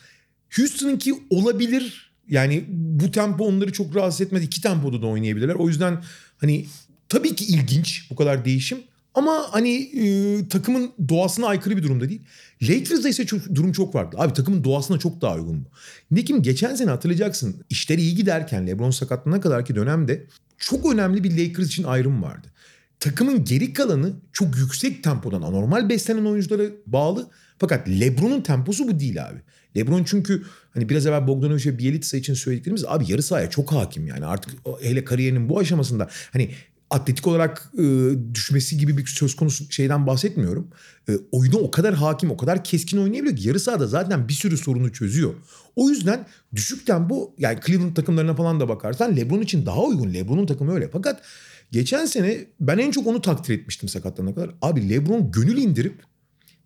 Houston'ınki 0.57 1.15
olabilir. 1.31 2.15
Yani 2.29 2.65
bu 2.69 3.11
tempo 3.11 3.45
onları 3.45 3.73
çok 3.73 3.97
rahatsız 3.97 4.21
etmez. 4.21 4.43
İki 4.43 4.61
tempoda 4.61 5.03
da 5.03 5.07
oynayabilirler. 5.07 5.55
O 5.55 5.69
yüzden 5.69 6.05
hani 6.39 6.67
tabii 7.09 7.35
ki 7.35 7.45
ilginç 7.45 8.11
bu 8.11 8.17
kadar 8.17 8.45
değişim. 8.45 8.79
Ama 9.15 9.47
hani 9.51 9.75
e, 9.75 10.49
takımın 10.49 10.93
doğasına 11.09 11.47
aykırı 11.47 11.77
bir 11.77 11.83
durumda 11.83 12.09
değil. 12.09 12.23
Lakers'da 12.63 13.09
ise 13.09 13.27
çok, 13.27 13.55
durum 13.55 13.73
çok 13.73 13.93
farklı. 13.93 14.19
Abi 14.19 14.33
takımın 14.33 14.65
doğasına 14.65 14.99
çok 14.99 15.21
daha 15.21 15.35
uygun 15.35 15.65
bu. 15.65 15.69
Nekim 16.11 16.43
geçen 16.43 16.75
sene 16.75 16.91
hatırlayacaksın. 16.91 17.65
işleri 17.71 18.01
iyi 18.01 18.15
giderken 18.15 18.67
LeBron 18.67 18.91
sakatlanana 18.91 19.41
kadarki 19.41 19.75
dönemde 19.75 20.27
çok 20.59 20.93
önemli 20.93 21.25
bir 21.25 21.31
Lakers 21.31 21.67
için 21.67 21.85
ayrım 21.85 22.23
vardı. 22.23 22.49
Takımın 23.01 23.45
geri 23.45 23.73
kalanı 23.73 24.13
çok 24.33 24.57
yüksek 24.57 25.05
tempodan 25.05 25.43
anormal 25.43 25.89
beslenen 25.89 26.25
oyunculara 26.25 26.65
bağlı. 26.87 27.31
Fakat 27.59 27.89
LeBron'un 27.89 28.41
temposu 28.41 28.89
bu 28.89 29.01
değil 29.01 29.27
abi. 29.27 29.39
LeBron 29.77 30.05
çünkü 30.05 30.43
hani 30.71 30.89
biraz 30.89 31.07
evvel 31.07 31.27
Bogdanovic 31.27 31.67
ve 31.67 31.79
Bielitsa 31.79 32.17
için 32.17 32.35
söylediklerimiz 32.35 32.85
abi 32.85 33.05
yarı 33.09 33.23
sahaya 33.23 33.51
çok 33.51 33.73
hakim 33.73 34.07
yani 34.07 34.27
artık 34.27 34.55
hele 34.81 35.05
kariyerinin 35.05 35.49
bu 35.49 35.59
aşamasında 35.59 36.09
hani 36.33 36.51
atletik 36.95 37.27
olarak 37.27 37.73
e, 37.79 37.85
düşmesi 38.35 38.79
gibi 38.79 38.99
bir 38.99 39.07
söz 39.07 39.37
konusu 39.37 39.73
şeyden 39.73 40.07
bahsetmiyorum. 40.07 40.69
E, 41.09 41.13
oyuna 41.33 41.57
o 41.57 41.71
kadar 41.71 41.95
hakim, 41.95 42.31
o 42.31 42.37
kadar 42.37 42.65
keskin 42.65 42.99
oynayabiliyor 42.99 43.37
ki 43.37 43.49
yarı 43.49 43.61
sahada 43.61 43.87
zaten 43.87 44.29
bir 44.29 44.33
sürü 44.33 44.57
sorunu 44.57 44.93
çözüyor. 44.93 45.35
O 45.77 45.91
yüzden 45.91 46.27
düşük 46.55 46.87
tempo 46.87 47.35
yani 47.39 47.59
Cleveland 47.67 47.97
takımlarına 47.97 48.35
falan 48.35 48.61
da 48.61 48.69
bakarsan 48.69 49.17
LeBron 49.17 49.41
için 49.41 49.67
daha 49.67 49.83
uygun. 49.83 50.15
LeBron'un 50.15 50.47
takımı 50.47 50.73
öyle. 50.73 50.89
Fakat 50.93 51.23
geçen 51.73 52.07
sene 52.07 52.45
ben 52.61 52.79
en 52.79 52.91
çok 52.91 53.07
onu 53.07 53.21
takdir 53.21 53.59
etmiştim 53.59 53.89
sakatlanana 53.89 54.35
kadar. 54.35 54.51
Abi 54.63 54.91
LeBron 54.91 55.31
gönül 55.31 55.57
indirip 55.57 56.03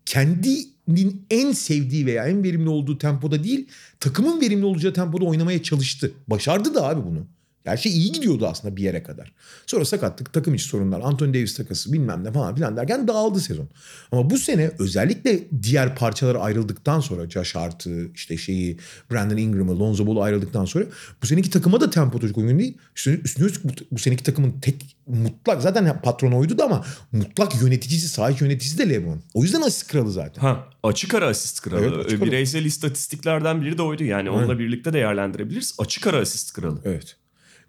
kendinin 0.07 1.27
en 1.31 1.53
sevdiği 1.53 2.07
veya 2.07 2.29
en 2.29 2.45
verimli 2.45 2.69
olduğu 2.69 2.99
tempoda 2.99 3.45
değil 3.45 3.69
takımın 4.01 4.41
verimli 4.41 4.65
olacağı 4.65 4.93
tempoda 4.93 5.25
oynamaya 5.25 5.63
çalıştı. 5.63 6.13
Başardı 6.27 6.75
da 6.75 6.89
abi 6.89 7.07
bunu. 7.07 7.27
Her 7.69 7.77
şey 7.77 7.93
iyi 7.93 8.13
gidiyordu 8.13 8.47
aslında 8.47 8.77
bir 8.77 8.83
yere 8.83 9.03
kadar. 9.03 9.33
Sonra 9.67 9.85
sakatlık, 9.85 10.33
takım 10.33 10.55
içi 10.55 10.65
sorunlar, 10.65 11.01
Anthony 11.01 11.35
Davis 11.35 11.57
takası 11.57 11.93
bilmem 11.93 12.25
ne 12.25 12.33
falan 12.33 12.55
filan 12.55 12.77
derken 12.77 13.09
dağıldı 13.09 13.41
sezon. 13.41 13.69
Ama 14.13 14.31
bu 14.31 14.39
sene 14.39 14.71
özellikle 14.79 15.41
diğer 15.63 15.97
parçalar 15.97 16.35
ayrıldıktan 16.35 17.01
sonra 17.01 17.31
Josh 17.31 17.55
Hart'ı, 17.55 18.11
işte 18.15 18.37
şeyi 18.37 18.79
Brandon 19.11 19.37
Ingram'ı, 19.37 19.81
Lonzo 19.81 20.07
Ball'u 20.07 20.23
ayrıldıktan 20.23 20.65
sonra 20.65 20.85
bu 21.23 21.27
seneki 21.27 21.51
takıma 21.51 21.81
da 21.81 21.91
tempo 21.91 22.21
çocuk 22.21 22.39
uygun 22.39 22.59
değil. 22.59 22.79
Üstüne, 22.97 23.15
üstüne 23.25 23.47
üstlük 23.47 23.65
bu, 23.65 23.85
bu 23.91 23.99
seneki 23.99 24.25
takımın 24.25 24.61
tek 24.61 24.97
mutlak 25.07 25.63
zaten 25.63 26.01
patron 26.03 26.33
oydu 26.33 26.59
da 26.59 26.65
ama 26.65 26.85
mutlak 27.13 27.63
yöneticisi, 27.63 28.09
sahiç 28.09 28.41
yöneticisi 28.41 28.79
de 28.79 28.89
LeBron. 28.89 29.23
O 29.35 29.43
yüzden 29.43 29.63
asist 29.63 29.89
kralı 29.89 30.11
zaten. 30.13 30.43
Ha 30.43 30.69
açık 30.83 31.15
ara 31.15 31.27
asist 31.27 31.61
kralı. 31.61 31.81
Evet, 31.81 32.07
açık 32.07 32.23
ara. 32.23 32.27
Bireysel 32.27 32.65
istatistiklerden 32.65 33.63
biri 33.63 33.79
de 33.79 33.83
oydu. 33.83 34.05
Yani 34.05 34.31
onunla 34.31 34.59
birlikte 34.59 34.93
değerlendirebiliriz. 34.93 35.75
Açık 35.79 36.07
ara 36.07 36.17
asist 36.19 36.53
kralı. 36.53 36.81
Evet. 36.85 37.17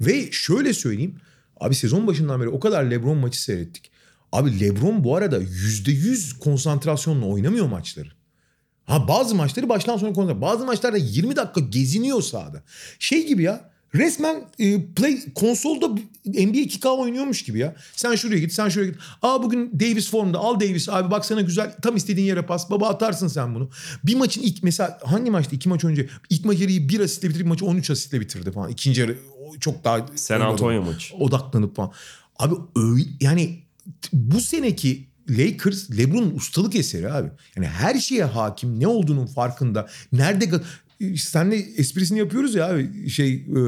Ve 0.01 0.31
şöyle 0.31 0.73
söyleyeyim. 0.73 1.15
Abi 1.59 1.75
sezon 1.75 2.07
başından 2.07 2.41
beri 2.41 2.49
o 2.49 2.59
kadar 2.59 2.83
LeBron 2.83 3.17
maçı 3.17 3.43
seyrettik. 3.43 3.91
Abi 4.31 4.59
LeBron 4.59 5.03
bu 5.03 5.15
arada 5.15 5.41
%100 5.41 6.39
konsantrasyonla 6.39 7.25
oynamıyor 7.25 7.67
maçları. 7.67 8.09
Ha 8.85 9.07
bazı 9.07 9.35
maçları 9.35 9.69
baştan 9.69 9.97
sona 9.97 10.13
konsantre. 10.13 10.41
Bazı 10.41 10.65
maçlarda 10.65 10.97
20 10.97 11.35
dakika 11.35 11.61
geziniyor 11.61 12.21
sahada. 12.21 12.63
Şey 12.99 13.27
gibi 13.27 13.43
ya. 13.43 13.69
Resmen 13.95 14.43
e, 14.59 14.85
play 14.85 15.33
konsolda 15.35 15.87
NBA 16.25 16.59
2K 16.59 16.87
oynuyormuş 16.87 17.43
gibi 17.43 17.59
ya. 17.59 17.75
Sen 17.95 18.15
şuraya 18.15 18.39
git, 18.39 18.53
sen 18.53 18.69
şuraya 18.69 18.89
git. 18.91 18.99
Aa 19.21 19.43
bugün 19.43 19.79
Davis 19.79 20.09
formda. 20.09 20.39
Al 20.39 20.59
Davis 20.59 20.89
abi 20.89 21.11
bak 21.11 21.25
sana 21.25 21.41
güzel 21.41 21.75
tam 21.81 21.95
istediğin 21.95 22.27
yere 22.27 22.41
pas. 22.41 22.69
Baba 22.69 22.89
atarsın 22.89 23.27
sen 23.27 23.55
bunu. 23.55 23.69
Bir 24.03 24.15
maçın 24.15 24.41
ilk 24.41 24.63
mesela 24.63 24.99
hangi 25.03 25.31
maçta? 25.31 25.55
iki 25.55 25.69
maç 25.69 25.83
önce. 25.83 26.09
ilk 26.29 26.45
maç 26.45 26.59
yarıyı 26.59 26.89
bir 26.89 26.99
asistle 26.99 27.29
bitirip 27.29 27.47
maçı 27.47 27.65
13 27.65 27.89
asistle 27.89 28.21
bitirdi 28.21 28.51
falan. 28.51 28.69
İkinci 28.69 29.01
yarı 29.01 29.17
çok 29.59 29.83
daha 29.83 30.05
San 30.15 30.41
Antonio 30.41 30.81
maçı. 30.81 31.15
odaklanıp 31.15 31.75
falan. 31.75 31.91
Abi 32.39 32.55
öyle 32.75 33.03
yani 33.21 33.59
bu 34.13 34.39
seneki 34.39 35.09
Lakers 35.29 35.91
LeBron'un 35.97 36.35
ustalık 36.35 36.75
eseri 36.75 37.11
abi. 37.11 37.29
Yani 37.55 37.67
her 37.67 37.95
şeye 37.95 38.23
hakim, 38.23 38.79
ne 38.79 38.87
olduğunun 38.87 39.25
farkında. 39.25 39.89
Nerede 40.11 40.61
senle 41.17 41.55
esprisini 41.55 42.19
yapıyoruz 42.19 42.55
ya 42.55 42.69
abi 42.69 43.09
şey 43.09 43.33
e, 43.33 43.61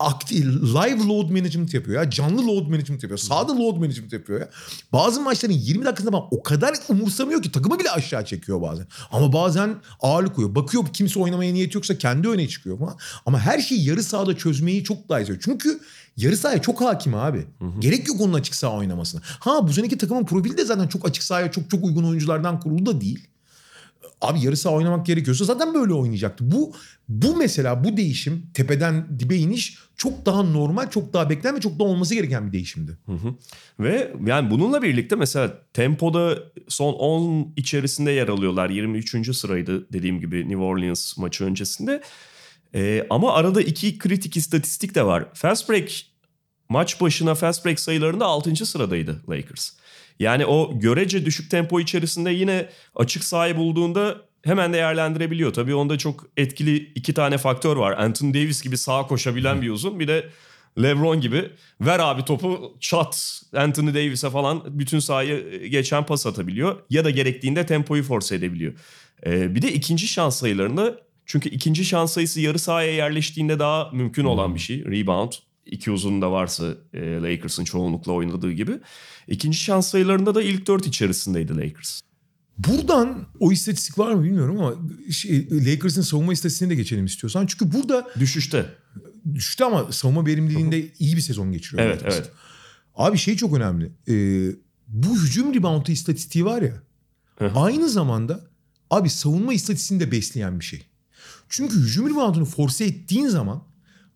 aktif, 0.00 0.44
live 0.46 1.06
load 1.08 1.30
management 1.30 1.74
yapıyor 1.74 2.02
ya. 2.02 2.10
Canlı 2.10 2.46
load 2.46 2.66
management 2.66 3.02
yapıyor. 3.02 3.18
Sağda 3.18 3.56
load 3.58 3.76
management 3.76 4.12
yapıyor 4.12 4.40
ya. 4.40 4.48
Bazı 4.92 5.20
maçların 5.20 5.52
20 5.54 5.84
dakikasında 5.84 6.10
falan 6.16 6.28
o 6.30 6.42
kadar 6.42 6.74
umursamıyor 6.88 7.42
ki 7.42 7.52
takımı 7.52 7.78
bile 7.78 7.90
aşağı 7.90 8.24
çekiyor 8.24 8.62
bazen. 8.62 8.86
Ama 9.12 9.32
bazen 9.32 9.76
ağırlık 10.00 10.34
koyuyor. 10.36 10.54
Bakıyor 10.54 10.84
kimse 10.92 11.20
oynamaya 11.20 11.52
niyet 11.52 11.74
yoksa 11.74 11.98
kendi 11.98 12.28
öne 12.28 12.48
çıkıyor 12.48 12.78
falan. 12.78 12.96
Ama 13.26 13.40
her 13.40 13.58
şeyi 13.58 13.84
yarı 13.88 14.02
sahada 14.02 14.36
çözmeyi 14.36 14.84
çok 14.84 15.08
daha 15.08 15.20
istiyor. 15.20 15.38
Çünkü 15.42 15.80
yarı 16.16 16.36
sahaya 16.36 16.62
çok 16.62 16.80
hakim 16.80 17.14
abi. 17.14 17.46
Gerek 17.78 18.08
yok 18.08 18.20
onun 18.20 18.32
açık 18.32 18.54
saha 18.54 18.76
oynamasına. 18.76 19.20
Ha 19.24 19.68
bu 19.68 19.72
seneki 19.72 19.98
takımın 19.98 20.24
profili 20.24 20.56
de 20.58 20.64
zaten 20.64 20.88
çok 20.88 21.08
açık 21.08 21.22
sahaya 21.22 21.50
çok 21.52 21.70
çok 21.70 21.84
uygun 21.84 22.04
oyunculardan 22.04 22.60
kurulu 22.60 22.86
da 22.86 23.00
değil. 23.00 23.26
Abi 24.20 24.44
yarı 24.44 24.56
saha 24.56 24.74
oynamak 24.74 25.06
gerekiyorsa 25.06 25.44
zaten 25.44 25.74
böyle 25.74 25.92
oynayacaktı. 25.92 26.50
Bu 26.50 26.74
bu 27.08 27.36
mesela 27.36 27.84
bu 27.84 27.96
değişim 27.96 28.46
tepeden 28.54 29.18
dibe 29.18 29.36
iniş 29.36 29.78
çok 29.96 30.26
daha 30.26 30.42
normal, 30.42 30.90
çok 30.90 31.12
daha 31.12 31.30
beklenen 31.30 31.60
çok 31.60 31.78
daha 31.78 31.88
olması 31.88 32.14
gereken 32.14 32.46
bir 32.46 32.52
değişimdi. 32.52 32.98
Ve 33.80 34.12
yani 34.26 34.50
bununla 34.50 34.82
birlikte 34.82 35.16
mesela 35.16 35.58
tempoda 35.72 36.38
son 36.68 36.92
10 36.92 37.52
içerisinde 37.56 38.10
yer 38.10 38.28
alıyorlar. 38.28 38.70
23. 38.70 39.36
sıraydı 39.36 39.92
dediğim 39.92 40.20
gibi 40.20 40.48
New 40.48 40.62
Orleans 40.62 41.18
maçı 41.18 41.44
öncesinde. 41.44 42.02
Ee, 42.74 43.06
ama 43.10 43.34
arada 43.34 43.62
iki 43.62 43.98
kritik 43.98 44.36
istatistik 44.36 44.94
de 44.94 45.06
var. 45.06 45.28
Fast 45.34 45.70
break 45.70 45.90
maç 46.68 47.00
başına 47.00 47.34
fast 47.34 47.66
break 47.66 47.80
sayılarında 47.80 48.24
6. 48.26 48.66
sıradaydı 48.66 49.22
Lakers. 49.28 49.70
Yani 50.20 50.46
o 50.46 50.78
görece 50.78 51.24
düşük 51.26 51.50
tempo 51.50 51.80
içerisinde 51.80 52.30
yine 52.30 52.68
açık 52.96 53.24
sahayı 53.24 53.56
bulduğunda 53.56 54.16
hemen 54.42 54.72
değerlendirebiliyor. 54.72 55.52
Tabii 55.52 55.74
onda 55.74 55.98
çok 55.98 56.26
etkili 56.36 56.76
iki 56.76 57.14
tane 57.14 57.38
faktör 57.38 57.76
var. 57.76 57.92
Anthony 57.98 58.34
Davis 58.34 58.62
gibi 58.62 58.78
sağa 58.78 59.06
koşabilen 59.06 59.62
bir 59.62 59.70
uzun 59.70 60.00
bir 60.00 60.08
de 60.08 60.28
LeBron 60.82 61.20
gibi 61.20 61.50
ver 61.80 61.98
abi 61.98 62.24
topu 62.24 62.76
çat 62.80 63.42
Anthony 63.56 63.94
Davis'e 63.94 64.30
falan 64.30 64.62
bütün 64.78 64.98
sahayı 64.98 65.66
geçen 65.66 66.06
pas 66.06 66.26
atabiliyor. 66.26 66.76
Ya 66.90 67.04
da 67.04 67.10
gerektiğinde 67.10 67.66
tempoyu 67.66 68.02
force 68.02 68.34
edebiliyor. 68.34 68.72
Ee, 69.26 69.54
bir 69.54 69.62
de 69.62 69.72
ikinci 69.72 70.08
şans 70.08 70.38
sayılarında 70.38 71.00
çünkü 71.26 71.48
ikinci 71.48 71.84
şans 71.84 72.12
sayısı 72.12 72.40
yarı 72.40 72.58
sahaya 72.58 72.94
yerleştiğinde 72.94 73.58
daha 73.58 73.90
mümkün 73.92 74.24
olan 74.24 74.54
bir 74.54 74.60
şey. 74.60 74.84
Rebound 74.84 75.32
iki 75.66 75.90
uzun 75.90 76.22
da 76.22 76.32
varsa 76.32 76.74
e, 76.94 77.00
Lakers'ın 77.00 77.64
çoğunlukla 77.64 78.12
oynadığı 78.12 78.52
gibi. 78.52 78.80
İkinci 79.28 79.58
şans 79.58 79.88
sayılarında 79.88 80.34
da 80.34 80.42
ilk 80.42 80.66
dört 80.66 80.86
içerisindeydi 80.86 81.56
Lakers. 81.56 82.00
Buradan 82.58 83.26
o 83.40 83.52
istatistik 83.52 83.98
var 83.98 84.14
mı 84.14 84.24
bilmiyorum 84.24 84.58
ama 84.60 84.74
şey, 85.12 85.48
Lakers'ın 85.50 86.02
savunma 86.02 86.32
istatistiğine 86.32 86.72
de 86.72 86.76
geçelim 86.76 87.04
istiyorsan. 87.04 87.46
Çünkü 87.46 87.72
burada 87.72 88.08
Düşüşte. 88.20 88.66
düştü 89.34 89.64
ama 89.64 89.92
savunma 89.92 90.26
verimliliğinde 90.26 90.92
iyi 90.98 91.16
bir 91.16 91.20
sezon 91.20 91.52
geçiriyor. 91.52 91.88
Evet 91.88 91.98
Lakers. 91.98 92.14
evet. 92.16 92.30
Abi 92.94 93.18
şey 93.18 93.36
çok 93.36 93.56
önemli. 93.56 93.92
Ee, 94.08 94.52
bu 94.88 95.18
hücum 95.18 95.54
reboundu 95.54 95.92
istatistiği 95.92 96.44
var 96.44 96.62
ya. 96.62 96.82
Hı. 97.38 97.52
aynı 97.54 97.88
zamanda 97.88 98.40
abi 98.90 99.10
savunma 99.10 99.54
istatistiğini 99.54 100.06
de 100.06 100.10
besleyen 100.12 100.60
bir 100.60 100.64
şey. 100.64 100.82
Çünkü 101.48 101.76
hücum 101.76 102.10
reboundunu 102.10 102.44
force 102.44 102.84
ettiğin 102.84 103.28
zaman 103.28 103.62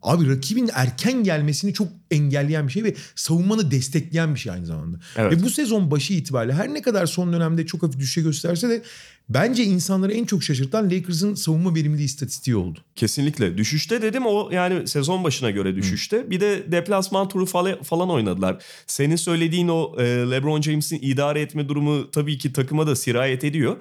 abi 0.05 0.29
rakibin 0.29 0.69
erken 0.73 1.23
gelmesini 1.23 1.73
çok 1.73 1.87
engelleyen 2.11 2.67
bir 2.67 2.71
şey 2.71 2.83
ve 2.83 2.95
savunmanı 3.15 3.71
destekleyen 3.71 4.35
bir 4.35 4.39
şey 4.39 4.51
aynı 4.51 4.65
zamanda. 4.65 4.99
Evet. 5.15 5.31
Ve 5.31 5.43
bu 5.43 5.49
sezon 5.49 5.91
başı 5.91 6.13
itibariyle 6.13 6.53
her 6.53 6.73
ne 6.73 6.81
kadar 6.81 7.05
son 7.05 7.33
dönemde 7.33 7.65
çok 7.65 7.83
hafif 7.83 7.99
düşüşe 7.99 8.21
gösterse 8.21 8.69
de 8.69 8.81
bence 9.29 9.63
insanları 9.63 10.13
en 10.13 10.25
çok 10.25 10.43
şaşırtan 10.43 10.85
Lakers'ın 10.91 11.35
savunma 11.35 11.75
verimliliği 11.75 12.05
istatistiği 12.05 12.55
oldu. 12.55 12.79
Kesinlikle. 12.95 13.57
Düşüşte 13.57 14.01
dedim 14.01 14.23
o 14.25 14.49
yani 14.51 14.87
sezon 14.87 15.23
başına 15.23 15.51
göre 15.51 15.75
düşüşte. 15.75 16.29
Bir 16.29 16.39
de 16.39 16.71
deplasman 16.71 17.27
turu 17.29 17.45
fala- 17.45 17.83
falan 17.83 18.09
oynadılar. 18.09 18.63
Senin 18.87 19.15
söylediğin 19.15 19.67
o 19.67 19.95
e, 19.99 20.03
LeBron 20.03 20.61
James'in 20.61 20.99
idare 21.01 21.41
etme 21.41 21.69
durumu 21.69 22.11
tabii 22.11 22.37
ki 22.37 22.53
takıma 22.53 22.87
da 22.87 22.95
sirayet 22.95 23.43
ediyor. 23.43 23.77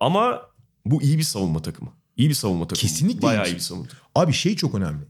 Ama 0.00 0.42
bu 0.86 1.02
iyi 1.02 1.18
bir 1.18 1.22
savunma 1.22 1.62
takımı. 1.62 1.90
İyi 2.16 2.28
bir 2.28 2.34
savunma 2.34 2.68
takımı. 2.68 2.80
Kesinlikle 2.90 3.22
Bayağı 3.22 3.46
iyi. 3.46 3.52
iyi 3.52 3.54
bir 3.54 3.60
savunma 3.60 3.86
takımı. 3.88 4.08
Abi 4.14 4.32
şey 4.32 4.56
çok 4.56 4.74
önemli. 4.74 5.04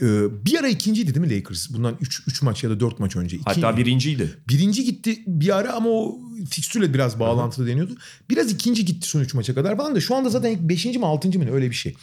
Ee, 0.00 0.44
bir 0.46 0.58
ara 0.60 0.68
ikinciydi 0.68 1.14
değil 1.14 1.26
mi 1.26 1.36
Lakers? 1.36 1.70
Bundan 1.72 1.96
3 2.00 2.42
maç 2.42 2.64
ya 2.64 2.70
da 2.70 2.80
4 2.80 2.98
maç 2.98 3.16
önce. 3.16 3.36
İki- 3.36 3.44
Hatta 3.44 3.76
birinciydi. 3.76 4.38
Birinci 4.48 4.84
gitti 4.84 5.22
bir 5.26 5.56
ara 5.56 5.72
ama 5.72 5.88
o 5.90 6.18
fikstürle 6.50 6.94
biraz 6.94 7.18
bağlantılı 7.20 7.66
deniyordu. 7.66 7.96
Biraz 8.30 8.52
ikinci 8.52 8.84
gitti 8.84 9.08
son 9.08 9.20
üç 9.20 9.34
maça 9.34 9.54
kadar 9.54 9.76
falan 9.76 9.94
da 9.94 10.00
şu 10.00 10.14
anda 10.14 10.28
zaten 10.30 10.50
ilk 10.50 10.60
beşinci 10.60 10.98
mi 10.98 11.06
altıncı 11.06 11.38
mı 11.38 11.46
ne 11.46 11.50
öyle 11.50 11.70
bir 11.70 11.74
şey. 11.76 11.94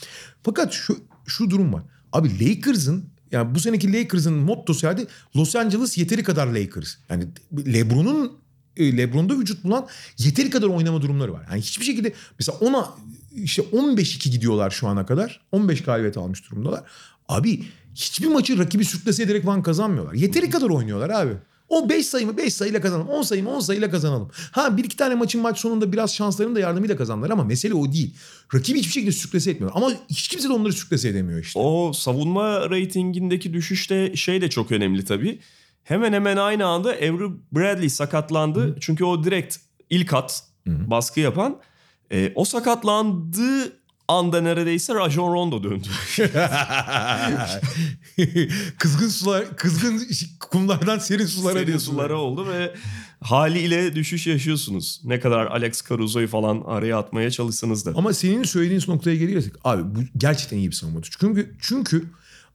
Fakat 0.44 0.74
şu 0.74 0.98
şu 1.28 1.50
durum 1.50 1.74
var. 1.74 1.84
Abi 2.14 2.50
Lakers'ın 2.50 3.06
yani 3.32 3.56
bu 3.56 3.60
seneki 3.60 3.94
Lakers'ın 3.94 4.34
mottosu 4.34 4.86
yani 4.86 5.08
Los 5.36 5.56
Angeles 5.56 5.98
yeteri 5.98 6.24
kadar 6.24 6.48
Lakers. 6.48 6.96
Yani 7.10 7.28
LeBron'un 7.74 8.32
LeBron'da 8.80 9.40
vücut 9.40 9.64
bulan 9.64 9.88
yeteri 10.18 10.50
kadar 10.50 10.68
oynama 10.68 11.02
durumları 11.02 11.34
var. 11.34 11.46
Yani 11.52 11.62
hiçbir 11.62 11.86
şekilde 11.86 12.14
mesela 12.40 12.58
ona 12.58 12.90
işte 13.36 13.62
15-2 13.62 14.30
gidiyorlar 14.30 14.72
şu 14.72 14.88
ana 14.88 15.06
kadar. 15.06 15.42
15 15.52 15.84
galibiyet 15.84 16.18
almış 16.18 16.52
durumdalar. 16.52 16.84
Abi 17.28 17.64
hiçbir 17.96 18.28
maçı 18.28 18.58
rakibi 18.58 18.86
sürklase 18.86 19.24
ederek 19.24 19.44
falan 19.44 19.64
kazanmıyorlar. 19.64 20.14
Yeteri 20.14 20.50
kadar 20.50 20.70
oynuyorlar 20.70 21.10
abi. 21.10 21.34
O 21.70 21.90
5 21.90 22.06
sayımı 22.06 22.38
5 22.38 22.54
sayıyla 22.54 22.82
kazanalım. 22.82 23.08
10 23.10 23.22
sayımı 23.22 23.50
10 23.50 23.60
sayıyla 23.60 23.92
kazanalım. 23.92 24.30
Ha 24.52 24.78
bir 24.78 24.84
iki 24.84 24.98
tane 24.98 25.16
maçın 25.16 25.42
maç 25.42 25.60
sonunda 25.60 25.92
biraz 25.92 26.16
şanslarının 26.16 26.56
da 26.56 26.60
yardımıyla 26.60 26.98
kazandılar 26.98 27.30
ama 27.30 27.44
mesele 27.44 27.74
o 27.74 27.92
değil. 27.92 28.14
Rakibi 28.54 28.80
hiçbir 28.80 28.92
şekilde 28.92 29.12
sürklase 29.12 29.52
etmiyor. 29.52 29.72
Ama 29.76 29.92
hiç 30.10 30.28
kimse 30.28 30.50
de 30.50 30.54
onları 30.54 30.74
sürklase 30.74 31.10
edemiyor 31.10 31.40
işte. 31.40 31.60
O 31.60 31.94
savunma 31.94 32.70
reytingindeki 32.70 33.54
düşüşte 33.54 34.16
şey 34.16 34.42
de 34.42 34.50
çok 34.50 34.72
önemli 34.72 35.06
tabii. 35.06 35.40
Hemen 35.90 36.14
hemen 36.14 36.38
aynı 36.38 36.66
anda 36.66 36.90
Avery 36.90 37.32
Bradley 37.52 37.90
sakatlandı. 37.90 38.78
Çünkü 38.80 39.04
o 39.04 39.24
direkt 39.24 39.58
ilk 39.90 40.14
at 40.14 40.44
baskı 40.68 41.20
yapan. 41.20 41.58
E, 42.12 42.32
o 42.36 42.46
sakatlandığı 42.46 43.80
anda 44.08 44.42
neredeyse 44.42 44.96
Rajon 44.96 45.34
Rondo 45.34 45.64
döndü. 45.64 45.88
kızgın 48.78 49.08
sular, 49.08 49.56
kızgın 49.58 50.08
kumlardan 50.40 51.00
serin 51.00 51.26
sulara 51.26 51.54
Serin 51.54 51.68
diyorsun. 51.68 51.92
sulara 51.92 52.18
oldu 52.18 52.48
ve 52.48 52.74
haliyle 53.22 53.96
düşüş 53.96 54.28
yaşıyorsunuz. 54.28 55.02
Ne 55.04 55.20
kadar 55.20 55.46
Alex 55.46 55.90
Caruso'yu 55.90 56.28
falan 56.28 56.64
araya 56.66 56.98
atmaya 56.98 57.32
çalışsanız 57.32 57.86
da. 57.86 57.92
Ama 57.96 58.14
senin 58.14 58.44
söylediğin 58.44 58.84
noktaya 58.88 59.16
gelirsek 59.16 59.54
abi 59.64 59.96
bu 59.96 60.00
gerçekten 60.18 60.58
iyi 60.58 60.68
bir 60.70 60.76
savunma. 60.76 61.02
Çünkü 61.20 61.56
çünkü 61.62 62.06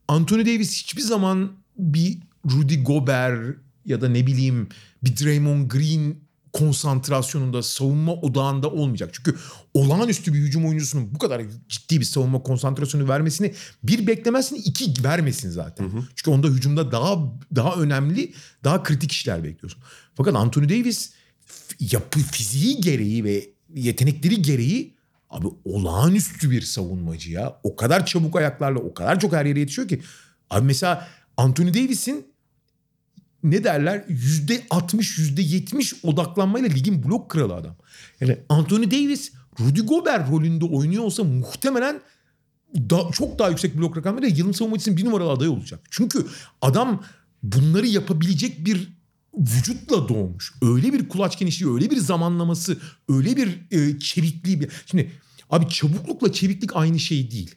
Anthony 0.07 0.41
Davis 0.41 0.83
hiçbir 0.83 1.01
zaman 1.01 1.51
bir 1.77 2.17
Rudy 2.51 2.83
Gobert 2.83 3.57
ya 3.85 4.01
da 4.01 4.09
ne 4.09 4.27
bileyim 4.27 4.69
bir 5.03 5.17
Draymond 5.17 5.71
Green 5.71 6.25
konsantrasyonunda 6.53 7.63
savunma 7.63 8.13
odağında 8.13 8.71
olmayacak. 8.71 9.09
Çünkü 9.13 9.35
olağanüstü 9.73 10.33
bir 10.33 10.39
hücum 10.39 10.65
oyuncusunun 10.65 11.15
bu 11.15 11.19
kadar 11.19 11.41
ciddi 11.69 11.99
bir 11.99 12.05
savunma 12.05 12.43
konsantrasyonu 12.43 13.09
vermesini 13.09 13.53
bir 13.83 14.07
beklemezsin 14.07 14.55
iki 14.55 15.03
vermesin 15.03 15.49
zaten. 15.49 15.91
Çünkü 16.15 16.31
onda 16.31 16.47
hücumda 16.47 16.91
daha 16.91 17.17
daha 17.55 17.75
önemli 17.75 18.33
daha 18.63 18.83
kritik 18.83 19.11
işler 19.11 19.43
bekliyorsun. 19.43 19.81
Fakat 20.15 20.35
Anthony 20.35 20.69
Davis 20.69 21.11
yapı 21.79 22.19
fiziği 22.19 22.81
gereği 22.81 23.23
ve 23.23 23.49
yetenekleri 23.75 24.41
gereği 24.41 24.95
abi 25.29 25.47
olağanüstü 25.63 26.51
bir 26.51 26.61
savunmacı 26.61 27.31
ya. 27.31 27.59
O 27.63 27.75
kadar 27.75 28.05
çabuk 28.05 28.35
ayaklarla 28.35 28.79
o 28.79 28.93
kadar 28.93 29.19
çok 29.19 29.33
her 29.33 29.45
yere 29.45 29.59
yetişiyor 29.59 29.87
ki. 29.87 30.01
Abi 30.49 30.65
mesela 30.65 31.07
Anthony 31.37 31.73
Davis'in 31.73 32.34
ne 33.51 33.63
derler 33.63 34.05
yüzde 34.07 34.63
60 34.69 35.17
yüzde 35.17 35.41
70 35.41 35.93
odaklanmayla 36.03 36.69
ligin 36.69 37.03
blok 37.03 37.29
kralı 37.29 37.53
adam. 37.53 37.75
Yani 38.21 38.37
Anthony 38.49 38.91
Davis 38.91 39.31
Rudy 39.59 39.81
Gobert 39.81 40.31
rolünde 40.31 40.65
oynuyor 40.65 41.03
olsa 41.03 41.23
muhtemelen 41.23 42.01
da, 42.75 43.11
çok 43.11 43.39
daha 43.39 43.49
yüksek 43.49 43.77
blok 43.77 43.97
rakamları 43.97 44.27
yılın 44.27 44.51
savunmacısının 44.51 44.97
bir 44.97 45.05
numaralı 45.05 45.31
adayı 45.31 45.51
olacak. 45.51 45.79
Çünkü 45.91 46.25
adam 46.61 47.03
bunları 47.43 47.87
yapabilecek 47.87 48.65
bir 48.65 48.95
vücutla 49.37 50.09
doğmuş. 50.09 50.53
Öyle 50.61 50.93
bir 50.93 51.09
kulaç 51.09 51.39
genişliği, 51.39 51.73
öyle 51.73 51.91
bir 51.91 51.97
zamanlaması, 51.97 52.77
öyle 53.09 53.37
bir 53.37 53.59
e, 53.71 53.99
çevikliği. 53.99 54.61
Bir... 54.61 54.69
Şimdi 54.85 55.11
abi 55.49 55.69
çabuklukla 55.69 56.31
çeviklik 56.31 56.75
aynı 56.75 56.99
şey 56.99 57.31
değil. 57.31 57.55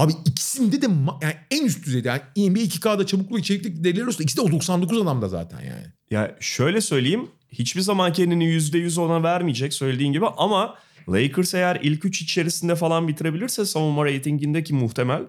Abi 0.00 0.12
ikisinde 0.24 0.82
de 0.82 0.86
yani 1.22 1.34
en 1.50 1.64
üst 1.64 1.86
düzeyde. 1.86 2.08
Yani 2.08 2.50
NBA 2.50 2.58
2K'da 2.58 3.06
çabukluk 3.06 3.38
ve 3.38 3.42
çeviklik 3.42 3.84
değerleri 3.84 4.04
arasında 4.04 4.22
ikisi 4.22 4.36
de 4.36 4.40
o 4.40 4.50
99 4.52 5.02
adamda 5.02 5.28
zaten 5.28 5.60
yani. 5.60 5.86
Ya 6.10 6.36
şöyle 6.40 6.80
söyleyeyim. 6.80 7.28
Hiçbir 7.52 7.80
zaman 7.80 8.12
kendini 8.12 8.44
%100 8.44 9.00
ona 9.00 9.22
vermeyecek 9.22 9.74
söylediğin 9.74 10.12
gibi 10.12 10.26
ama 10.26 10.74
Lakers 11.08 11.54
eğer 11.54 11.80
ilk 11.82 12.04
üç 12.04 12.22
içerisinde 12.22 12.76
falan 12.76 13.08
bitirebilirse 13.08 13.64
savunma 13.64 14.04
reytingindeki 14.04 14.74
muhtemel 14.74 15.22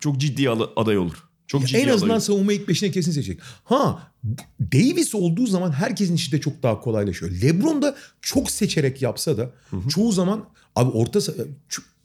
çok 0.00 0.18
ciddi 0.18 0.50
aday 0.50 0.98
olur. 0.98 1.16
Çok 1.46 1.66
ciddi 1.66 1.78
en 1.78 1.88
azından 1.88 2.06
aday 2.06 2.16
olur. 2.16 2.24
savunma 2.24 2.52
ilk 2.52 2.68
beşine 2.68 2.90
kesin 2.90 3.12
seçecek. 3.12 3.40
Ha 3.64 4.12
Davis 4.60 5.14
olduğu 5.14 5.46
zaman 5.46 5.72
herkesin 5.72 6.14
işi 6.14 6.32
de 6.32 6.40
çok 6.40 6.62
daha 6.62 6.80
kolaylaşıyor. 6.80 7.32
Lebron 7.32 7.82
da 7.82 7.96
çok 8.20 8.50
seçerek 8.50 9.02
yapsa 9.02 9.36
da 9.36 9.50
çoğu 9.88 10.12
zaman 10.12 10.44
abi 10.76 10.90
orta 10.90 11.20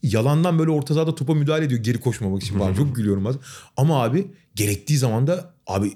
yalandan 0.04 0.60
böyle 0.60 0.72
orta 0.72 0.94
sahada 0.94 1.16
topa 1.16 1.34
müdahale 1.34 1.66
ediyor 1.66 1.84
geri 1.84 2.00
koşmamak 2.00 2.44
için 2.44 2.60
falan. 2.60 2.74
çok 2.74 2.96
gülüyorum 2.96 3.26
bazen. 3.26 3.42
Ama 3.78 4.04
abi 4.04 4.28
gerektiği 4.56 4.98
zaman 4.98 5.28
da 5.28 5.54
abi 5.68 5.94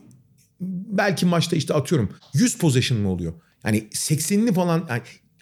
belki 0.89 1.25
maçta 1.25 1.55
işte 1.55 1.73
atıyorum 1.73 2.09
100 2.33 2.57
possession 2.57 2.99
mı 2.99 3.09
oluyor? 3.09 3.33
Yani 3.65 3.87
80'ini 3.91 4.53
falan 4.53 4.85
yani 4.89 5.01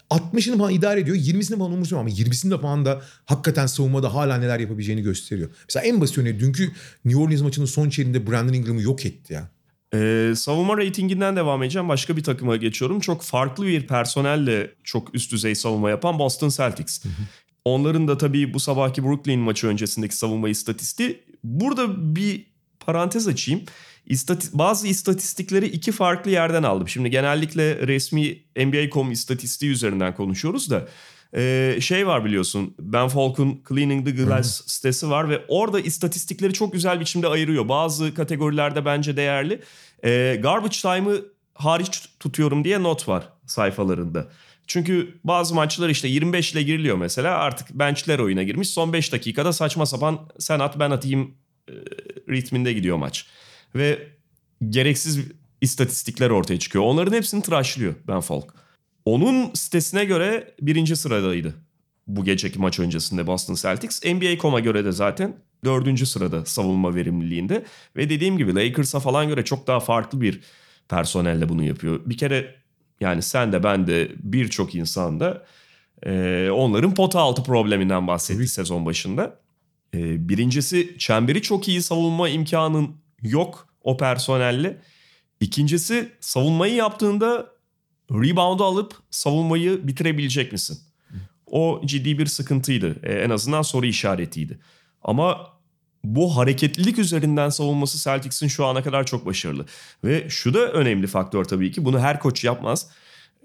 60'ını 0.09 0.57
falan 0.57 0.73
idare 0.73 0.99
ediyor. 0.99 1.17
20'sini 1.17 1.57
falan 1.57 1.71
umursamıyor 1.71 2.01
ama 2.01 2.09
20'sinde 2.09 2.61
falan 2.61 2.85
da 2.85 3.01
hakikaten 3.25 3.65
savunmada 3.65 4.13
hala 4.13 4.37
neler 4.37 4.59
yapabileceğini 4.59 5.01
gösteriyor. 5.01 5.49
Mesela 5.67 5.85
en 5.85 6.01
basit 6.01 6.17
örneği 6.17 6.39
dünkü 6.39 6.71
New 7.05 7.21
Orleans 7.21 7.41
maçının 7.41 7.65
son 7.65 7.89
çeyreğinde 7.89 8.31
Brandon 8.31 8.53
Ingram'ı 8.53 8.81
yok 8.81 9.05
etti 9.05 9.33
ya. 9.33 9.49
Ee, 9.93 10.33
savunma 10.35 10.77
reytinginden 10.77 11.35
devam 11.35 11.63
edeceğim. 11.63 11.89
Başka 11.89 12.17
bir 12.17 12.23
takıma 12.23 12.55
geçiyorum. 12.55 12.99
Çok 12.99 13.21
farklı 13.21 13.67
bir 13.67 13.87
personelle 13.87 14.71
çok 14.83 15.15
üst 15.15 15.31
düzey 15.31 15.55
savunma 15.55 15.89
yapan 15.89 16.19
Boston 16.19 16.49
Celtics. 16.49 17.03
Onların 17.69 18.07
da 18.07 18.17
tabii 18.17 18.53
bu 18.53 18.59
sabahki 18.59 19.03
Brooklyn 19.03 19.39
maçı 19.39 19.67
öncesindeki 19.67 20.15
savunma 20.15 20.49
istatistiği. 20.49 21.23
Burada 21.43 22.15
bir 22.15 22.45
parantez 22.79 23.27
açayım. 23.27 23.61
İstati- 24.07 24.49
bazı 24.53 24.87
istatistikleri 24.87 25.65
iki 25.67 25.91
farklı 25.91 26.31
yerden 26.31 26.63
aldım. 26.63 26.87
Şimdi 26.87 27.09
genellikle 27.09 27.87
resmi 27.87 28.37
NBA.com 28.55 29.11
istatistiği 29.11 29.71
üzerinden 29.71 30.15
konuşuyoruz 30.15 30.69
da 30.69 30.87
ee, 31.35 31.77
şey 31.81 32.07
var 32.07 32.25
biliyorsun 32.25 32.75
Ben 32.79 33.07
Falk'un 33.07 33.61
Cleaning 33.69 34.05
the 34.05 34.11
Glass 34.11 34.61
sitesi 34.67 35.09
var 35.09 35.29
ve 35.29 35.41
orada 35.47 35.79
istatistikleri 35.79 36.53
çok 36.53 36.73
güzel 36.73 36.99
biçimde 36.99 37.27
ayırıyor. 37.27 37.69
Bazı 37.69 38.13
kategorilerde 38.13 38.85
bence 38.85 39.17
değerli. 39.17 39.61
Ee, 40.03 40.39
garbage 40.43 40.77
time'ı 40.81 41.25
hariç 41.53 42.09
tutuyorum 42.19 42.63
diye 42.63 42.83
not 42.83 43.07
var 43.07 43.23
sayfalarında. 43.45 44.27
Çünkü 44.69 45.19
bazı 45.23 45.55
maçlar 45.55 45.89
işte 45.89 46.07
25 46.07 46.53
ile 46.53 46.63
giriliyor 46.63 46.97
mesela 46.97 47.37
artık 47.37 47.69
benchler 47.69 48.19
oyuna 48.19 48.43
girmiş. 48.43 48.69
Son 48.69 48.93
5 48.93 49.11
dakikada 49.11 49.53
saçma 49.53 49.85
sapan 49.85 50.19
sen 50.39 50.59
at 50.59 50.79
ben 50.79 50.91
atayım 50.91 51.35
e, 51.69 51.73
ritminde 52.29 52.73
gidiyor 52.73 52.97
maç. 52.97 53.25
Ve 53.75 54.07
gereksiz 54.69 55.19
istatistikler 55.61 56.29
ortaya 56.29 56.59
çıkıyor. 56.59 56.83
Onların 56.85 57.13
hepsini 57.13 57.41
tıraşlıyor 57.41 57.95
Ben 58.07 58.19
Falk. 58.19 58.53
Onun 59.05 59.51
sitesine 59.53 60.05
göre 60.05 60.55
birinci 60.61 60.95
sıradaydı 60.95 61.55
bu 62.07 62.25
geceki 62.25 62.59
maç 62.59 62.79
öncesinde 62.79 63.27
Boston 63.27 63.55
Celtics. 63.55 64.05
NBA.com'a 64.05 64.59
göre 64.59 64.85
de 64.85 64.91
zaten 64.91 65.37
dördüncü 65.65 66.05
sırada 66.05 66.45
savunma 66.45 66.95
verimliliğinde. 66.95 67.65
Ve 67.95 68.09
dediğim 68.09 68.37
gibi 68.37 68.55
Lakers'a 68.55 68.99
falan 68.99 69.27
göre 69.27 69.45
çok 69.45 69.67
daha 69.67 69.79
farklı 69.79 70.21
bir 70.21 70.41
personelle 70.89 71.49
bunu 71.49 71.63
yapıyor. 71.63 72.01
Bir 72.05 72.17
kere 72.17 72.55
yani 73.01 73.21
sen 73.21 73.51
de 73.51 73.63
ben 73.63 73.87
de 73.87 74.11
birçok 74.17 74.75
insan 74.75 75.19
da 75.19 75.45
e, 76.05 76.49
onların 76.53 76.93
pota 76.93 77.19
altı 77.19 77.43
probleminden 77.43 78.07
bahsetti 78.07 78.47
sezon 78.47 78.85
başında. 78.85 79.39
E, 79.93 80.29
birincisi 80.29 80.95
çemberi 80.97 81.41
çok 81.41 81.67
iyi 81.67 81.81
savunma 81.81 82.29
imkanın 82.29 82.95
yok 83.21 83.67
o 83.83 83.97
personelle. 83.97 84.81
İkincisi 85.39 86.11
savunmayı 86.19 86.73
yaptığında 86.75 87.51
rebound'u 88.11 88.63
alıp 88.63 88.93
savunmayı 89.11 89.87
bitirebilecek 89.87 90.51
misin? 90.51 90.79
O 91.45 91.81
ciddi 91.85 92.17
bir 92.17 92.25
sıkıntıydı. 92.25 92.95
E, 93.03 93.13
en 93.13 93.29
azından 93.29 93.61
soru 93.61 93.85
işaretiydi. 93.85 94.59
Ama 95.01 95.58
bu 96.03 96.37
hareketlilik 96.37 96.99
üzerinden 96.99 97.49
savunması 97.49 98.03
Celtics'in 98.03 98.47
şu 98.47 98.65
ana 98.65 98.83
kadar 98.83 99.05
çok 99.05 99.25
başarılı. 99.25 99.65
Ve 100.03 100.29
şu 100.29 100.53
da 100.53 100.71
önemli 100.71 101.07
faktör 101.07 101.43
tabii 101.43 101.71
ki. 101.71 101.85
Bunu 101.85 101.99
her 101.99 102.19
koç 102.19 102.43
yapmaz. 102.43 102.87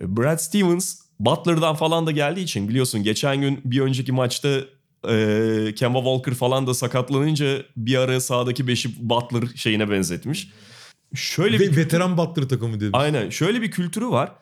Brad 0.00 0.38
Stevens 0.38 1.00
Butler'dan 1.20 1.74
falan 1.74 2.06
da 2.06 2.10
geldiği 2.10 2.42
için 2.42 2.68
biliyorsun 2.68 3.02
geçen 3.02 3.40
gün 3.40 3.60
bir 3.64 3.80
önceki 3.80 4.12
maçta 4.12 4.60
e, 5.08 5.74
Kemba 5.76 5.98
Walker 5.98 6.34
falan 6.34 6.66
da 6.66 6.74
sakatlanınca 6.74 7.62
bir 7.76 7.96
ara 7.96 8.20
sahadaki 8.20 8.68
beşi 8.68 9.08
Butler 9.10 9.48
şeyine 9.54 9.90
benzetmiş. 9.90 10.48
Şöyle 11.14 11.60
bir 11.60 11.72
Ve 11.72 11.76
veteran 11.76 12.16
Butler 12.16 12.48
takımı 12.48 12.76
dedim. 12.76 12.90
Aynen 12.92 13.30
şöyle 13.30 13.62
bir 13.62 13.70
kültürü 13.70 14.08
var. 14.08 14.32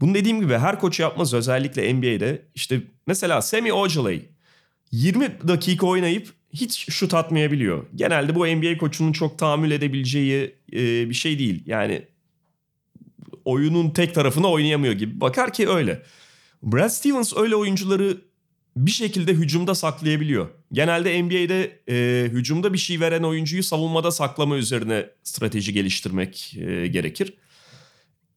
Bunu 0.00 0.14
dediğim 0.14 0.40
gibi 0.40 0.54
her 0.54 0.80
koç 0.80 1.00
yapmaz 1.00 1.34
özellikle 1.34 1.94
NBA'de. 1.94 2.42
İşte 2.54 2.80
mesela 3.06 3.42
Semi 3.42 3.72
Ojeley 3.72 4.28
20 4.92 5.48
dakika 5.48 5.86
oynayıp 5.86 6.28
hiç 6.54 6.92
şut 6.92 7.14
atmayabiliyor. 7.14 7.86
Genelde 7.94 8.34
bu 8.34 8.46
NBA 8.46 8.78
koçunun 8.78 9.12
çok 9.12 9.38
tahammül 9.38 9.70
edebileceği 9.70 10.54
e, 10.72 11.08
bir 11.08 11.14
şey 11.14 11.38
değil. 11.38 11.62
Yani 11.66 12.06
oyunun 13.44 13.90
tek 13.90 14.14
tarafına 14.14 14.50
oynayamıyor 14.50 14.92
gibi. 14.92 15.20
Bakar 15.20 15.52
ki 15.52 15.68
öyle. 15.68 16.02
Brad 16.62 16.88
Stevens 16.88 17.36
öyle 17.36 17.56
oyuncuları 17.56 18.18
bir 18.76 18.90
şekilde 18.90 19.32
hücumda 19.32 19.74
saklayabiliyor. 19.74 20.48
Genelde 20.72 21.22
NBA'de 21.22 21.80
e, 21.88 22.28
hücumda 22.28 22.72
bir 22.72 22.78
şey 22.78 23.00
veren 23.00 23.22
oyuncuyu 23.22 23.62
savunmada 23.62 24.10
saklama 24.10 24.56
üzerine 24.56 25.10
strateji 25.22 25.72
geliştirmek 25.72 26.56
e, 26.56 26.86
gerekir. 26.86 27.34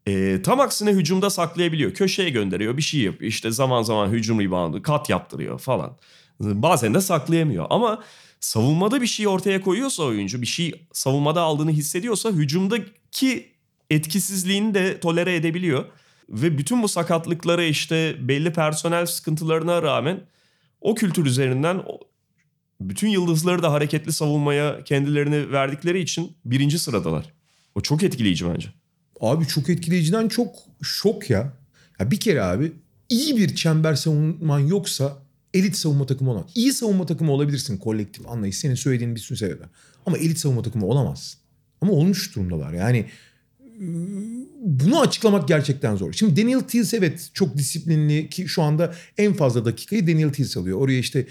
E, 0.07 0.41
tam 0.41 0.59
aksine 0.59 0.91
hücumda 0.91 1.29
saklayabiliyor. 1.29 1.93
Köşeye 1.93 2.29
gönderiyor 2.29 2.77
bir 2.77 2.81
şey 2.81 3.01
yapıyor. 3.01 3.31
İşte 3.31 3.51
zaman 3.51 3.81
zaman 3.81 4.09
hücum 4.09 4.39
reboundu 4.39 4.81
kat 4.81 5.09
yaptırıyor 5.09 5.59
falan. 5.59 5.97
Bazen 6.39 6.93
de 6.93 7.01
saklayamıyor. 7.01 7.65
Ama 7.69 8.03
savunmada 8.39 9.01
bir 9.01 9.07
şey 9.07 9.27
ortaya 9.27 9.61
koyuyorsa 9.61 10.03
oyuncu 10.03 10.41
bir 10.41 10.47
şey 10.47 10.87
savunmada 10.93 11.41
aldığını 11.41 11.71
hissediyorsa 11.71 12.31
hücumdaki 12.31 13.51
etkisizliğini 13.89 14.73
de 14.73 14.99
tolere 14.99 15.35
edebiliyor. 15.35 15.85
Ve 16.29 16.57
bütün 16.57 16.83
bu 16.83 16.87
sakatlıklara 16.87 17.63
işte 17.63 18.15
belli 18.27 18.53
personel 18.53 19.05
sıkıntılarına 19.05 19.81
rağmen 19.81 20.21
o 20.81 20.95
kültür 20.95 21.25
üzerinden 21.25 21.83
bütün 22.81 23.07
yıldızları 23.07 23.63
da 23.63 23.71
hareketli 23.71 24.13
savunmaya 24.13 24.83
kendilerini 24.83 25.51
verdikleri 25.51 25.99
için 25.99 26.37
birinci 26.45 26.79
sıradalar. 26.79 27.33
O 27.75 27.81
çok 27.81 28.03
etkileyici 28.03 28.45
bence. 28.53 28.69
Abi 29.21 29.47
çok 29.47 29.69
etkileyiciden 29.69 30.27
çok 30.27 30.55
şok 30.83 31.29
ya. 31.29 31.53
ya. 31.99 32.11
Bir 32.11 32.19
kere 32.19 32.43
abi 32.43 32.71
iyi 33.09 33.37
bir 33.37 33.55
çember 33.55 33.95
savunman 33.95 34.59
yoksa 34.59 35.17
elit 35.57 35.75
savunma 35.75 36.05
takımı 36.05 36.31
olamaz. 36.31 36.51
İyi 36.55 36.73
savunma 36.73 37.05
takımı 37.05 37.31
olabilirsin 37.31 37.77
kolektif 37.77 38.27
anlayış. 38.27 38.57
Senin 38.57 38.75
söylediğin 38.75 39.15
bir 39.15 39.19
sürü 39.19 39.37
sebep 39.37 39.61
var. 39.61 39.69
Ama 40.05 40.17
elit 40.17 40.39
savunma 40.39 40.61
takımı 40.61 40.85
olamazsın. 40.85 41.39
Ama 41.81 41.91
olmuş 41.91 42.35
durumdalar. 42.35 42.73
Yani 42.73 43.05
bunu 44.61 45.01
açıklamak 45.01 45.47
gerçekten 45.47 45.95
zor. 45.95 46.13
Şimdi 46.13 46.41
Daniel 46.41 46.59
Tiels 46.59 46.93
evet 46.93 47.29
çok 47.33 47.57
disiplinli 47.57 48.29
ki 48.29 48.47
şu 48.47 48.61
anda 48.61 48.93
en 49.17 49.33
fazla 49.33 49.65
dakikayı 49.65 50.07
Daniel 50.07 50.33
Tiels 50.33 50.57
alıyor. 50.57 50.79
Oraya 50.79 50.99
işte 50.99 51.27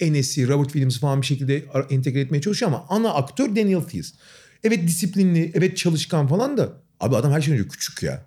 Enes'i, 0.00 0.48
Robert 0.48 0.66
Williams 0.66 0.98
falan 0.98 1.20
bir 1.20 1.26
şekilde 1.26 1.64
entegre 1.90 2.20
etmeye 2.20 2.40
çalışıyor 2.40 2.70
ama 2.70 2.86
ana 2.88 3.14
aktör 3.14 3.56
Daniel 3.56 3.80
Tiels. 3.80 4.12
Evet 4.64 4.88
disiplinli, 4.88 5.50
evet 5.54 5.76
çalışkan 5.76 6.28
falan 6.28 6.56
da 6.56 6.72
abi 7.00 7.16
adam 7.16 7.32
her 7.32 7.40
şeyden 7.40 7.60
önce 7.60 7.68
küçük 7.68 8.02
ya. 8.02 8.24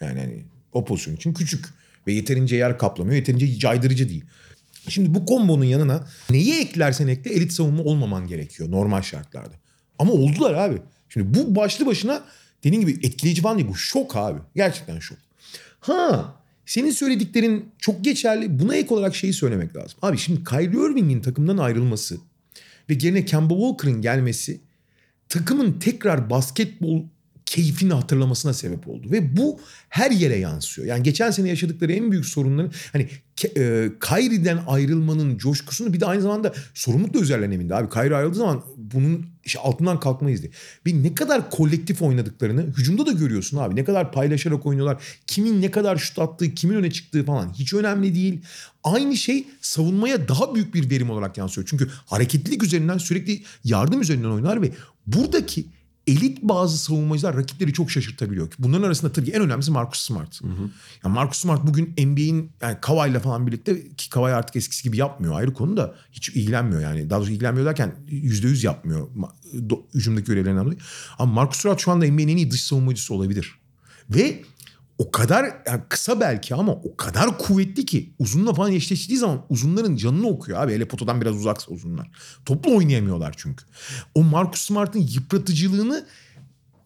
Yani 0.00 0.20
hani 0.20 0.44
o 0.72 0.84
pozisyon 0.84 1.16
için 1.16 1.32
küçük 1.32 1.64
ve 2.06 2.12
yeterince 2.12 2.56
yer 2.56 2.78
kaplamıyor, 2.78 3.16
yeterince 3.16 3.58
caydırıcı 3.58 4.08
değil. 4.08 4.24
Şimdi 4.88 5.14
bu 5.14 5.26
kombonun 5.26 5.64
yanına 5.64 6.06
neyi 6.30 6.60
eklersen 6.60 7.08
ekle 7.08 7.32
elit 7.32 7.52
savunma 7.52 7.82
olmaman 7.82 8.26
gerekiyor 8.26 8.70
normal 8.70 9.02
şartlarda. 9.02 9.54
Ama 9.98 10.12
oldular 10.12 10.54
abi. 10.54 10.82
Şimdi 11.08 11.38
bu 11.38 11.56
başlı 11.56 11.86
başına 11.86 12.24
dediğin 12.64 12.80
gibi 12.80 13.06
etkileyici 13.06 13.42
falan 13.42 13.58
değil 13.58 13.68
bu 13.68 13.76
şok 13.76 14.16
abi. 14.16 14.40
Gerçekten 14.54 14.98
şok. 14.98 15.18
Ha 15.80 16.34
senin 16.66 16.90
söylediklerin 16.90 17.70
çok 17.78 18.04
geçerli. 18.04 18.58
Buna 18.58 18.76
ek 18.76 18.94
olarak 18.94 19.16
şeyi 19.16 19.32
söylemek 19.32 19.76
lazım. 19.76 19.98
Abi 20.02 20.18
şimdi 20.18 20.44
Kyrie 20.44 20.90
Irving'in 20.90 21.20
takımdan 21.20 21.58
ayrılması 21.58 22.18
ve 22.90 22.98
yerine 23.00 23.24
Kemba 23.24 23.54
Walker'ın 23.54 24.02
gelmesi 24.02 24.60
takımın 25.28 25.72
tekrar 25.72 26.30
basketbol 26.30 27.02
keyfini 27.46 27.92
hatırlamasına 27.92 28.52
sebep 28.52 28.88
oldu. 28.88 29.10
Ve 29.10 29.36
bu 29.36 29.60
her 29.88 30.10
yere 30.10 30.36
yansıyor. 30.36 30.88
Yani 30.88 31.02
geçen 31.02 31.30
sene 31.30 31.48
yaşadıkları 31.48 31.92
en 31.92 32.10
büyük 32.10 32.26
sorunların 32.26 32.72
hani 32.92 33.08
e, 33.48 33.90
Kyrie'den 34.00 34.58
ayrılmanın 34.66 35.38
coşkusunu 35.38 35.92
bir 35.92 36.00
de 36.00 36.06
aynı 36.06 36.22
zamanda 36.22 36.52
sorumluluk 36.74 37.14
da 37.14 37.18
üzerlerine 37.18 37.74
abi. 37.74 37.88
Kyrie 37.88 38.14
ayrıldığı 38.14 38.38
zaman 38.38 38.62
bunun 38.76 39.26
işte 39.44 39.58
altından 39.60 40.00
kalkmayız 40.00 40.42
diye. 40.42 40.52
Ve 40.86 41.02
ne 41.02 41.14
kadar 41.14 41.50
kolektif 41.50 42.02
oynadıklarını 42.02 42.66
hücumda 42.78 43.06
da 43.06 43.12
görüyorsun 43.12 43.58
abi. 43.58 43.76
Ne 43.76 43.84
kadar 43.84 44.12
paylaşarak 44.12 44.66
oynuyorlar. 44.66 45.02
Kimin 45.26 45.62
ne 45.62 45.70
kadar 45.70 45.96
şut 45.96 46.18
attığı, 46.18 46.54
kimin 46.54 46.74
öne 46.74 46.90
çıktığı 46.90 47.24
falan 47.24 47.52
hiç 47.52 47.74
önemli 47.74 48.14
değil. 48.14 48.40
Aynı 48.84 49.16
şey 49.16 49.46
savunmaya 49.60 50.28
daha 50.28 50.54
büyük 50.54 50.74
bir 50.74 50.90
verim 50.90 51.10
olarak 51.10 51.38
yansıyor. 51.38 51.66
Çünkü 51.70 51.88
hareketlilik 52.06 52.62
üzerinden 52.62 52.98
sürekli 52.98 53.42
yardım 53.64 54.00
üzerinden 54.00 54.30
oynar 54.30 54.62
ve 54.62 54.70
buradaki 55.06 55.64
elit 56.06 56.42
bazı 56.42 56.78
savunmacılar 56.78 57.36
rakipleri 57.36 57.72
çok 57.72 57.90
şaşırtabiliyor. 57.90 58.52
Bunların 58.58 58.82
arasında 58.82 59.12
tabii 59.12 59.30
en 59.30 59.42
önemlisi 59.42 59.70
Marcus 59.70 60.00
Smart. 60.00 60.40
Yani 61.04 61.14
Marcus 61.14 61.38
Smart 61.38 61.66
bugün 61.66 61.94
NBA'in 61.98 62.52
yani 62.62 62.76
Kawhi'la 62.80 63.20
falan 63.20 63.46
birlikte 63.46 63.88
ki 63.96 64.10
Kawhi 64.10 64.34
artık 64.34 64.56
eskisi 64.56 64.82
gibi 64.82 64.96
yapmıyor 64.96 65.34
ayrı 65.34 65.54
konu 65.54 65.76
da 65.76 65.94
hiç 66.12 66.28
ilgilenmiyor 66.28 66.80
yani. 66.80 67.10
Daha 67.10 67.18
doğrusu 67.18 67.32
ilgilenmiyor 67.32 67.66
derken 67.66 67.94
%100 68.08 68.66
yapmıyor 68.66 69.08
hücumdaki 69.94 70.26
görevlerinden 70.26 70.64
dolayı. 70.64 70.78
Ama 71.18 71.32
Marcus 71.32 71.60
Smart 71.60 71.80
şu 71.80 71.90
anda 71.90 72.06
NBA'nin 72.06 72.28
en 72.28 72.36
iyi 72.36 72.50
dış 72.50 72.62
savunmacısı 72.62 73.14
olabilir. 73.14 73.54
Ve 74.10 74.42
o 75.00 75.10
kadar 75.10 75.44
yani 75.66 75.82
kısa 75.88 76.20
belki 76.20 76.54
ama 76.54 76.72
o 76.72 76.96
kadar 76.96 77.38
kuvvetli 77.38 77.86
ki 77.86 78.14
uzunla 78.18 78.54
falan 78.54 78.72
eşleştiği 78.72 79.18
zaman 79.18 79.46
uzunların 79.48 79.96
canını 79.96 80.28
okuyor 80.28 80.62
abi. 80.62 80.72
Hele 80.72 80.88
potadan 80.88 81.20
biraz 81.20 81.34
uzaksa 81.36 81.72
uzunlar. 81.72 82.10
Toplu 82.44 82.76
oynayamıyorlar 82.76 83.34
çünkü. 83.36 83.64
O 84.14 84.22
Marcus 84.22 84.60
Smart'ın 84.60 85.00
yıpratıcılığını 85.00 86.06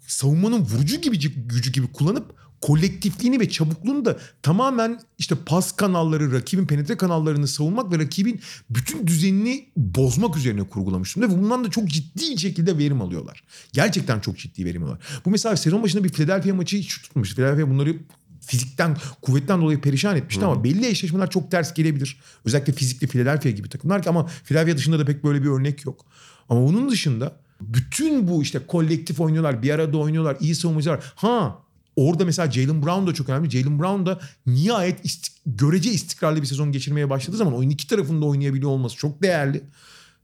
savunmanın 0.07 0.61
vurucu 0.61 1.00
gibi 1.00 1.18
gücü 1.37 1.72
gibi 1.72 1.92
kullanıp 1.92 2.35
kolektifliğini 2.64 3.40
ve 3.40 3.48
çabukluğunu 3.48 4.05
da 4.05 4.18
tamamen 4.42 5.00
işte 5.18 5.35
pas 5.46 5.72
kanalları, 5.72 6.33
rakibin 6.33 6.66
penetre 6.66 6.96
kanallarını 6.96 7.48
savunmak 7.48 7.92
ve 7.92 7.98
rakibin 7.98 8.40
bütün 8.70 9.07
düzenini 9.07 9.68
bozmak 9.77 10.37
üzerine 10.37 10.62
kurgulamış 10.62 11.16
durumda. 11.16 11.35
Ve 11.35 11.42
bundan 11.42 11.64
da 11.64 11.70
çok 11.70 11.88
ciddi 11.88 12.38
şekilde 12.38 12.79
verim 12.79 13.03
alıyorlar. 13.03 13.44
Gerçekten 13.72 14.20
çok 14.20 14.38
ciddi 14.38 14.64
verim 14.64 14.83
alıyorlar. 14.83 15.07
Bu 15.24 15.31
mesela 15.31 15.57
sezon 15.57 15.83
başında 15.83 16.05
bir 16.05 16.09
Philadelphia 16.09 16.55
maçı 16.55 16.77
hiç 16.77 17.03
tutmuş. 17.03 17.35
Philadelphia 17.35 17.70
bunları 17.70 17.96
fizikten, 18.40 18.96
kuvvetten 19.22 19.61
dolayı 19.61 19.81
perişan 19.81 20.16
etmişti 20.16 20.44
ama 20.44 20.64
belli 20.64 20.87
eşleşmeler 20.87 21.31
çok 21.31 21.50
ters 21.50 21.74
gelebilir. 21.74 22.20
Özellikle 22.44 22.72
fizikli 22.72 23.07
Philadelphia 23.07 23.50
gibi 23.50 23.68
takımlar 23.68 24.03
ki 24.03 24.09
ama 24.09 24.27
Philadelphia 24.27 24.77
dışında 24.77 24.98
da 24.98 25.05
pek 25.05 25.24
böyle 25.24 25.42
bir 25.42 25.48
örnek 25.48 25.85
yok. 25.85 26.07
Ama 26.48 26.61
bunun 26.61 26.90
dışında 26.90 27.37
bütün 27.61 28.29
bu 28.29 28.42
işte 28.42 28.59
kolektif 28.66 29.20
oynuyorlar, 29.20 29.62
bir 29.62 29.70
arada 29.70 29.98
oynuyorlar, 29.98 30.37
iyi 30.40 30.55
savunmacılar. 30.55 31.12
Ha 31.14 31.63
orada 31.97 32.25
mesela 32.25 32.51
Jalen 32.51 32.83
Brown 32.83 33.07
da 33.07 33.15
çok 33.15 33.29
önemli. 33.29 33.51
Jalen 33.51 33.79
Brown 33.79 34.07
da 34.07 34.21
nihayet 34.47 35.05
istik- 35.05 35.41
görece 35.47 35.91
istikrarlı 35.91 36.43
bir 36.43 36.47
sezon 36.47 36.73
geçirmeye 36.73 37.11
başladığı 37.11 37.37
zaman 37.37 37.55
oyun 37.55 37.71
iki 37.71 37.87
tarafında 37.87 38.27
oynayabiliyor 38.27 38.71
olması 38.71 38.97
çok 38.97 39.23
değerli. 39.23 39.65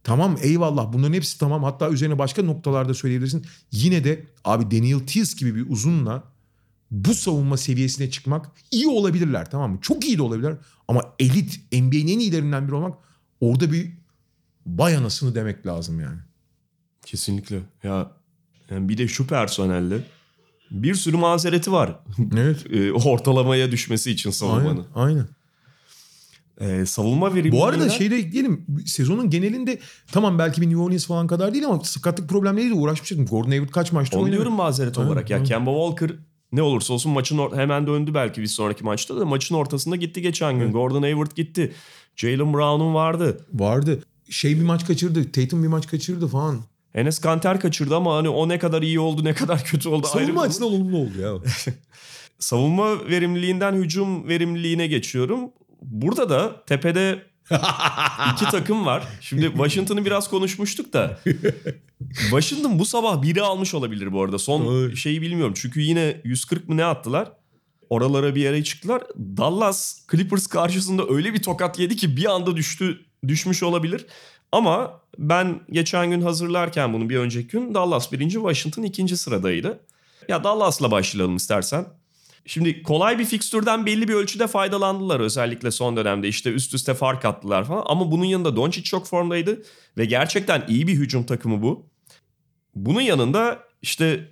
Tamam 0.04 0.36
eyvallah 0.42 0.92
bunların 0.92 1.12
hepsi 1.14 1.38
tamam. 1.38 1.62
Hatta 1.64 1.90
üzerine 1.90 2.18
başka 2.18 2.42
noktalarda 2.42 2.94
söyleyebilirsin. 2.94 3.46
Yine 3.72 4.04
de 4.04 4.26
abi 4.44 4.76
Daniel 4.78 4.98
Tice 4.98 5.32
gibi 5.38 5.54
bir 5.54 5.70
uzunla 5.70 6.22
bu 6.90 7.14
savunma 7.14 7.56
seviyesine 7.56 8.10
çıkmak 8.10 8.50
iyi 8.70 8.88
olabilirler 8.88 9.50
tamam 9.50 9.72
mı? 9.72 9.78
Çok 9.82 10.04
iyi 10.04 10.18
de 10.18 10.22
olabilirler 10.22 10.56
ama 10.88 11.02
elit 11.18 11.60
NBA'nin 11.72 12.08
en 12.08 12.18
iyilerinden 12.18 12.66
biri 12.66 12.74
olmak 12.74 12.98
orada 13.40 13.72
bir 13.72 13.92
vay 14.66 14.96
anasını 14.96 15.34
demek 15.34 15.66
lazım 15.66 16.00
yani. 16.00 16.18
Kesinlikle. 17.06 17.60
Ya 17.82 18.10
yani 18.70 18.88
bir 18.88 18.98
de 18.98 19.08
şu 19.08 19.26
personelle 19.26 20.06
bir 20.70 20.94
sürü 20.94 21.16
mazereti 21.16 21.72
var. 21.72 21.98
Evet. 22.36 22.66
E, 22.72 22.92
ortalamaya 22.92 23.70
düşmesi 23.70 24.10
için 24.10 24.28
Aynen. 24.28 24.36
savunmanın. 24.36 24.86
aynen. 24.94 25.26
E, 26.60 26.86
savunma 26.86 27.26
verimliliğinden... 27.34 27.60
Bu 27.60 27.66
arada 27.66 27.88
şey 27.88 27.98
şeyde 27.98 28.16
ekleyelim. 28.16 28.66
Sezonun 28.86 29.30
genelinde 29.30 29.78
tamam 30.12 30.38
belki 30.38 30.60
bir 30.60 30.66
New 30.66 30.82
Orleans 30.82 31.06
falan 31.06 31.26
kadar 31.26 31.54
değil 31.54 31.66
ama 31.66 31.80
sakatlık 31.84 32.28
problemleriyle 32.28 32.74
uğraşmıştım. 32.74 33.26
Gordon 33.26 33.50
Hayward 33.50 33.70
kaç 33.70 33.92
maçta 33.92 34.16
Onu 34.16 34.24
oynadı? 34.24 34.36
diyorum 34.36 34.54
mazeret 34.54 34.98
Aynen, 34.98 35.08
olarak. 35.10 35.30
Ya 35.30 35.36
aynen. 35.36 35.48
Kemba 35.48 35.70
Walker 35.70 36.16
ne 36.52 36.62
olursa 36.62 36.92
olsun 36.94 37.12
maçın 37.12 37.38
or- 37.38 37.56
hemen 37.56 37.86
döndü 37.86 38.14
belki 38.14 38.40
bir 38.42 38.46
sonraki 38.46 38.84
maçta 38.84 39.20
da 39.20 39.24
maçın 39.24 39.54
ortasında 39.54 39.96
gitti 39.96 40.22
geçen 40.22 40.58
gün. 40.58 40.72
Gordon 40.72 41.02
Hayward 41.02 41.30
gitti. 41.36 41.72
Jalen 42.16 42.52
Brown'un 42.54 42.94
vardı. 42.94 43.46
Vardı. 43.54 44.02
Şey 44.30 44.56
bir 44.56 44.62
maç 44.64 44.86
kaçırdı. 44.86 45.32
Tatum 45.32 45.62
bir 45.62 45.68
maç 45.68 45.86
kaçırdı 45.86 46.26
falan. 46.28 46.60
Enes 46.94 47.18
Kanter 47.18 47.60
kaçırdı 47.60 47.96
ama 47.96 48.16
hani 48.16 48.28
o 48.28 48.48
ne 48.48 48.58
kadar 48.58 48.82
iyi 48.82 49.00
oldu 49.00 49.24
ne 49.24 49.34
kadar 49.34 49.64
kötü 49.64 49.88
oldu 49.88 50.06
Savunma 50.06 50.42
açısından 50.42 50.72
olumlu 50.72 50.96
oldu 50.96 51.20
ya. 51.20 51.32
Savunma 52.38 53.08
verimliliğinden 53.08 53.72
hücum 53.72 54.28
verimliliğine 54.28 54.86
geçiyorum. 54.86 55.50
Burada 55.82 56.30
da 56.30 56.64
tepede 56.64 57.22
iki 58.32 58.44
takım 58.50 58.86
var. 58.86 59.02
Şimdi 59.20 59.46
Washington'ı 59.46 60.04
biraz 60.04 60.30
konuşmuştuk 60.30 60.92
da. 60.92 61.20
Washington 62.20 62.78
bu 62.78 62.84
sabah 62.84 63.22
biri 63.22 63.42
almış 63.42 63.74
olabilir 63.74 64.12
bu 64.12 64.22
arada. 64.22 64.38
Son 64.38 64.74
Evet. 64.74 64.96
şeyi 64.96 65.22
bilmiyorum. 65.22 65.54
Çünkü 65.56 65.80
yine 65.80 66.20
140 66.24 66.68
mı 66.68 66.76
ne 66.76 66.84
attılar? 66.84 67.32
Oralara 67.90 68.34
bir 68.34 68.40
yere 68.40 68.64
çıktılar. 68.64 69.02
Dallas 69.18 70.06
Clippers 70.10 70.46
karşısında 70.46 71.02
öyle 71.08 71.34
bir 71.34 71.42
tokat 71.42 71.78
yedi 71.78 71.96
ki 71.96 72.16
bir 72.16 72.24
anda 72.24 72.56
düştü 72.56 73.00
düşmüş 73.28 73.62
olabilir. 73.62 74.06
Ama 74.52 75.00
ben 75.18 75.60
geçen 75.70 76.10
gün 76.10 76.20
hazırlarken 76.20 76.92
bunu 76.92 77.08
bir 77.08 77.16
önceki 77.16 77.48
gün 77.48 77.74
Dallas 77.74 78.12
birinci 78.12 78.34
Washington 78.34 78.82
ikinci 78.82 79.16
sıradaydı. 79.16 79.80
Ya 80.28 80.44
Dallas'la 80.44 80.90
başlayalım 80.90 81.36
istersen. 81.36 81.86
Şimdi 82.46 82.82
kolay 82.82 83.18
bir 83.18 83.24
fikstürden 83.24 83.86
belli 83.86 84.08
bir 84.08 84.14
ölçüde 84.14 84.46
faydalandılar 84.46 85.20
özellikle 85.20 85.70
son 85.70 85.96
dönemde. 85.96 86.28
İşte 86.28 86.50
üst 86.50 86.74
üste 86.74 86.94
fark 86.94 87.24
attılar 87.24 87.64
falan. 87.64 87.84
Ama 87.86 88.10
bunun 88.10 88.24
yanında 88.24 88.56
Doncic 88.56 88.82
çok 88.82 89.06
formdaydı. 89.06 89.62
Ve 89.98 90.04
gerçekten 90.04 90.64
iyi 90.68 90.86
bir 90.86 90.94
hücum 90.94 91.24
takımı 91.24 91.62
bu. 91.62 91.86
Bunun 92.74 93.00
yanında 93.00 93.58
işte 93.82 94.28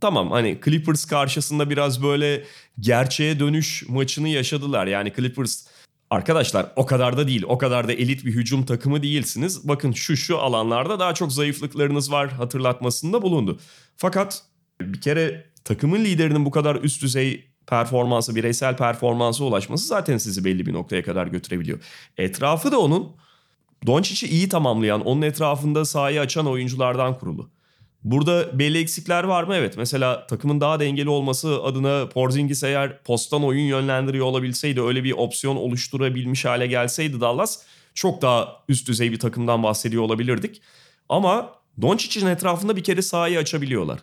tamam 0.00 0.30
hani 0.30 0.60
Clippers 0.64 1.04
karşısında 1.04 1.70
biraz 1.70 2.02
böyle 2.02 2.44
gerçeğe 2.80 3.40
dönüş 3.40 3.84
maçını 3.88 4.28
yaşadılar. 4.28 4.86
Yani 4.86 5.12
Clippers 5.16 5.66
arkadaşlar 6.12 6.66
o 6.76 6.86
kadar 6.86 7.16
da 7.16 7.28
değil. 7.28 7.42
O 7.48 7.58
kadar 7.58 7.88
da 7.88 7.92
elit 7.92 8.24
bir 8.24 8.34
hücum 8.34 8.66
takımı 8.66 9.02
değilsiniz. 9.02 9.68
Bakın 9.68 9.92
şu 9.92 10.16
şu 10.16 10.38
alanlarda 10.38 11.00
daha 11.00 11.14
çok 11.14 11.32
zayıflıklarınız 11.32 12.12
var 12.12 12.30
hatırlatmasında 12.32 13.22
bulundu. 13.22 13.58
Fakat 13.96 14.42
bir 14.80 15.00
kere 15.00 15.46
takımın 15.64 16.04
liderinin 16.04 16.44
bu 16.44 16.50
kadar 16.50 16.76
üst 16.76 17.02
düzey 17.02 17.52
performansı, 17.66 18.36
bireysel 18.36 18.76
performansa 18.76 19.44
ulaşması 19.44 19.86
zaten 19.86 20.18
sizi 20.18 20.44
belli 20.44 20.66
bir 20.66 20.72
noktaya 20.72 21.02
kadar 21.02 21.26
götürebiliyor. 21.26 21.78
Etrafı 22.16 22.72
da 22.72 22.80
onun 22.80 23.16
Doncic'i 23.86 24.30
iyi 24.30 24.48
tamamlayan, 24.48 25.00
onun 25.06 25.22
etrafında 25.22 25.84
sahayı 25.84 26.20
açan 26.20 26.46
oyunculardan 26.46 27.18
kurulu. 27.18 27.50
Burada 28.04 28.58
belli 28.58 28.78
eksikler 28.78 29.24
var 29.24 29.44
mı? 29.44 29.54
Evet. 29.54 29.76
Mesela 29.76 30.26
takımın 30.26 30.60
daha 30.60 30.80
dengeli 30.80 31.08
olması 31.08 31.62
adına 31.62 32.08
Porzingis 32.08 32.62
eğer 32.62 33.02
posttan 33.02 33.44
oyun 33.44 33.64
yönlendiriyor 33.64 34.26
olabilseydi, 34.26 34.82
öyle 34.82 35.04
bir 35.04 35.12
opsiyon 35.12 35.56
oluşturabilmiş 35.56 36.44
hale 36.44 36.66
gelseydi 36.66 37.20
Dallas 37.20 37.58
çok 37.94 38.22
daha 38.22 38.56
üst 38.68 38.88
düzey 38.88 39.12
bir 39.12 39.18
takımdan 39.18 39.62
bahsediyor 39.62 40.02
olabilirdik. 40.02 40.62
Ama 41.08 41.50
Doncic'in 41.82 42.26
etrafında 42.26 42.76
bir 42.76 42.84
kere 42.84 43.02
sahayı 43.02 43.38
açabiliyorlar. 43.38 44.00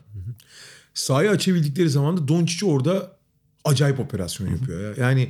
Sahayı 0.93 1.29
açabildikleri 1.29 1.89
zaman 1.89 2.17
da 2.17 2.27
Doncic 2.27 2.65
orada 2.65 3.11
acayip 3.65 3.99
operasyon 3.99 4.47
yapıyor. 4.47 4.97
ya. 4.97 5.05
Yani 5.07 5.29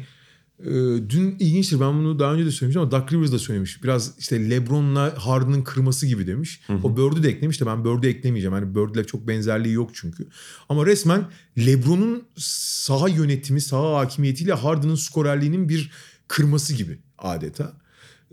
e, 0.66 0.72
dün 1.10 1.36
ilginçtir 1.40 1.80
ben 1.80 1.94
bunu 1.94 2.20
daha 2.20 2.34
önce 2.34 2.46
de 2.46 2.52
söylemiştim 2.52 2.82
ama 2.82 2.92
Doug 2.92 3.14
Rivers 3.14 3.32
da 3.32 3.40
söylemiş. 3.40 3.84
Biraz 3.84 4.14
işte 4.20 4.50
LeBron'la 4.50 5.14
Harden'ın 5.18 5.62
kırması 5.62 6.08
gibi 6.08 6.28
demiş. 6.28 6.62
O 6.84 6.98
Bird'ü 6.98 7.24
de 7.24 7.30
eklemiş 7.30 7.62
de 7.62 7.66
ben 7.66 7.86
Bird'ü 7.86 8.08
eklemeyeceğim. 8.08 8.56
Yani 8.56 8.76
Bird'le 8.76 9.08
çok 9.08 9.28
benzerliği 9.28 9.74
yok 9.74 9.90
çünkü. 9.94 10.28
Ama 10.70 10.86
resmen 10.86 11.26
LeBron'un 11.58 12.24
saha 12.38 13.08
yönetimi, 13.10 13.62
saha 13.62 13.96
hakimiyetiyle 13.96 14.54
Harden'ın 14.54 14.96
skorerliğinin 14.96 15.70
bir 15.70 15.92
kırması 16.28 16.74
gibi 16.74 17.00
adeta. 17.18 17.74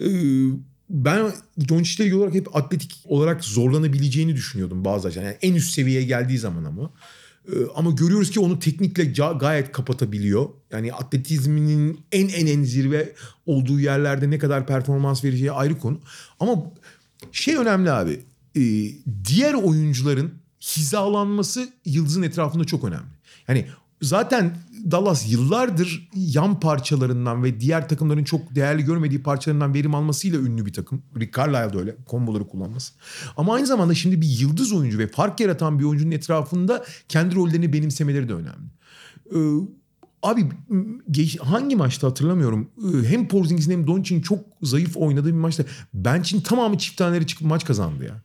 Ee, 0.00 0.06
ben 0.90 1.32
Doncic'le 1.68 2.00
ilgili 2.00 2.14
olarak 2.14 2.34
hep 2.34 2.56
atletik 2.56 3.02
olarak 3.04 3.44
zorlanabileceğini 3.44 4.36
düşünüyordum 4.36 4.84
bazı 4.84 5.08
açıdan. 5.08 5.24
Yani 5.24 5.36
en 5.42 5.54
üst 5.54 5.72
seviyeye 5.72 6.02
geldiği 6.02 6.38
zaman 6.38 6.64
ama. 6.64 6.92
Ee, 7.52 7.56
ama 7.74 7.90
görüyoruz 7.90 8.30
ki 8.30 8.40
onu 8.40 8.58
teknikle 8.58 9.02
ga- 9.02 9.38
gayet 9.38 9.72
kapatabiliyor. 9.72 10.48
Yani 10.70 10.92
atletizminin 10.92 12.00
en 12.12 12.28
en 12.28 12.46
en 12.46 12.62
zirve 12.62 13.12
olduğu 13.46 13.80
yerlerde 13.80 14.30
ne 14.30 14.38
kadar 14.38 14.66
performans 14.66 15.24
vereceği 15.24 15.52
ayrı 15.52 15.78
konu. 15.78 16.00
Ama 16.40 16.62
şey 17.32 17.56
önemli 17.56 17.90
abi. 17.90 18.24
e, 18.56 18.62
diğer 19.24 19.54
oyuncuların 19.54 20.32
hizalanması 20.60 21.68
Yıldız'ın 21.84 22.22
etrafında 22.22 22.64
çok 22.64 22.84
önemli. 22.84 23.06
Yani 23.48 23.66
zaten 24.02 24.56
Dallas 24.90 25.32
yıllardır 25.32 26.08
yan 26.14 26.60
parçalarından 26.60 27.44
ve 27.44 27.60
diğer 27.60 27.88
takımların 27.88 28.24
çok 28.24 28.54
değerli 28.54 28.84
görmediği 28.84 29.22
parçalarından 29.22 29.74
verim 29.74 29.94
almasıyla 29.94 30.38
ünlü 30.38 30.66
bir 30.66 30.72
takım. 30.72 31.02
Rick 31.20 31.36
Carlisle 31.36 31.72
da 31.74 31.78
öyle 31.78 31.96
komboları 32.06 32.48
kullanması. 32.48 32.92
Ama 33.36 33.54
aynı 33.54 33.66
zamanda 33.66 33.94
şimdi 33.94 34.20
bir 34.20 34.28
yıldız 34.28 34.72
oyuncu 34.72 34.98
ve 34.98 35.08
fark 35.08 35.40
yaratan 35.40 35.78
bir 35.78 35.84
oyuncunun 35.84 36.10
etrafında 36.10 36.84
kendi 37.08 37.34
rollerini 37.34 37.72
benimsemeleri 37.72 38.28
de 38.28 38.34
önemli. 38.34 38.66
Ee, 39.34 39.66
Abi 40.22 40.48
hangi 41.40 41.76
maçta 41.76 42.06
hatırlamıyorum. 42.06 42.70
Ee, 42.78 43.08
Hem 43.08 43.28
Porzingis'in 43.28 43.72
hem 43.72 43.86
Doncic'in 43.86 44.22
çok 44.22 44.44
zayıf 44.62 44.96
oynadığı 44.96 45.28
bir 45.28 45.32
maçta 45.32 45.64
bench'in 45.94 46.40
tamamı 46.40 46.78
çift 46.78 46.98
taneleri 46.98 47.26
çıkıp 47.26 47.46
maç 47.46 47.64
kazandı 47.64 48.04
ya. 48.04 48.22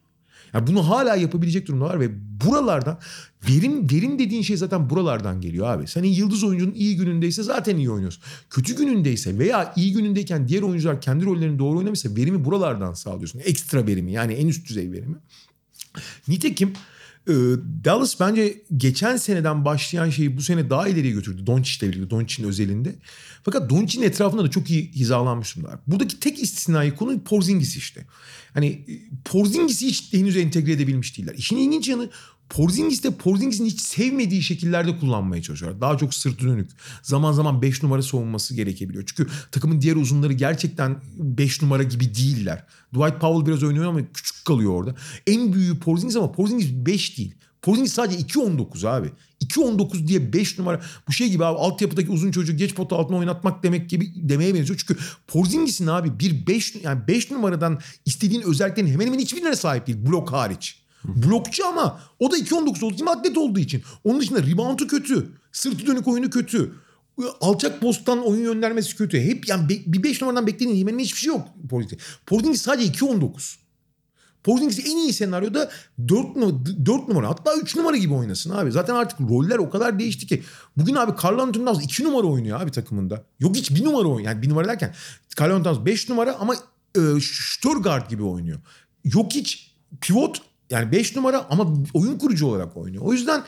Yani 0.54 0.68
bunu 0.68 0.90
hala 0.90 1.16
yapabilecek 1.16 1.68
durumdalar 1.68 2.00
ve 2.00 2.10
buralardan 2.46 3.00
verim 3.50 3.90
verim 3.92 4.20
dediğin 4.20 4.42
şey 4.42 4.58
zaten 4.58 4.90
buralardan 4.90 5.42
geliyor 5.42 5.68
abi. 5.68 5.88
Senin 5.88 6.08
yıldız 6.08 6.44
oyuncunun 6.44 6.74
iyi 6.74 6.98
günündeyse 6.98 7.44
zaten 7.44 7.78
iyi 7.78 7.92
oynuyorsun. 7.92 8.24
Kötü 8.50 8.76
günündeyse 8.76 9.40
veya 9.40 9.74
iyi 9.76 9.94
günündeyken 9.94 10.48
diğer 10.48 10.62
oyuncular 10.62 11.02
kendi 11.02 11.26
rollerini 11.26 11.60
doğru 11.60 11.78
oynamışsa 11.78 12.16
verimi 12.16 12.46
buralardan 12.46 12.94
sağlıyorsun. 12.94 13.40
Ekstra 13.40 13.88
verimi 13.88 14.12
yani 14.12 14.34
en 14.34 14.48
üst 14.48 14.70
düzey 14.70 14.92
verimi. 14.92 15.16
Nitekim 16.28 16.74
Dallas 17.86 18.20
bence 18.20 18.62
geçen 18.78 19.18
seneden 19.18 19.66
başlayan 19.66 20.10
şeyi 20.10 20.38
bu 20.38 20.42
sene 20.42 20.70
daha 20.70 20.88
ileriye 20.88 21.14
götürdü. 21.14 21.48
Doncic'le 21.48 21.82
birlikte, 21.82 22.10
Doncic'in 22.10 22.48
özelinde. 22.48 22.96
Fakat 23.44 23.70
Doncic'in 23.70 24.04
etrafında 24.04 24.44
da 24.44 24.50
çok 24.50 24.70
iyi 24.70 24.92
hizalanmış 24.92 25.56
durumdalar. 25.56 25.80
Buradaki 25.88 26.20
tek 26.20 26.44
istisnai 26.44 26.96
konu 26.96 27.20
Porzingis 27.24 27.78
işte. 27.78 28.06
Hani 28.54 28.68
e, 28.68 28.94
Porzingis'i 29.26 29.88
hiç 29.88 30.14
henüz 30.14 30.38
entegre 30.38 30.72
edebilmiş 30.72 31.18
değiller. 31.18 31.34
İşin 31.38 31.58
ilginç 31.58 31.90
yanı 31.90 32.10
Porzingis 32.52 33.04
de 33.04 33.12
Porzingis'in 33.12 33.66
hiç 33.66 33.82
sevmediği 33.82 34.44
şekillerde 34.44 34.98
kullanmaya 34.98 35.42
çalışıyorlar. 35.42 35.82
Daha 35.82 35.98
çok 35.98 36.14
sırtı 36.14 36.48
dönük. 36.48 36.70
Zaman 37.02 37.32
zaman 37.32 37.62
5 37.62 37.84
numara 37.84 38.02
savunması 38.02 38.56
gerekebiliyor. 38.56 39.04
Çünkü 39.08 39.32
takımın 39.52 39.82
diğer 39.82 39.96
uzunları 39.96 40.34
gerçekten 40.34 41.02
5 41.18 41.62
numara 41.62 41.84
gibi 41.84 42.16
değiller. 42.16 42.66
Dwight 42.94 43.22
Powell 43.22 43.46
biraz 43.46 43.64
oynuyor 43.64 43.86
ama 43.86 44.00
küçük 44.14 44.46
kalıyor 44.46 44.72
orada. 44.72 44.96
En 45.28 45.54
büyüğü 45.54 45.80
Porzingis 45.80 46.16
ama 46.16 46.32
Porzingis 46.32 46.68
5 46.72 47.18
değil. 47.18 47.36
Porzingis 47.62 47.94
sadece 47.94 48.20
2.19 48.24 48.90
abi. 48.90 49.12
2.19 49.44 50.08
diye 50.08 50.34
5 50.34 50.60
numara. 50.60 50.82
Bu 51.08 51.12
şey 51.12 51.30
gibi 51.30 51.46
abi 51.46 51.60
altyapıdaki 51.60 52.12
uzun 52.12 52.32
çocuğu 52.32 52.58
geç 52.58 52.76
pota 52.76 52.96
altına 52.96 53.18
oynatmak 53.18 53.64
demek 53.64 53.90
gibi 53.90 54.14
demeye 54.16 54.54
benziyor. 54.54 54.80
Çünkü 54.80 55.02
Porzingis'in 55.28 55.88
abi 55.88 56.20
bir 56.20 56.48
5 56.48 56.76
yani 56.84 57.08
5 57.08 57.32
numaradan 57.32 57.80
istediğin 58.06 58.42
özelliklerin 58.42 58.88
hemen 58.88 59.06
hemen 59.06 59.20
hiçbirine 59.20 59.56
sahip 59.56 59.88
değil. 59.88 60.06
Blok 60.06 60.32
hariç. 60.32 60.81
Blokçu 61.06 61.68
ama 61.68 62.00
o 62.20 62.32
da 62.32 62.38
2.19 62.38 62.86
olduğu 62.86 62.94
için 62.94 63.06
atlet 63.06 63.38
olduğu 63.38 63.60
için. 63.60 63.84
Onun 64.04 64.20
dışında 64.20 64.44
reboundu 64.44 64.88
kötü. 64.88 65.28
Sırtı 65.52 65.88
dönük 65.88 66.08
oyunu 66.08 66.30
kötü. 66.30 66.74
Alçak 67.42 67.82
posttan 67.82 68.26
oyun 68.28 68.44
göndermesi 68.44 68.96
kötü. 68.96 69.22
Hep 69.22 69.48
yani 69.48 69.70
be- 69.70 69.84
bir 69.86 70.04
5 70.04 70.22
numaradan 70.22 70.48
beklediğin 70.48 70.88
hemen 70.88 71.00
hiçbir 71.00 71.18
şey 71.20 71.28
yok 71.28 71.48
Porzingis. 71.70 71.98
Porzingis 72.26 72.62
sadece 72.62 72.92
2.19. 72.92 73.56
Porzingis 74.44 74.80
en 74.80 74.98
iyi 74.98 75.14
senaryoda 75.14 75.72
4 76.08 76.36
numara, 76.36 76.86
4 76.86 77.08
numara 77.08 77.30
hatta 77.30 77.56
3 77.56 77.76
numara 77.76 77.98
gibi 77.98 78.14
oynasın 78.14 78.50
abi. 78.50 78.72
Zaten 78.72 78.96
artık 78.96 79.22
roller 79.22 79.58
o 79.58 79.70
kadar 79.70 80.00
değişti 80.00 80.28
ki. 80.28 80.44
Bugün 80.78 80.96
abi 80.96 81.12
Carl 81.24 81.40
Anthony 81.40 81.66
Towns 81.66 81.84
2 81.84 82.04
numara 82.04 82.28
oynuyor 82.28 82.62
abi 82.62 82.72
takımında. 82.72 83.26
Yok 83.40 83.56
hiç 83.56 83.72
1 83.72 83.84
numara 83.84 84.08
oynuyor. 84.08 84.20
Yani 84.32 84.42
1 84.42 84.50
numara 84.50 84.68
derken 84.68 84.96
Carl 85.40 85.52
Anthony 85.52 85.64
Towns 85.74 85.86
5 85.86 86.10
numara 86.10 86.36
ama 86.36 86.56
e, 86.96 87.00
Stuttgart 87.22 88.10
gibi 88.10 88.24
oynuyor. 88.24 88.60
Yok 89.04 89.34
hiç 89.34 89.76
pivot 90.02 90.42
yani 90.72 90.92
5 90.92 91.16
numara 91.16 91.48
ama 91.50 91.74
oyun 91.94 92.18
kurucu 92.18 92.48
olarak 92.48 92.78
oynuyor. 92.78 93.04
O 93.06 93.14
yüzden 93.14 93.44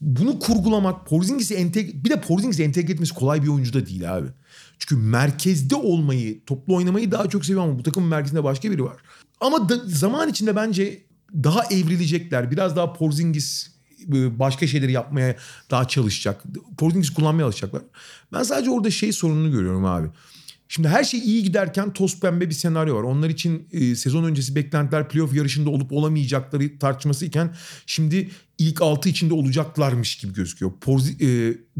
bunu 0.00 0.38
kurgulamak, 0.38 1.06
Porzingis'i 1.06 1.54
entegre... 1.54 2.04
Bir 2.04 2.10
de 2.10 2.20
Porzingis'i 2.20 2.62
entegre 2.62 2.92
etmesi 2.92 3.14
kolay 3.14 3.42
bir 3.42 3.48
oyuncu 3.48 3.72
da 3.72 3.86
değil 3.86 4.16
abi. 4.16 4.28
Çünkü 4.78 4.96
merkezde 4.96 5.74
olmayı, 5.74 6.44
toplu 6.44 6.76
oynamayı 6.76 7.10
daha 7.10 7.28
çok 7.28 7.44
seviyor 7.44 7.64
ama 7.64 7.78
bu 7.78 7.82
takımın 7.82 8.08
merkezinde 8.08 8.44
başka 8.44 8.70
biri 8.70 8.84
var. 8.84 8.96
Ama 9.40 9.68
da, 9.68 9.76
zaman 9.86 10.28
içinde 10.28 10.56
bence 10.56 11.02
daha 11.34 11.64
evrilecekler. 11.64 12.50
Biraz 12.50 12.76
daha 12.76 12.92
Porzingis 12.92 13.68
e, 14.08 14.38
başka 14.38 14.66
şeyleri 14.66 14.92
yapmaya 14.92 15.36
daha 15.70 15.88
çalışacak. 15.88 16.42
Porzingis 16.78 17.10
kullanmaya 17.10 17.44
alışacaklar. 17.44 17.82
Ben 18.32 18.42
sadece 18.42 18.70
orada 18.70 18.90
şey 18.90 19.12
sorununu 19.12 19.50
görüyorum 19.50 19.84
abi. 19.84 20.08
Şimdi 20.72 20.88
her 20.88 21.04
şey 21.04 21.20
iyi 21.20 21.42
giderken 21.42 21.92
toz 21.92 22.20
pembe 22.20 22.48
bir 22.48 22.54
senaryo 22.54 22.96
var. 22.96 23.02
Onlar 23.02 23.28
için 23.30 23.68
e, 23.72 23.94
sezon 23.94 24.24
öncesi 24.24 24.54
beklentiler 24.54 25.08
playoff 25.08 25.34
yarışında 25.34 25.70
olup 25.70 25.92
olamayacakları 25.92 26.78
tartışması 26.78 27.24
iken 27.26 27.54
şimdi 27.86 28.30
ilk 28.58 28.82
altı 28.82 29.08
içinde 29.08 29.34
olacaklarmış 29.34 30.16
gibi 30.16 30.32
gözüküyor. 30.32 30.72
Porzi, 30.80 31.26
e, 31.26 31.28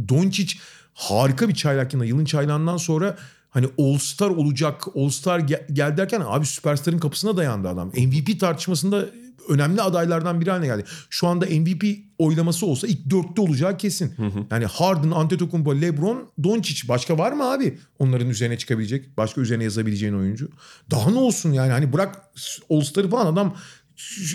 Doncic 0.08 0.58
harika 0.94 1.48
bir 1.48 1.54
çaylak 1.54 1.94
yine. 1.94 2.06
Yılın 2.06 2.24
çaylağından 2.24 2.76
sonra 2.76 3.16
hani 3.50 3.66
All 3.78 3.98
Star 3.98 4.30
olacak, 4.30 4.84
All 4.94 5.08
Star 5.08 5.38
gel, 5.38 5.66
gel 5.72 5.96
derken 5.96 6.22
abi 6.26 6.46
süperstarın 6.46 6.98
kapısına 6.98 7.36
dayandı 7.36 7.68
adam. 7.68 7.88
MVP 7.88 8.40
tartışmasında 8.40 9.06
önemli 9.50 9.82
adaylardan 9.82 10.40
biri 10.40 10.50
haline 10.50 10.66
geldi. 10.66 10.84
Şu 11.10 11.26
anda 11.26 11.46
MVP 11.46 11.84
oylaması 12.18 12.66
olsa 12.66 12.86
ilk 12.86 13.10
dörtte 13.10 13.40
olacağı 13.40 13.76
kesin. 13.76 14.14
Yani 14.50 14.66
Harden, 14.66 15.10
Antetokounmpo, 15.10 15.80
LeBron, 15.80 16.30
Doncic 16.42 16.88
başka 16.88 17.18
var 17.18 17.32
mı 17.32 17.52
abi? 17.52 17.78
Onların 17.98 18.28
üzerine 18.28 18.58
çıkabilecek, 18.58 19.16
başka 19.16 19.40
üzerine 19.40 19.64
yazabileceğin 19.64 20.14
oyuncu. 20.14 20.48
Daha 20.90 21.10
ne 21.10 21.18
olsun 21.18 21.52
yani 21.52 21.70
hani 21.72 21.92
bırak 21.92 22.22
All 22.70 22.80
Star'ı 22.80 23.10
falan 23.10 23.26
adam 23.26 23.56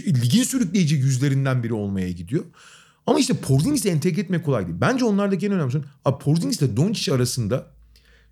ligin 0.07 0.43
sürükleyici 0.43 0.95
yüzlerinden 0.95 1.63
biri 1.63 1.73
olmaya 1.73 2.11
gidiyor. 2.11 2.43
Ama 3.07 3.19
işte 3.19 3.33
Porzingis'i 3.33 3.89
entegre 3.89 4.21
etmek 4.21 4.45
kolay 4.45 4.67
değil. 4.67 4.77
Bence 4.81 5.05
onlardaki 5.05 5.45
en 5.45 5.51
önemli 5.51 5.71
sorun 5.71 5.85
abi 6.05 6.23
Porzingis 6.23 6.61
ile 6.61 6.77
Doncic 6.77 7.13
arasında 7.13 7.67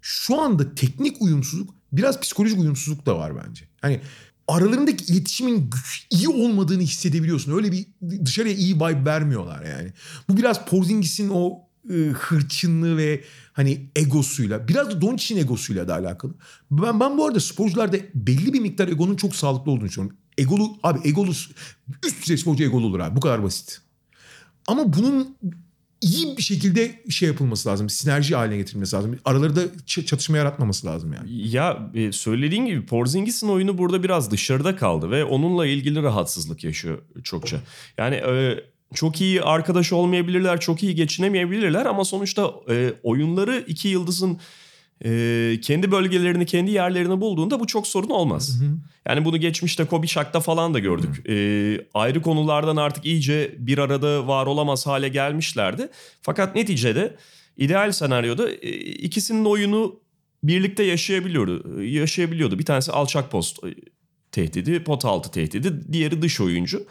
şu 0.01 0.41
anda 0.41 0.75
teknik 0.75 1.21
uyumsuzluk 1.21 1.75
biraz 1.91 2.19
psikolojik 2.19 2.59
uyumsuzluk 2.59 3.05
da 3.05 3.17
var 3.17 3.33
bence. 3.47 3.65
Hani 3.81 4.01
aralarındaki 4.47 5.13
iletişimin 5.13 5.69
iyi 6.09 6.29
olmadığını 6.29 6.81
hissedebiliyorsun. 6.81 7.55
Öyle 7.55 7.71
bir 7.71 7.85
dışarıya 8.25 8.55
iyi 8.55 8.75
vibe 8.75 9.05
vermiyorlar 9.05 9.65
yani. 9.65 9.93
Bu 10.29 10.37
biraz 10.37 10.65
Porzingis'in 10.65 11.29
o 11.29 11.59
e, 11.89 11.93
hırçınlığı 11.93 12.97
ve 12.97 13.23
hani 13.53 13.89
egosuyla 13.95 14.67
biraz 14.67 14.87
da 14.87 15.01
Doncic'in 15.01 15.39
egosuyla 15.39 15.87
da 15.87 15.95
alakalı. 15.95 16.33
Ben, 16.71 16.99
ben 16.99 17.17
bu 17.17 17.25
arada 17.25 17.39
sporcularda 17.39 17.97
belli 18.15 18.53
bir 18.53 18.59
miktar 18.59 18.87
egonun 18.87 19.15
çok 19.15 19.35
sağlıklı 19.35 19.71
olduğunu 19.71 19.87
düşünüyorum. 19.87 20.17
Egolu 20.37 20.77
abi 20.83 21.07
egolu 21.07 21.31
üst 22.05 22.21
düzey 22.21 22.37
sporcu 22.37 22.63
egolu 22.63 22.85
olur 22.85 22.99
abi 22.99 23.15
bu 23.15 23.19
kadar 23.19 23.43
basit. 23.43 23.81
Ama 24.67 24.93
bunun 24.93 25.37
iyi 26.03 26.37
bir 26.37 26.41
şekilde 26.41 27.01
şey 27.09 27.27
yapılması 27.27 27.69
lazım. 27.69 27.89
Sinerji 27.89 28.35
haline 28.35 28.57
getirilmesi 28.57 28.95
lazım. 28.95 29.19
Araları 29.25 29.55
da 29.55 29.61
çatışma 29.85 30.37
yaratmaması 30.37 30.87
lazım 30.87 31.13
yani. 31.13 31.49
Ya 31.49 31.91
e, 31.93 32.11
söylediğin 32.11 32.65
gibi 32.65 32.85
Porzingis'in 32.85 33.49
oyunu 33.49 33.77
burada 33.77 34.03
biraz 34.03 34.31
dışarıda 34.31 34.75
kaldı 34.75 35.11
ve 35.11 35.23
onunla 35.23 35.65
ilgili 35.65 36.03
rahatsızlık 36.03 36.63
yaşıyor 36.63 36.97
çokça. 37.23 37.57
Yani 37.97 38.15
e, 38.15 38.63
çok 38.93 39.21
iyi 39.21 39.41
arkadaş 39.41 39.93
olmayabilirler, 39.93 40.59
çok 40.59 40.83
iyi 40.83 40.95
geçinemeyebilirler 40.95 41.85
ama 41.85 42.05
sonuçta 42.05 42.53
e, 42.69 42.93
oyunları 43.03 43.63
iki 43.67 43.87
yıldızın 43.87 44.39
e, 45.05 45.59
kendi 45.61 45.91
bölgelerini, 45.91 46.45
kendi 46.45 46.71
yerlerini 46.71 47.21
bulduğunda 47.21 47.59
bu 47.59 47.67
çok 47.67 47.87
sorun 47.87 48.09
olmaz. 48.09 48.59
Hı 48.59 48.65
hı. 48.65 48.77
Yani 49.07 49.25
bunu 49.25 49.37
geçmişte 49.37 49.85
Kobe 49.85 50.07
Shaq'ta 50.07 50.39
falan 50.39 50.73
da 50.73 50.79
gördük. 50.79 51.29
E, 51.29 51.35
ayrı 51.93 52.21
konulardan 52.21 52.75
artık 52.75 53.05
iyice 53.05 53.55
bir 53.57 53.77
arada 53.77 54.27
var 54.27 54.45
olamaz 54.45 54.87
hale 54.87 55.09
gelmişlerdi. 55.09 55.89
Fakat 56.21 56.55
neticede 56.55 57.15
ideal 57.57 57.91
senaryoda 57.91 58.51
e, 58.51 58.69
ikisinin 58.79 59.45
oyunu 59.45 59.99
birlikte 60.43 60.83
yaşayabiliyordu. 60.83 61.81
Yaşayabiliyordu. 61.81 62.59
Bir 62.59 62.65
tanesi 62.65 62.91
alçak 62.91 63.31
post 63.31 63.59
tehdidi, 64.31 64.83
pot 64.83 65.05
altı 65.05 65.31
tehdidi, 65.31 65.93
diğeri 65.93 66.21
dış 66.21 66.41
oyuncu. 66.41 66.85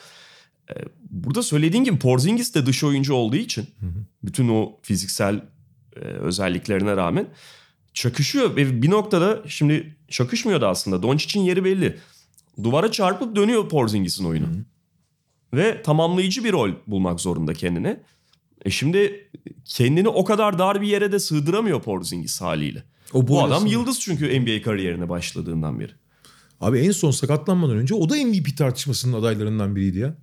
Burada 1.11 1.42
söylediğin 1.42 1.84
gibi 1.84 1.98
Porzingis 1.98 2.55
de 2.55 2.66
dış 2.66 2.84
oyuncu 2.84 3.14
olduğu 3.14 3.36
için 3.36 3.62
hı 3.62 3.86
hı. 3.86 4.05
bütün 4.22 4.48
o 4.48 4.78
fiziksel 4.82 5.40
e, 5.96 5.98
özelliklerine 6.00 6.96
rağmen 6.96 7.26
çakışıyor 7.95 8.57
ve 8.57 8.82
bir 8.82 8.90
noktada 8.90 9.43
şimdi 9.47 9.97
çakışmıyordu 10.09 10.66
aslında. 10.66 11.03
Doncic'in 11.03 11.45
yeri 11.45 11.64
belli. 11.64 11.99
Duvara 12.62 12.90
çarpıp 12.90 13.36
dönüyor 13.36 13.68
Porzingis'in 13.68 14.24
oyunu. 14.24 14.47
Hı. 14.47 14.64
Ve 15.55 15.82
tamamlayıcı 15.82 16.45
bir 16.45 16.53
rol 16.53 16.70
bulmak 16.86 17.20
zorunda 17.20 17.55
kendine. 17.55 18.01
E 18.64 18.70
şimdi 18.70 19.30
kendini 19.64 20.09
o 20.09 20.24
kadar 20.24 20.59
dar 20.59 20.80
bir 20.80 20.86
yere 20.86 21.12
de 21.12 21.18
sığdıramıyor 21.18 21.82
Porzingis 21.82 22.40
haliyle. 22.40 22.84
O 23.12 23.28
bu 23.28 23.43
adam 23.43 23.66
yıldız 23.66 24.01
çünkü 24.01 24.40
NBA 24.40 24.62
kariyerine 24.62 25.09
başladığından 25.09 25.80
beri. 25.80 25.93
Abi 26.61 26.78
en 26.78 26.90
son 26.90 27.11
sakatlanmadan 27.11 27.76
önce 27.76 27.95
o 27.95 28.09
da 28.09 28.16
MVP 28.16 28.57
tartışmasının 28.57 29.20
adaylarından 29.20 29.76
biriydi 29.76 29.99
ya. 29.99 30.14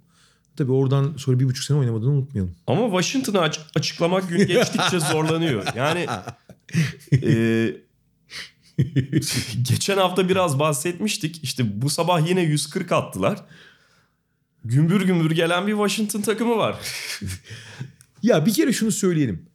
Tabii 0.60 0.72
oradan 0.72 1.14
sonra 1.18 1.40
bir 1.40 1.46
buçuk 1.46 1.64
sene 1.64 1.78
oynamadığını 1.78 2.12
unutmayalım. 2.12 2.56
Ama 2.68 3.02
Washington'ı 3.02 3.42
aç- 3.42 3.60
açıklamak 3.76 4.30
gün 4.30 4.48
geçtikçe 4.48 5.00
zorlanıyor. 5.12 5.66
Yani 5.76 6.08
e, 7.14 7.74
geçen 9.62 9.98
hafta 9.98 10.30
biraz 10.30 10.60
bahsetmiştik. 10.60 11.44
İşte 11.44 11.82
bu 11.82 11.90
sabah 11.90 12.30
yine 12.30 12.42
140 12.42 12.92
attılar. 12.92 13.46
Gümbür 14.66 15.02
gümbür 15.02 15.32
gelen 15.32 15.68
bir 15.68 15.72
Washington 15.72 16.22
takımı 16.22 16.58
var. 16.58 16.76
ya 18.24 18.46
bir 18.46 18.54
kere 18.54 18.74
şunu 18.74 18.92
söyleyelim. 18.92 19.46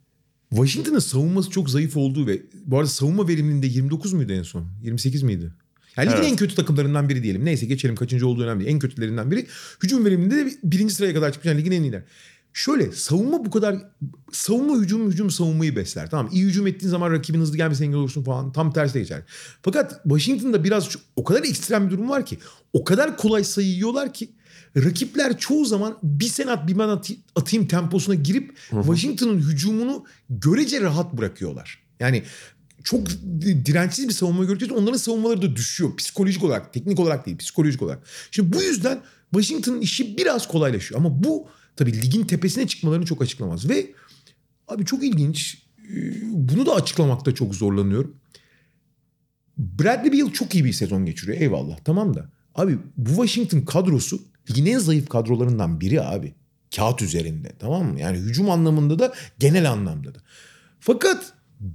Washington'ın 0.50 0.98
savunması 0.98 1.50
çok 1.50 1.70
zayıf 1.70 1.96
olduğu 1.96 2.26
ve 2.26 2.42
bu 2.64 2.76
arada 2.78 2.88
savunma 2.90 3.28
verimliliğinde 3.28 3.66
29 3.66 4.12
muydu 4.12 4.32
en 4.32 4.42
son? 4.42 4.66
28 4.82 5.22
miydi? 5.22 5.52
Yani 5.96 6.06
ligin 6.06 6.18
evet. 6.18 6.30
en 6.30 6.36
kötü 6.36 6.54
takımlarından 6.54 7.08
biri 7.08 7.22
diyelim. 7.22 7.44
Neyse 7.44 7.66
geçelim 7.66 7.96
kaçıncı 7.96 8.26
olduğu 8.26 8.42
önemli 8.42 8.64
değil. 8.64 8.74
En 8.74 8.78
kötülerinden 8.78 9.30
biri. 9.30 9.46
Hücum 9.82 10.04
veriminde 10.04 10.36
de 10.36 10.52
birinci 10.64 10.94
sıraya 10.94 11.14
kadar 11.14 11.32
çıkmış. 11.32 11.46
Yani 11.46 11.58
ligin 11.60 11.72
en 11.72 11.82
iyiler. 11.82 12.02
Şöyle 12.52 12.92
savunma 12.92 13.44
bu 13.44 13.50
kadar 13.50 13.76
savunma 14.32 14.76
hücum 14.76 15.10
hücum 15.10 15.30
savunmayı 15.30 15.76
besler. 15.76 16.10
Tamam 16.10 16.28
iyi 16.32 16.44
hücum 16.44 16.66
ettiğin 16.66 16.90
zaman 16.90 17.10
rakibin 17.10 17.40
hızlı 17.40 17.56
gelmesine 17.56 17.86
engel 17.86 17.98
olursun 17.98 18.24
falan. 18.24 18.52
Tam 18.52 18.72
tersi 18.72 18.94
de 18.94 19.00
geçer. 19.00 19.22
Fakat 19.62 20.02
Washington'da 20.02 20.64
biraz 20.64 20.96
o 21.16 21.24
kadar 21.24 21.42
ekstrem 21.42 21.86
bir 21.86 21.90
durum 21.90 22.08
var 22.08 22.26
ki. 22.26 22.38
O 22.72 22.84
kadar 22.84 23.16
kolay 23.16 23.44
sayı 23.44 23.68
yiyorlar 23.68 24.14
ki 24.14 24.28
rakipler 24.76 25.38
çoğu 25.38 25.64
zaman 25.64 25.98
bir 26.02 26.24
sen 26.24 26.46
at 26.46 26.68
bir 26.68 26.78
ben 26.78 27.00
atayım 27.36 27.68
temposuna 27.68 28.14
girip 28.14 28.56
Washington'ın 28.70 29.38
hücumunu 29.38 30.04
görece 30.30 30.80
rahat 30.80 31.12
bırakıyorlar. 31.12 31.84
Yani 32.00 32.22
çok 32.84 33.10
di- 33.40 33.66
dirençsiz 33.66 34.08
bir 34.08 34.12
savunma 34.12 34.44
göreceğiz. 34.44 34.72
Onların 34.74 34.96
savunmaları 34.96 35.42
da 35.42 35.56
düşüyor. 35.56 35.96
Psikolojik 35.96 36.44
olarak, 36.44 36.72
teknik 36.72 37.00
olarak 37.00 37.26
değil, 37.26 37.38
psikolojik 37.38 37.82
olarak. 37.82 38.06
Şimdi 38.30 38.52
bu 38.52 38.62
yüzden 38.62 39.00
Washington'ın 39.34 39.80
işi 39.80 40.16
biraz 40.18 40.48
kolaylaşıyor. 40.48 41.00
Ama 41.00 41.24
bu 41.24 41.48
tabii 41.76 42.02
ligin 42.02 42.24
tepesine 42.24 42.66
çıkmalarını 42.66 43.06
çok 43.06 43.22
açıklamaz. 43.22 43.68
Ve 43.68 43.92
abi 44.68 44.84
çok 44.84 45.04
ilginç. 45.04 45.62
Ee, 45.90 46.14
Bunu 46.22 46.66
da 46.66 46.74
açıklamakta 46.74 47.34
çok 47.34 47.54
zorlanıyorum. 47.54 48.16
Bradley 49.58 50.12
Beal 50.12 50.32
çok 50.32 50.54
iyi 50.54 50.64
bir 50.64 50.72
sezon 50.72 51.06
geçiriyor. 51.06 51.40
Eyvallah 51.40 51.78
tamam 51.84 52.14
da. 52.14 52.30
Abi 52.54 52.78
bu 52.96 53.08
Washington 53.10 53.60
kadrosu 53.60 54.22
ligin 54.50 54.66
en 54.66 54.78
zayıf 54.78 55.08
kadrolarından 55.08 55.80
biri 55.80 56.02
abi. 56.02 56.34
Kağıt 56.76 57.02
üzerinde 57.02 57.52
tamam 57.58 57.92
mı? 57.92 58.00
Yani 58.00 58.18
hücum 58.18 58.50
anlamında 58.50 58.98
da 58.98 59.12
genel 59.38 59.70
anlamda 59.70 60.14
da. 60.14 60.18
Fakat 60.80 61.32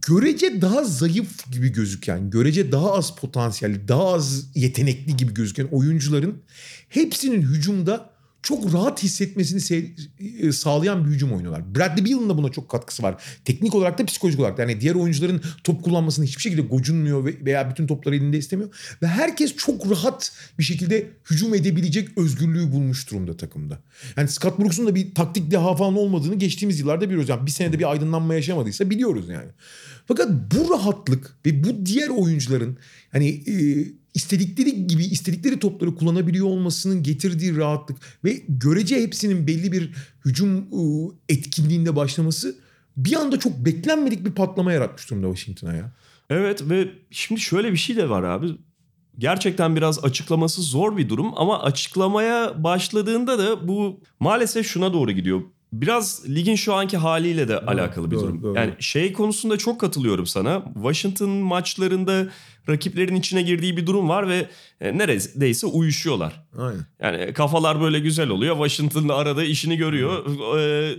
görece 0.07 0.61
daha 0.61 0.83
zayıf 0.83 1.51
gibi 1.51 1.71
gözüken, 1.71 2.29
görece 2.29 2.71
daha 2.71 2.93
az 2.93 3.15
potansiyelli, 3.15 3.87
daha 3.87 4.13
az 4.13 4.45
yetenekli 4.55 5.17
gibi 5.17 5.33
gözüken 5.33 5.67
oyuncuların 5.71 6.41
hepsinin 6.89 7.41
hücumda 7.41 8.18
çok 8.43 8.73
rahat 8.73 9.03
hissetmesini 9.03 9.59
se- 9.59 9.89
e, 10.47 10.51
sağlayan 10.51 11.05
bir 11.05 11.09
hücum 11.11 11.31
oynuyorlar. 11.33 11.75
Bradley 11.75 12.05
Beal'ın 12.05 12.29
da 12.29 12.37
buna 12.37 12.49
çok 12.49 12.69
katkısı 12.69 13.03
var. 13.03 13.23
Teknik 13.45 13.75
olarak 13.75 13.97
da 13.99 14.05
psikolojik 14.05 14.39
olarak 14.39 14.57
da. 14.57 14.61
Yani 14.61 14.81
diğer 14.81 14.95
oyuncuların 14.95 15.41
top 15.63 15.83
kullanmasını 15.83 16.25
hiçbir 16.25 16.41
şekilde 16.41 16.61
gocunmuyor 16.61 17.25
ve- 17.25 17.45
veya 17.45 17.69
bütün 17.69 17.87
topları 17.87 18.15
elinde 18.15 18.37
istemiyor. 18.37 18.69
Ve 19.01 19.07
herkes 19.07 19.55
çok 19.55 19.91
rahat 19.91 20.31
bir 20.59 20.63
şekilde 20.63 21.09
hücum 21.31 21.55
edebilecek 21.55 22.17
özgürlüğü 22.17 22.71
bulmuş 22.71 23.11
durumda 23.11 23.37
takımda. 23.37 23.79
Yani 24.17 24.27
Scott 24.27 24.59
Brooks'un 24.59 24.87
da 24.87 24.95
bir 24.95 25.15
taktik 25.15 25.51
deha 25.51 25.75
falan 25.75 25.97
olmadığını 25.97 26.35
geçtiğimiz 26.35 26.79
yıllarda 26.79 27.05
biliyoruz. 27.05 27.29
Yani 27.29 27.45
bir 27.45 27.51
senede 27.51 27.79
bir 27.79 27.91
aydınlanma 27.91 28.33
yaşamadıysa 28.35 28.89
biliyoruz 28.89 29.29
yani. 29.29 29.49
Fakat 30.05 30.29
bu 30.31 30.73
rahatlık 30.73 31.35
ve 31.45 31.63
bu 31.63 31.85
diğer 31.85 32.09
oyuncuların 32.09 32.77
hani 33.11 33.27
e, 33.29 33.85
istedikleri 34.13 34.87
gibi 34.87 35.03
istedikleri 35.03 35.59
topları 35.59 35.95
kullanabiliyor 35.95 36.47
olmasının 36.47 37.03
getirdiği 37.03 37.57
rahatlık 37.57 37.97
ve 38.23 38.41
görece 38.47 39.01
hepsinin 39.01 39.47
belli 39.47 39.71
bir 39.71 39.93
hücum 40.25 40.57
e, 40.57 41.33
etkinliğinde 41.33 41.95
başlaması 41.95 42.55
bir 42.97 43.15
anda 43.15 43.39
çok 43.39 43.65
beklenmedik 43.65 44.25
bir 44.25 44.31
patlama 44.31 44.73
yaratmış 44.73 45.09
durumda 45.09 45.27
Washington'a 45.27 45.73
ya. 45.73 45.91
Evet 46.29 46.69
ve 46.69 46.89
şimdi 47.11 47.41
şöyle 47.41 47.71
bir 47.71 47.77
şey 47.77 47.95
de 47.95 48.09
var 48.09 48.23
abi. 48.23 48.47
Gerçekten 49.17 49.75
biraz 49.75 50.03
açıklaması 50.03 50.61
zor 50.61 50.97
bir 50.97 51.09
durum 51.09 51.31
ama 51.35 51.63
açıklamaya 51.63 52.63
başladığında 52.63 53.39
da 53.39 53.67
bu 53.67 54.01
maalesef 54.19 54.67
şuna 54.67 54.93
doğru 54.93 55.11
gidiyor. 55.11 55.41
Biraz 55.73 56.29
ligin 56.29 56.55
şu 56.55 56.73
anki 56.73 56.97
haliyle 56.97 57.47
de 57.47 57.59
alakalı 57.59 58.11
bir 58.11 58.15
doğru, 58.15 58.23
durum. 58.23 58.43
doğru. 58.43 58.55
Yani 58.55 58.73
şey 58.79 59.13
konusunda 59.13 59.57
çok 59.57 59.79
katılıyorum 59.79 60.25
sana. 60.25 60.63
Washington 60.73 61.29
maçlarında 61.29 62.27
rakiplerin 62.69 63.15
içine 63.15 63.41
girdiği 63.41 63.77
bir 63.77 63.85
durum 63.85 64.09
var 64.09 64.29
ve 64.29 64.49
e, 64.81 64.97
neredeyse 64.97 65.67
uyuşuyorlar. 65.67 66.45
Aynen. 66.57 66.85
Yani 67.01 67.33
kafalar 67.33 67.81
böyle 67.81 67.99
güzel 67.99 68.29
oluyor. 68.29 68.55
Washington'da 68.55 69.15
arada 69.15 69.43
işini 69.43 69.77
görüyor. 69.77 70.25
Ee, 70.59 70.95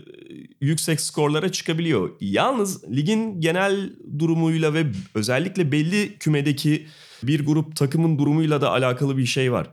yüksek 0.61 1.01
skorlara 1.01 1.53
çıkabiliyor. 1.53 2.11
Yalnız 2.21 2.85
ligin 2.85 3.41
genel 3.41 3.91
durumuyla 4.19 4.75
ve 4.75 4.87
özellikle 5.15 5.73
belli 5.73 6.19
kümedeki 6.19 6.87
bir 7.23 7.47
grup 7.47 7.77
takımın 7.77 8.19
durumuyla 8.19 8.61
da 8.61 8.71
alakalı 8.71 9.17
bir 9.17 9.27
şey 9.27 9.53
var. 9.53 9.71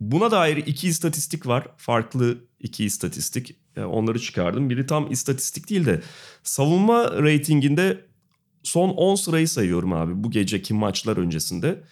Buna 0.00 0.30
dair 0.30 0.56
iki 0.56 0.88
istatistik 0.88 1.46
var. 1.46 1.66
Farklı 1.76 2.38
iki 2.60 2.84
istatistik. 2.84 3.63
Yani 3.76 3.86
onları 3.86 4.18
çıkardım. 4.18 4.70
Biri 4.70 4.86
tam 4.86 5.12
istatistik 5.12 5.70
değil 5.70 5.86
de 5.86 6.02
savunma 6.42 7.22
reytinginde 7.22 8.00
son 8.62 8.88
10 8.88 9.14
sırayı 9.14 9.48
sayıyorum 9.48 9.92
abi 9.92 10.24
bu 10.24 10.30
geceki 10.30 10.74
maçlar 10.74 11.16
öncesinde. 11.16 11.82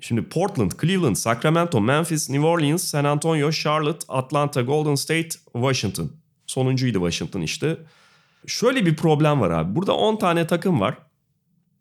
Şimdi 0.00 0.22
Portland, 0.22 0.70
Cleveland, 0.80 1.16
Sacramento, 1.16 1.80
Memphis, 1.80 2.30
New 2.30 2.46
Orleans, 2.46 2.84
San 2.84 3.04
Antonio, 3.04 3.52
Charlotte, 3.52 4.06
Atlanta, 4.08 4.62
Golden 4.62 4.94
State, 4.94 5.28
Washington. 5.52 6.12
Sonuncuydu 6.46 6.98
Washington 6.98 7.40
işte. 7.40 7.76
Şöyle 8.46 8.86
bir 8.86 8.96
problem 8.96 9.40
var 9.40 9.50
abi. 9.50 9.76
Burada 9.76 9.96
10 9.96 10.16
tane 10.16 10.46
takım 10.46 10.80
var. 10.80 10.98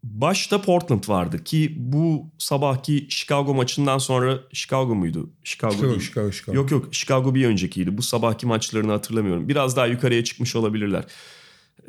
Başta 0.06 0.62
Portland 0.62 1.04
vardı 1.08 1.44
ki 1.44 1.74
bu 1.78 2.32
sabahki 2.38 3.08
Chicago 3.10 3.54
maçından 3.54 3.98
sonra 3.98 4.40
Chicago 4.54 4.96
muydu? 4.96 5.30
Chicago, 5.44 5.74
Chicago, 5.74 5.90
değil. 5.90 6.02
Chicago, 6.02 6.32
Chicago. 6.32 6.58
Yok 6.58 6.72
yok 6.72 6.94
Chicago 6.94 7.36
bir 7.36 7.46
öncekiydi. 7.46 7.98
Bu 7.98 8.02
sabahki 8.02 8.46
maçlarını 8.46 8.92
hatırlamıyorum. 8.92 9.50
Biraz 9.50 9.76
daha 9.76 9.88
yukarıya 9.88 10.24
çıkmış 10.24 10.56
olabilirler. 10.56 11.06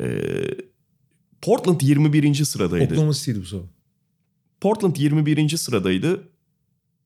Ee, 0.00 0.20
Portland 1.42 1.80
21. 1.80 2.34
sıradaydı. 2.34 2.84
Oklahoma 2.84 3.12
City'di 3.12 3.40
bu 3.40 3.44
sabah. 3.44 3.64
Portland 4.60 4.96
21. 4.96 5.56
sıradaydı. 5.56 6.28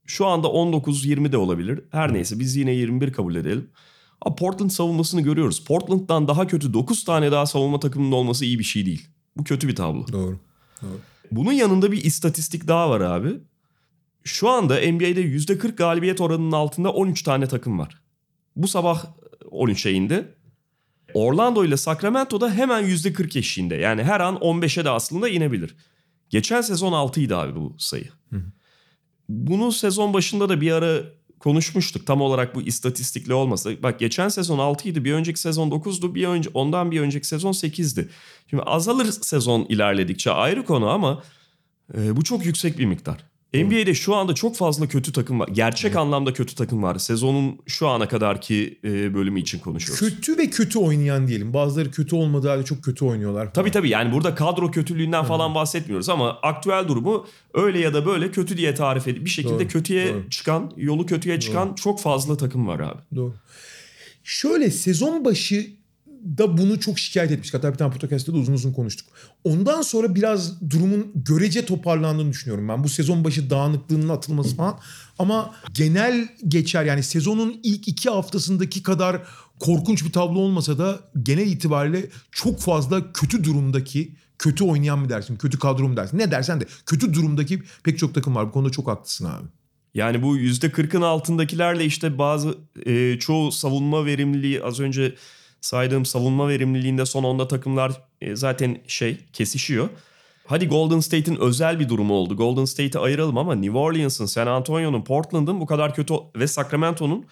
Şu 0.06 0.26
anda 0.26 0.46
19-20 0.46 1.32
de 1.32 1.36
olabilir. 1.36 1.80
Her 1.90 2.12
neyse 2.12 2.38
biz 2.38 2.56
yine 2.56 2.72
21 2.72 3.12
kabul 3.12 3.34
edelim. 3.34 3.70
Ama 4.20 4.34
Portland 4.34 4.70
savunmasını 4.70 5.20
görüyoruz. 5.20 5.64
Portland'dan 5.64 6.28
daha 6.28 6.46
kötü 6.46 6.74
9 6.74 7.04
tane 7.04 7.32
daha 7.32 7.46
savunma 7.46 7.80
takımının 7.80 8.12
olması 8.12 8.44
iyi 8.44 8.58
bir 8.58 8.64
şey 8.64 8.86
değil. 8.86 9.08
Bu 9.36 9.44
kötü 9.44 9.68
bir 9.68 9.76
tablo. 9.76 10.06
Doğru. 10.12 10.49
Bunun 11.30 11.52
yanında 11.52 11.92
bir 11.92 12.04
istatistik 12.04 12.68
daha 12.68 12.90
var 12.90 13.00
abi. 13.00 13.40
Şu 14.24 14.48
anda 14.48 14.74
NBA'de 14.74 15.22
%40 15.22 15.76
galibiyet 15.76 16.20
oranının 16.20 16.52
altında 16.52 16.92
13 16.92 17.22
tane 17.22 17.46
takım 17.46 17.78
var. 17.78 18.00
Bu 18.56 18.68
sabah 18.68 19.04
13'e 19.44 19.92
indi. 19.92 20.34
Orlando 21.14 21.64
ile 21.64 21.76
Sacramento'da 21.76 22.52
hemen 22.52 22.84
%40 22.84 23.38
eşiğinde. 23.38 23.74
Yani 23.74 24.02
her 24.02 24.20
an 24.20 24.34
15'e 24.36 24.84
de 24.84 24.90
aslında 24.90 25.28
inebilir. 25.28 25.76
Geçen 26.28 26.60
sezon 26.60 26.92
6'ydı 26.92 27.34
abi 27.34 27.60
bu 27.60 27.74
sayı. 27.78 28.08
Bunu 29.28 29.72
sezon 29.72 30.14
başında 30.14 30.48
da 30.48 30.60
bir 30.60 30.72
ara 30.72 31.02
konuşmuştuk. 31.40 32.06
Tam 32.06 32.20
olarak 32.20 32.54
bu 32.54 32.62
istatistikle 32.62 33.34
olmasa. 33.34 33.70
Bak 33.82 34.00
geçen 34.00 34.28
sezon 34.28 34.58
6'ydı, 34.58 35.04
bir 35.04 35.12
önceki 35.12 35.40
sezon 35.40 35.70
9'du, 35.70 36.14
bir 36.14 36.26
önce 36.26 36.50
ondan 36.54 36.90
bir 36.90 37.00
önceki 37.00 37.26
sezon 37.26 37.52
8'di. 37.52 38.08
Şimdi 38.50 38.62
azalır 38.62 39.06
sezon 39.06 39.66
ilerledikçe 39.68 40.30
ayrı 40.30 40.64
konu 40.64 40.88
ama 40.88 41.22
e, 41.98 42.16
bu 42.16 42.24
çok 42.24 42.46
yüksek 42.46 42.78
bir 42.78 42.86
miktar. 42.86 43.29
NBA'de 43.54 43.94
şu 43.94 44.14
anda 44.14 44.34
çok 44.34 44.56
fazla 44.56 44.88
kötü 44.88 45.12
takım 45.12 45.40
var. 45.40 45.48
Gerçek 45.52 45.96
anlamda 45.96 46.32
kötü 46.32 46.54
takım 46.54 46.82
var. 46.82 46.98
Sezonun 46.98 47.58
şu 47.66 47.88
ana 47.88 48.08
kadarki 48.08 48.78
e, 48.84 49.14
bölümü 49.14 49.40
için 49.40 49.58
konuşuyoruz. 49.58 50.00
Kötü 50.00 50.38
ve 50.38 50.50
kötü 50.50 50.78
oynayan 50.78 51.28
diyelim. 51.28 51.54
Bazıları 51.54 51.90
kötü 51.90 52.16
olmadığı 52.16 52.48
halde 52.48 52.64
çok 52.64 52.84
kötü 52.84 53.04
oynuyorlar. 53.04 53.40
falan. 53.40 53.52
Tabii 53.52 53.70
tabii 53.70 53.88
yani 53.88 54.12
burada 54.12 54.34
kadro 54.34 54.70
kötülüğünden 54.70 55.24
falan 55.24 55.54
bahsetmiyoruz 55.54 56.08
ama 56.08 56.38
aktüel 56.42 56.88
durumu 56.88 57.26
öyle 57.54 57.78
ya 57.78 57.94
da 57.94 58.06
böyle 58.06 58.30
kötü 58.30 58.56
diye 58.56 58.74
tarif 58.74 59.08
edip 59.08 59.24
bir 59.24 59.30
şekilde 59.30 59.54
Doğru, 59.58 59.68
kötüye 59.68 60.14
doğru. 60.14 60.30
çıkan, 60.30 60.72
yolu 60.76 61.06
kötüye 61.06 61.40
çıkan 61.40 61.74
çok 61.74 62.00
fazla 62.00 62.36
takım 62.36 62.66
var 62.68 62.80
abi. 62.80 63.00
Doğru. 63.16 63.34
Şöyle 64.24 64.70
sezon 64.70 65.24
başı 65.24 65.66
da 66.38 66.58
bunu 66.58 66.80
çok 66.80 66.98
şikayet 66.98 67.30
etmiş. 67.30 67.54
Hatta 67.54 67.72
bir 67.72 67.78
tane 67.78 67.94
podcast'ta 67.94 68.32
da 68.32 68.36
uzun 68.36 68.52
uzun 68.52 68.72
konuştuk. 68.72 69.08
Ondan 69.44 69.82
sonra 69.82 70.14
biraz 70.14 70.70
durumun 70.70 71.12
görece 71.14 71.66
toparlandığını 71.66 72.30
düşünüyorum 72.30 72.68
ben. 72.68 72.84
Bu 72.84 72.88
sezon 72.88 73.24
başı 73.24 73.50
dağınıklığının 73.50 74.08
atılması 74.08 74.56
falan. 74.56 74.78
Ama 75.18 75.54
genel 75.72 76.28
geçer 76.48 76.84
yani 76.84 77.02
sezonun 77.02 77.60
ilk 77.62 77.88
iki 77.88 78.10
haftasındaki 78.10 78.82
kadar 78.82 79.22
korkunç 79.60 80.04
bir 80.04 80.12
tablo 80.12 80.38
olmasa 80.38 80.78
da 80.78 81.00
genel 81.22 81.46
itibariyle 81.46 82.06
çok 82.32 82.60
fazla 82.60 83.12
kötü 83.12 83.44
durumdaki 83.44 84.14
kötü 84.38 84.64
oynayan 84.64 84.98
mı 84.98 85.08
dersin, 85.08 85.36
kötü 85.36 85.58
kadro 85.58 85.88
mu 85.88 85.96
dersin? 85.96 86.18
Ne 86.18 86.30
dersen 86.30 86.60
de 86.60 86.66
kötü 86.86 87.14
durumdaki 87.14 87.62
pek 87.84 87.98
çok 87.98 88.14
takım 88.14 88.34
var. 88.34 88.46
Bu 88.46 88.52
konuda 88.52 88.70
çok 88.70 88.88
haklısın 88.88 89.24
abi. 89.24 89.46
Yani 89.94 90.22
bu 90.22 90.38
%40'ın 90.38 91.02
altındakilerle 91.02 91.84
işte 91.84 92.18
bazı 92.18 92.54
e, 92.86 93.18
çoğu 93.18 93.52
savunma 93.52 94.06
verimliliği 94.06 94.64
az 94.64 94.80
önce 94.80 95.14
saydığım 95.60 96.04
savunma 96.04 96.48
verimliliğinde 96.48 97.06
son 97.06 97.24
onda 97.24 97.48
takımlar 97.48 97.92
e, 98.20 98.36
zaten 98.36 98.78
şey 98.86 99.18
kesişiyor. 99.32 99.88
Hadi 100.46 100.68
Golden 100.68 101.00
State'in 101.00 101.40
özel 101.40 101.80
bir 101.80 101.88
durumu 101.88 102.14
oldu. 102.14 102.36
Golden 102.36 102.64
State'i 102.64 103.02
ayıralım 103.02 103.38
ama 103.38 103.54
New 103.54 103.78
Orleans'ın, 103.78 104.26
San 104.26 104.46
Antonio'nun, 104.46 105.04
Portland'ın 105.04 105.60
bu 105.60 105.66
kadar 105.66 105.94
kötü 105.94 106.14
ve 106.36 106.46
Sacramento'nun 106.46 107.26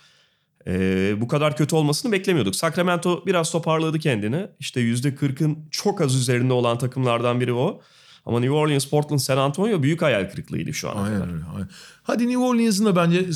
e, 0.66 1.14
bu 1.20 1.28
kadar 1.28 1.56
kötü 1.56 1.76
olmasını 1.76 2.12
beklemiyorduk. 2.12 2.56
Sacramento 2.56 3.26
biraz 3.26 3.50
toparladı 3.50 3.98
kendini. 3.98 4.46
İşte 4.60 4.80
%40'ın 4.80 5.58
çok 5.70 6.00
az 6.00 6.14
üzerinde 6.14 6.52
olan 6.52 6.78
takımlardan 6.78 7.40
biri 7.40 7.52
o. 7.52 7.80
Ama 8.28 8.40
New 8.40 8.54
Orleans, 8.54 8.86
Portland, 8.86 9.20
San 9.20 9.36
Antonio 9.36 9.82
büyük 9.82 10.02
hayal 10.02 10.30
kırıklığıydı 10.30 10.74
şu 10.74 10.90
ana 10.90 11.04
kadar. 11.04 11.12
Aynen 11.12 11.34
öyle. 11.34 11.44
Aynen. 11.54 11.68
Hadi 12.02 12.28
New 12.28 12.38
Orleans'ın 12.38 12.84
da 12.84 12.96
bence 12.96 13.26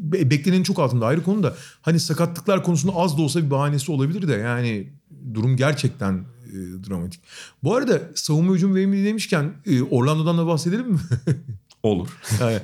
be- 0.00 0.30
beklenenin 0.30 0.62
çok 0.62 0.78
altında 0.78 1.06
ayrı 1.06 1.22
konu 1.22 1.42
da 1.42 1.54
hani 1.82 2.00
sakatlıklar 2.00 2.64
konusunda 2.64 2.96
az 2.96 3.18
da 3.18 3.22
olsa 3.22 3.42
bir 3.42 3.50
bahanesi 3.50 3.92
olabilir 3.92 4.28
de 4.28 4.32
yani 4.32 4.92
durum 5.34 5.56
gerçekten 5.56 6.12
e, 6.46 6.56
dramatik. 6.88 7.20
Bu 7.62 7.74
arada 7.74 8.00
savunma 8.14 8.54
hücum 8.54 8.74
verimliliği 8.74 9.06
demişken 9.06 9.52
e, 9.66 9.82
Orlando'dan 9.82 10.38
da 10.38 10.46
bahsedelim 10.46 10.86
mi? 10.86 10.98
Olur. 11.82 12.08
Yani 12.40 12.58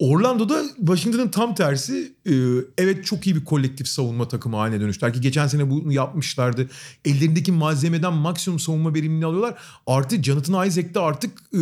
Orlando'da 0.00 0.64
Washington'ın 0.76 1.28
tam 1.28 1.54
tersi 1.54 2.12
e, 2.26 2.32
evet 2.78 3.04
çok 3.04 3.26
iyi 3.26 3.36
bir 3.36 3.44
kolektif 3.44 3.88
savunma 3.88 4.28
takımı 4.28 4.56
haline 4.56 4.80
dönüştüler 4.80 5.12
ki 5.12 5.20
geçen 5.20 5.46
sene 5.46 5.70
bunu 5.70 5.92
yapmışlardı. 5.92 6.68
Ellerindeki 7.04 7.52
malzemeden 7.52 8.12
maksimum 8.12 8.58
savunma 8.58 8.94
verimliliğini 8.94 9.26
alıyorlar. 9.26 9.58
Artı 9.86 10.22
Jonathan 10.22 10.66
Isaac 10.66 10.94
de 10.94 11.00
artık 11.00 11.38
e, 11.54 11.60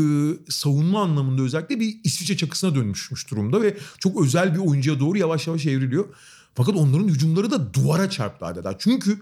savunma 0.48 1.02
anlamında 1.02 1.42
özellikle 1.42 1.80
bir 1.80 1.96
İsviçre 2.04 2.36
çakısına 2.36 2.74
dönmüşmüş 2.74 3.30
durumda 3.30 3.62
ve 3.62 3.76
çok 3.98 4.22
özel 4.22 4.54
bir 4.54 4.58
oyuncuya 4.58 5.00
doğru 5.00 5.18
yavaş 5.18 5.46
yavaş 5.46 5.66
evriliyor. 5.66 6.04
Fakat 6.54 6.76
onların 6.76 7.08
hücumları 7.08 7.50
da 7.50 7.74
duvara 7.74 8.10
çarptı 8.10 8.46
adeta. 8.46 8.78
Çünkü 8.78 9.18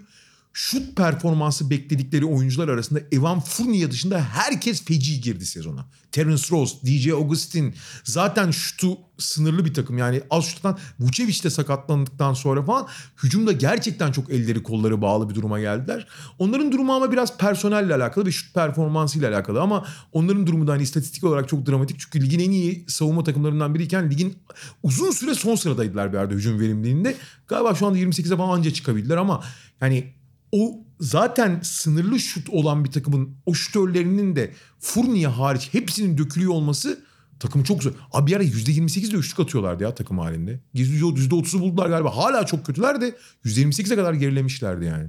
şut 0.57 0.97
performansı 0.97 1.71
bekledikleri 1.71 2.25
oyuncular 2.25 2.69
arasında 2.69 3.01
Evan 3.13 3.41
Fournier 3.41 3.91
dışında 3.91 4.21
herkes 4.21 4.85
feci 4.85 5.21
girdi 5.21 5.47
sezona. 5.47 5.87
Terence 6.13 6.43
Ross, 6.51 6.83
DJ 6.83 7.09
Augustin 7.09 7.75
zaten 8.05 8.51
şutu 8.51 8.99
sınırlı 9.19 9.65
bir 9.65 9.75
takım. 9.75 9.99
Yani 9.99 10.23
az 10.31 10.45
şuttan 10.45 10.79
Vucevic 11.01 11.43
de 11.45 11.51
sakatlandıktan 11.51 12.35
sonra 12.35 12.63
falan 12.65 12.87
hücumda 13.23 13.53
gerçekten 13.53 14.13
çok 14.13 14.31
elleri 14.31 14.63
kolları 14.63 15.03
bağlı 15.03 15.31
bir 15.31 15.35
duruma 15.35 15.61
geldiler. 15.61 16.09
Onların 16.39 16.73
durumu 16.73 16.93
ama 16.93 17.13
biraz 17.13 17.39
personelle 17.39 17.95
alakalı 17.95 18.27
ve 18.27 18.33
şut 18.33 18.55
performansıyla 18.55 19.31
alakalı 19.31 19.61
ama 19.61 19.87
onların 20.13 20.47
durumu 20.47 20.67
da 20.67 20.73
hani 20.73 20.83
istatistik 20.83 21.25
olarak 21.25 21.49
çok 21.49 21.67
dramatik. 21.67 22.01
Çünkü 22.01 22.23
ligin 22.23 22.41
en 22.41 22.51
iyi 22.51 22.85
savunma 22.89 23.25
takımlarından 23.25 23.75
biriyken 23.75 24.11
ligin 24.11 24.39
uzun 24.83 25.11
süre 25.11 25.35
son 25.35 25.55
sıradaydılar 25.55 26.13
bir 26.13 26.19
yerde 26.19 26.35
hücum 26.35 26.61
verimliliğinde. 26.61 27.17
Galiba 27.49 27.75
şu 27.75 27.87
anda 27.87 27.99
28'e 27.99 28.37
falan 28.37 28.59
anca 28.59 28.71
çıkabildiler 28.71 29.17
ama 29.17 29.45
yani 29.81 30.17
o 30.57 30.85
zaten 31.01 31.61
sınırlı 31.63 32.21
şut 32.21 32.51
olan 32.51 32.85
bir 32.85 32.91
takımın 32.91 33.37
o 33.47 33.55
şutörlerinin 33.55 34.37
de 34.37 34.53
Fournier 34.81 35.31
hariç 35.31 35.69
hepsinin 35.73 36.19
dökülüyor 36.19 36.53
olması 36.53 37.05
takımı 37.41 37.65
çok 37.65 37.83
zor. 37.83 37.93
Abi 38.13 38.31
bir 38.31 38.37
ara 38.37 38.45
%28 38.45 39.13
de 39.13 39.17
üçlük 39.17 39.41
atıyorlardı 39.41 39.83
ya 39.83 39.95
takım 39.95 40.19
halinde. 40.19 40.61
%30'u 40.75 41.61
buldular 41.61 41.89
galiba. 41.89 42.17
Hala 42.17 42.47
çok 42.47 42.67
kötüler 42.67 43.01
de 43.01 43.17
%28'e 43.45 43.97
kadar 43.97 44.15
gerilemişlerdi 44.15 44.85
yani. 44.85 45.09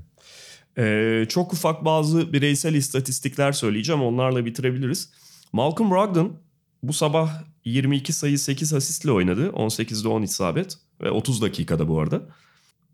Ee, 0.78 1.26
çok 1.30 1.54
ufak 1.54 1.86
bazı 1.86 2.34
bireysel 2.34 2.74
istatistikler 2.74 3.52
söyleyeceğim. 3.52 4.02
Onlarla 4.02 4.46
bitirebiliriz. 4.46 5.10
Malcolm 5.54 5.92
Brogdon 5.92 6.40
bu 6.84 6.94
sabah 6.94 7.44
22 7.66 8.14
sayı 8.14 8.40
8 8.40 8.74
asistle 8.74 9.12
oynadı. 9.12 9.48
18'de 9.48 10.08
10 10.08 10.22
isabet 10.22 10.78
ve 11.02 11.12
30 11.12 11.42
dakikada 11.42 11.88
bu 11.88 12.00
arada. 12.00 12.22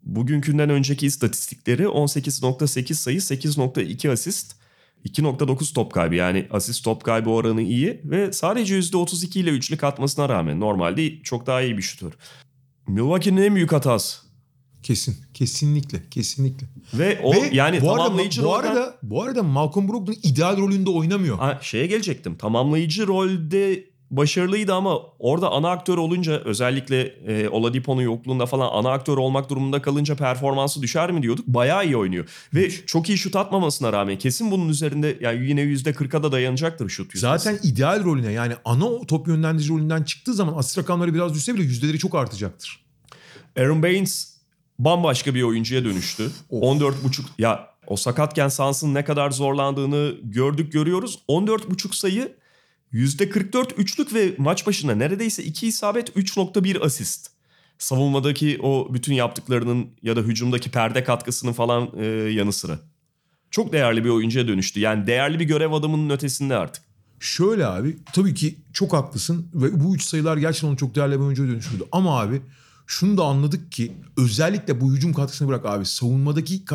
Bugünkünden 0.04 0.70
önceki 0.70 1.06
istatistikleri 1.06 1.84
18.8 1.84 2.94
sayı, 2.94 3.18
8.2 3.18 4.12
asist, 4.12 4.56
2.9 5.06 5.74
top 5.74 5.94
kaybı. 5.94 6.16
Yani 6.16 6.48
asist 6.52 6.84
top 6.84 7.04
kaybı 7.04 7.30
oranı 7.30 7.62
iyi 7.62 8.02
ve 8.04 8.34
sadece 8.34 8.80
%32 8.80 9.40
ile 9.40 9.50
üçlük 9.50 9.84
atmasına 9.84 10.30
rağmen 10.30 10.60
normalde 10.60 11.22
çok 11.24 11.48
daha 11.48 11.62
iyi 11.62 11.78
bir 11.78 11.82
şutör. 11.82 12.12
Milwaukee'nin 12.88 13.42
en 13.42 13.56
büyük 13.56 13.72
hatası. 13.72 14.18
Kesin. 14.84 15.16
Kesinlikle. 15.34 16.10
Kesinlikle. 16.12 16.68
Ve 16.94 17.20
o 17.24 17.34
Ve 17.34 17.50
yani 17.52 17.82
bu 17.82 17.92
arada, 17.92 18.04
tamamlayıcı 18.04 18.42
bu 18.44 18.46
rolden- 18.46 18.68
arada, 18.68 18.98
bu 19.04 19.24
arada 19.24 19.44
Malcolm 19.44 19.88
Brogdon 19.90 20.16
ideal 20.24 20.58
rolünde 20.58 20.90
oynamıyor. 20.90 21.38
Ha, 21.38 21.60
şeye 21.62 21.88
gelecektim. 21.88 22.36
Tamamlayıcı 22.38 23.08
rolde 23.08 23.86
başarılıydı 24.18 24.74
ama 24.74 25.00
orada 25.20 25.52
ana 25.52 25.70
aktör 25.70 25.98
olunca 25.98 26.40
özellikle 26.40 27.02
e, 27.02 27.50
Oladipo'nun 27.50 28.02
yokluğunda 28.02 28.46
falan 28.46 28.70
ana 28.72 28.92
aktör 28.92 29.18
olmak 29.18 29.50
durumunda 29.50 29.82
kalınca 29.82 30.16
performansı 30.16 30.82
düşer 30.82 31.12
mi 31.12 31.24
diyorduk. 31.24 31.48
Bayağı 31.48 31.86
iyi 31.86 31.98
oynuyor. 31.98 32.30
Ve 32.54 32.72
çok 32.72 33.10
iyi 33.10 33.18
şut 33.18 33.36
atmamasına 33.36 33.94
rağmen 33.94 34.18
kesin 34.18 34.52
bunun 34.52 34.70
üzerinde 34.70 35.18
yani 35.22 35.48
yine 35.48 35.62
%40'a 35.62 36.24
da 36.24 36.32
dayanacaktır 36.32 36.90
şut 36.90 37.16
yüzdesi. 37.16 37.44
Zaten 37.44 37.60
ideal 37.64 38.04
rolüne 38.04 38.32
yani 38.32 38.54
ana 38.66 39.02
top 39.08 39.28
yönlendirici 39.28 39.74
rolünden 39.74 40.04
çıktığı 40.04 40.34
zaman 40.34 40.58
asist 40.58 40.78
rakamları 40.78 41.14
biraz 41.14 41.34
düşse 41.34 41.56
bile 41.56 41.64
yüzdeleri 41.64 42.00
çok 42.00 42.16
artacaktır. 42.16 42.84
Aaron 43.58 43.84
Baines 43.84 44.34
bambaşka 44.80 45.36
bir 45.36 45.44
oyuncuya 45.44 45.86
dönüştü. 45.86 46.32
Of. 46.50 46.64
14.5 46.64 47.22
ya 47.38 47.74
o 47.88 47.96
sakatken 47.96 48.50
Suns'ın 48.50 48.94
ne 48.94 49.04
kadar 49.04 49.32
zorlandığını 49.32 50.16
gördük 50.24 50.74
görüyoruz. 50.74 51.20
14.5 51.30 51.96
sayı 51.96 52.36
%44 52.94 53.74
üçlük 53.76 54.14
ve 54.14 54.36
maç 54.38 54.68
başına 54.68 54.96
neredeyse 54.96 55.44
2 55.44 55.68
isabet 55.68 56.10
3.1 56.10 56.80
asist. 56.80 57.30
Savunmadaki 57.78 58.60
o 58.64 58.94
bütün 58.94 59.14
yaptıklarının 59.14 59.88
ya 60.02 60.16
da 60.16 60.22
hücumdaki 60.22 60.72
perde 60.72 61.04
katkısının 61.04 61.54
falan 61.54 61.90
e, 61.98 62.06
yanı 62.06 62.54
sıra. 62.54 62.80
Çok 63.52 63.74
değerli 63.74 64.04
bir 64.04 64.10
oyuncuya 64.10 64.48
dönüştü. 64.48 64.80
Yani 64.80 65.08
değerli 65.08 65.40
bir 65.40 65.46
görev 65.46 65.72
adamının 65.72 66.10
ötesinde 66.10 66.56
artık. 66.56 66.84
Şöyle 67.20 67.66
abi 67.66 67.98
tabii 68.14 68.34
ki 68.34 68.56
çok 68.74 68.94
haklısın 68.94 69.48
ve 69.54 69.84
bu 69.84 69.96
üç 69.96 70.04
sayılar 70.04 70.38
gerçekten 70.38 70.68
onu 70.68 70.78
çok 70.78 70.96
değerli 70.96 71.16
bir 71.16 71.24
oyuncuya 71.26 71.50
dönüştürdü. 71.50 71.84
Ama 71.92 72.20
abi 72.20 72.42
şunu 72.88 73.18
da 73.18 73.24
anladık 73.24 73.72
ki 73.72 73.92
özellikle 74.18 74.82
bu 74.82 74.94
hücum 74.94 75.14
katkısını 75.14 75.48
bırak 75.48 75.66
abi 75.66 75.86
savunmadaki 75.86 76.66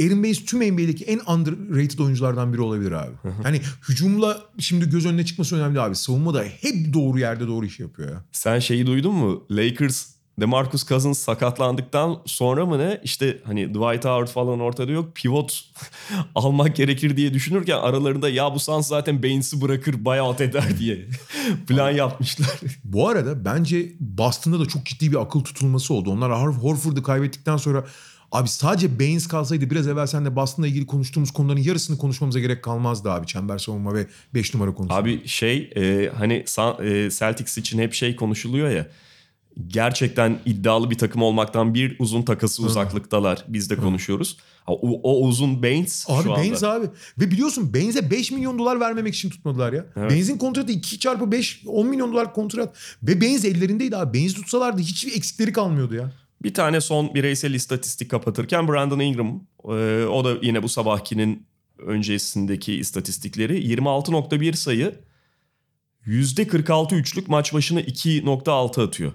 Aaron 0.00 0.22
Baines 0.22 0.44
tüm 0.44 0.60
NBA'deki 0.60 1.04
en 1.04 1.20
underrated 1.32 1.98
oyunculardan 1.98 2.52
biri 2.52 2.60
olabilir 2.60 2.92
abi. 2.92 3.12
hani 3.42 3.60
hücumla 3.88 4.42
şimdi 4.58 4.90
göz 4.90 5.06
önüne 5.06 5.24
çıkması 5.24 5.56
önemli 5.56 5.80
abi. 5.80 5.96
Savunmada 5.96 6.44
hep 6.60 6.94
doğru 6.94 7.18
yerde 7.18 7.46
doğru 7.48 7.66
iş 7.66 7.80
yapıyor 7.80 8.08
ya. 8.10 8.24
Sen 8.32 8.58
şeyi 8.58 8.86
duydun 8.86 9.14
mu? 9.14 9.44
Lakers 9.50 10.18
DeMarcus 10.40 10.86
Cousins 10.88 11.18
sakatlandıktan 11.18 12.18
sonra 12.26 12.66
mı 12.66 12.78
ne? 12.78 13.00
İşte 13.04 13.38
hani 13.44 13.68
Dwight 13.68 14.04
Howard 14.04 14.28
falan 14.28 14.60
ortada 14.60 14.92
yok. 14.92 15.16
Pivot 15.16 15.64
almak 16.34 16.76
gerekir 16.76 17.16
diye 17.16 17.34
düşünürken 17.34 17.78
aralarında 17.78 18.28
ya 18.28 18.54
bu 18.54 18.60
Suns 18.60 18.88
zaten 18.88 19.22
Baines'i 19.22 19.60
bırakır 19.60 20.04
buyout 20.04 20.40
eder 20.40 20.78
diye 20.78 21.06
plan 21.66 21.90
yapmışlar. 21.90 22.60
Bu 22.84 23.08
arada 23.08 23.44
bence 23.44 23.92
Boston'da 24.00 24.60
da 24.60 24.66
çok 24.66 24.86
ciddi 24.86 25.10
bir 25.10 25.16
akıl 25.16 25.40
tutulması 25.40 25.94
oldu. 25.94 26.10
Onlar 26.10 26.32
Horford'u 26.32 27.02
kaybettikten 27.02 27.56
sonra 27.56 27.84
abi 28.32 28.48
sadece 28.48 28.98
Baines 28.98 29.26
kalsaydı 29.26 29.70
biraz 29.70 29.88
evvel 29.88 30.06
seninle 30.06 30.36
Boston'la 30.36 30.68
ilgili 30.68 30.86
konuştuğumuz 30.86 31.30
konuların 31.30 31.60
yarısını 31.60 31.98
konuşmamıza 31.98 32.40
gerek 32.40 32.62
kalmazdı 32.64 33.10
abi. 33.10 33.26
Çember 33.26 33.58
savunma 33.58 33.94
ve 33.94 34.06
5 34.34 34.54
numara 34.54 34.74
konusu. 34.74 34.94
Abi 34.94 35.28
şey 35.28 35.70
e, 35.76 36.10
hani 36.18 36.34
e, 36.34 37.10
Celtics 37.10 37.58
için 37.58 37.78
hep 37.78 37.94
şey 37.94 38.16
konuşuluyor 38.16 38.70
ya. 38.70 38.86
Gerçekten 39.66 40.38
iddialı 40.46 40.90
bir 40.90 40.98
takım 40.98 41.22
olmaktan 41.22 41.74
bir 41.74 41.96
uzun 41.98 42.22
takası 42.22 42.62
uzaklıktalar. 42.62 43.44
Biz 43.48 43.70
de 43.70 43.76
konuşuyoruz. 43.76 44.36
O, 44.66 45.00
o 45.02 45.26
uzun 45.26 45.62
Baines 45.62 46.06
Abi 46.08 46.22
şu 46.22 46.32
anda. 46.32 46.40
Baines 46.40 46.62
abi. 46.62 46.86
Ve 47.18 47.30
biliyorsun 47.30 47.74
Baines'e 47.74 48.10
5 48.10 48.30
milyon 48.30 48.58
dolar 48.58 48.80
vermemek 48.80 49.14
için 49.14 49.30
tutmadılar 49.30 49.72
ya. 49.72 49.86
Evet. 49.96 50.10
Baines'in 50.10 50.38
kontratı 50.38 50.72
2 50.72 50.98
çarpı 50.98 51.32
5 51.32 51.62
10 51.66 51.86
milyon 51.86 52.12
dolar 52.12 52.34
kontrat. 52.34 52.76
Ve 53.02 53.20
Baines 53.20 53.44
ellerindeydi 53.44 53.96
abi. 53.96 54.18
Baines 54.18 54.34
tutsalardı 54.34 54.80
hiçbir 54.80 55.16
eksikleri 55.16 55.52
kalmıyordu 55.52 55.94
ya. 55.94 56.12
Bir 56.42 56.54
tane 56.54 56.80
son 56.80 57.14
bireysel 57.14 57.54
istatistik 57.54 58.10
kapatırken 58.10 58.68
Brandon 58.68 58.98
Ingram 58.98 59.46
e, 59.64 60.04
o 60.04 60.24
da 60.24 60.36
yine 60.42 60.62
bu 60.62 60.68
sabahkinin 60.68 61.46
öncesindeki 61.78 62.74
istatistikleri 62.74 63.74
26.1 63.74 64.52
sayı 64.52 64.94
%46 66.06 66.94
üçlük 66.94 67.28
maç 67.28 67.54
başına 67.54 67.80
2.6 67.80 68.82
atıyor. 68.82 69.12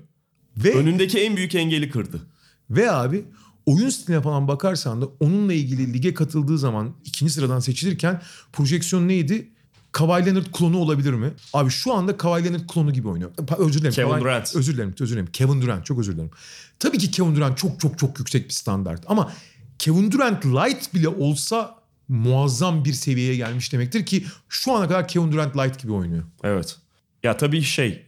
Ve 0.57 0.73
Önündeki 0.73 1.19
en 1.19 1.37
büyük 1.37 1.55
engeli 1.55 1.89
kırdı. 1.89 2.21
Ve 2.69 2.91
abi 2.91 3.25
oyun 3.65 3.89
stiline 3.89 4.21
falan 4.21 4.47
bakarsan 4.47 5.01
da 5.01 5.05
onunla 5.19 5.53
ilgili 5.53 5.93
lige 5.93 6.13
katıldığı 6.13 6.57
zaman 6.57 6.95
ikinci 7.05 7.33
sıradan 7.33 7.59
seçilirken 7.59 8.21
projeksiyon 8.53 9.07
neydi? 9.07 9.51
Kawhi 9.93 10.25
Leonard 10.25 10.45
klonu 10.53 10.77
olabilir 10.77 11.13
mi? 11.13 11.31
Abi 11.53 11.69
şu 11.69 11.93
anda 11.93 12.17
Kawhi 12.17 12.43
Leonard 12.43 12.67
klonu 12.67 12.93
gibi 12.93 13.07
oynuyor. 13.07 13.31
Özür 13.57 13.79
dilerim. 13.79 13.93
Kevin 13.95 14.09
Kawhi- 14.09 14.21
Durant. 14.21 14.55
Özür 14.55 14.73
dilerim. 14.73 14.95
Özür 14.99 15.15
dilerim. 15.15 15.31
Kevin 15.33 15.61
Durant. 15.61 15.85
Çok 15.85 15.99
özür 15.99 16.13
dilerim. 16.13 16.31
Tabii 16.79 16.97
ki 16.97 17.11
Kevin 17.11 17.35
Durant 17.35 17.57
çok 17.57 17.79
çok 17.79 17.99
çok 17.99 18.19
yüksek 18.19 18.45
bir 18.47 18.53
standart. 18.53 19.03
Ama 19.07 19.31
Kevin 19.79 20.11
Durant 20.11 20.45
light 20.45 20.93
bile 20.93 21.07
olsa 21.07 21.75
muazzam 22.09 22.85
bir 22.85 22.93
seviyeye 22.93 23.35
gelmiş 23.35 23.73
demektir 23.73 24.05
ki 24.05 24.25
şu 24.49 24.73
ana 24.73 24.87
kadar 24.87 25.07
Kevin 25.07 25.31
Durant 25.31 25.57
light 25.57 25.79
gibi 25.81 25.91
oynuyor. 25.91 26.23
Evet. 26.43 26.77
Ya 27.23 27.37
tabii 27.37 27.61
şey 27.61 28.05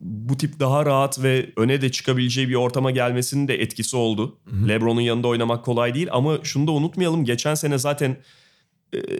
bu 0.00 0.36
tip 0.36 0.60
daha 0.60 0.86
rahat 0.86 1.22
ve 1.22 1.52
öne 1.56 1.80
de 1.82 1.90
çıkabileceği 1.90 2.48
bir 2.48 2.54
ortama 2.54 2.90
gelmesinin 2.90 3.48
de 3.48 3.54
etkisi 3.54 3.96
oldu. 3.96 4.38
LeBron'un 4.68 5.00
yanında 5.00 5.28
oynamak 5.28 5.64
kolay 5.64 5.94
değil 5.94 6.08
ama 6.12 6.38
şunu 6.42 6.66
da 6.66 6.72
unutmayalım. 6.72 7.24
Geçen 7.24 7.54
sene 7.54 7.78
zaten 7.78 8.16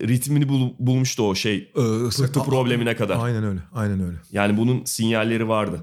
ritmini 0.08 0.48
bul- 0.48 0.72
bulmuştu 0.78 1.22
o 1.22 1.34
şey 1.34 1.56
Ee, 1.76 2.08
pıhtı 2.16 2.42
problemine 2.44 2.96
kadar. 2.96 3.16
Aynen 3.24 3.44
öyle. 3.44 3.60
Aynen 3.74 4.00
öyle. 4.00 4.16
Yani 4.32 4.56
bunun 4.56 4.84
sinyalleri 4.84 5.48
vardı. 5.48 5.80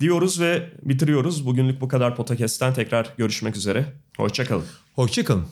Diyoruz 0.00 0.40
ve 0.40 0.70
bitiriyoruz. 0.82 1.46
Bugünlük 1.46 1.80
bu 1.80 1.88
kadar 1.88 2.16
podcast'ten 2.16 2.74
tekrar 2.74 3.14
görüşmek 3.16 3.56
üzere. 3.56 3.92
Hoşçakalın. 4.16 4.64
Hoşçakalın. 4.94 5.44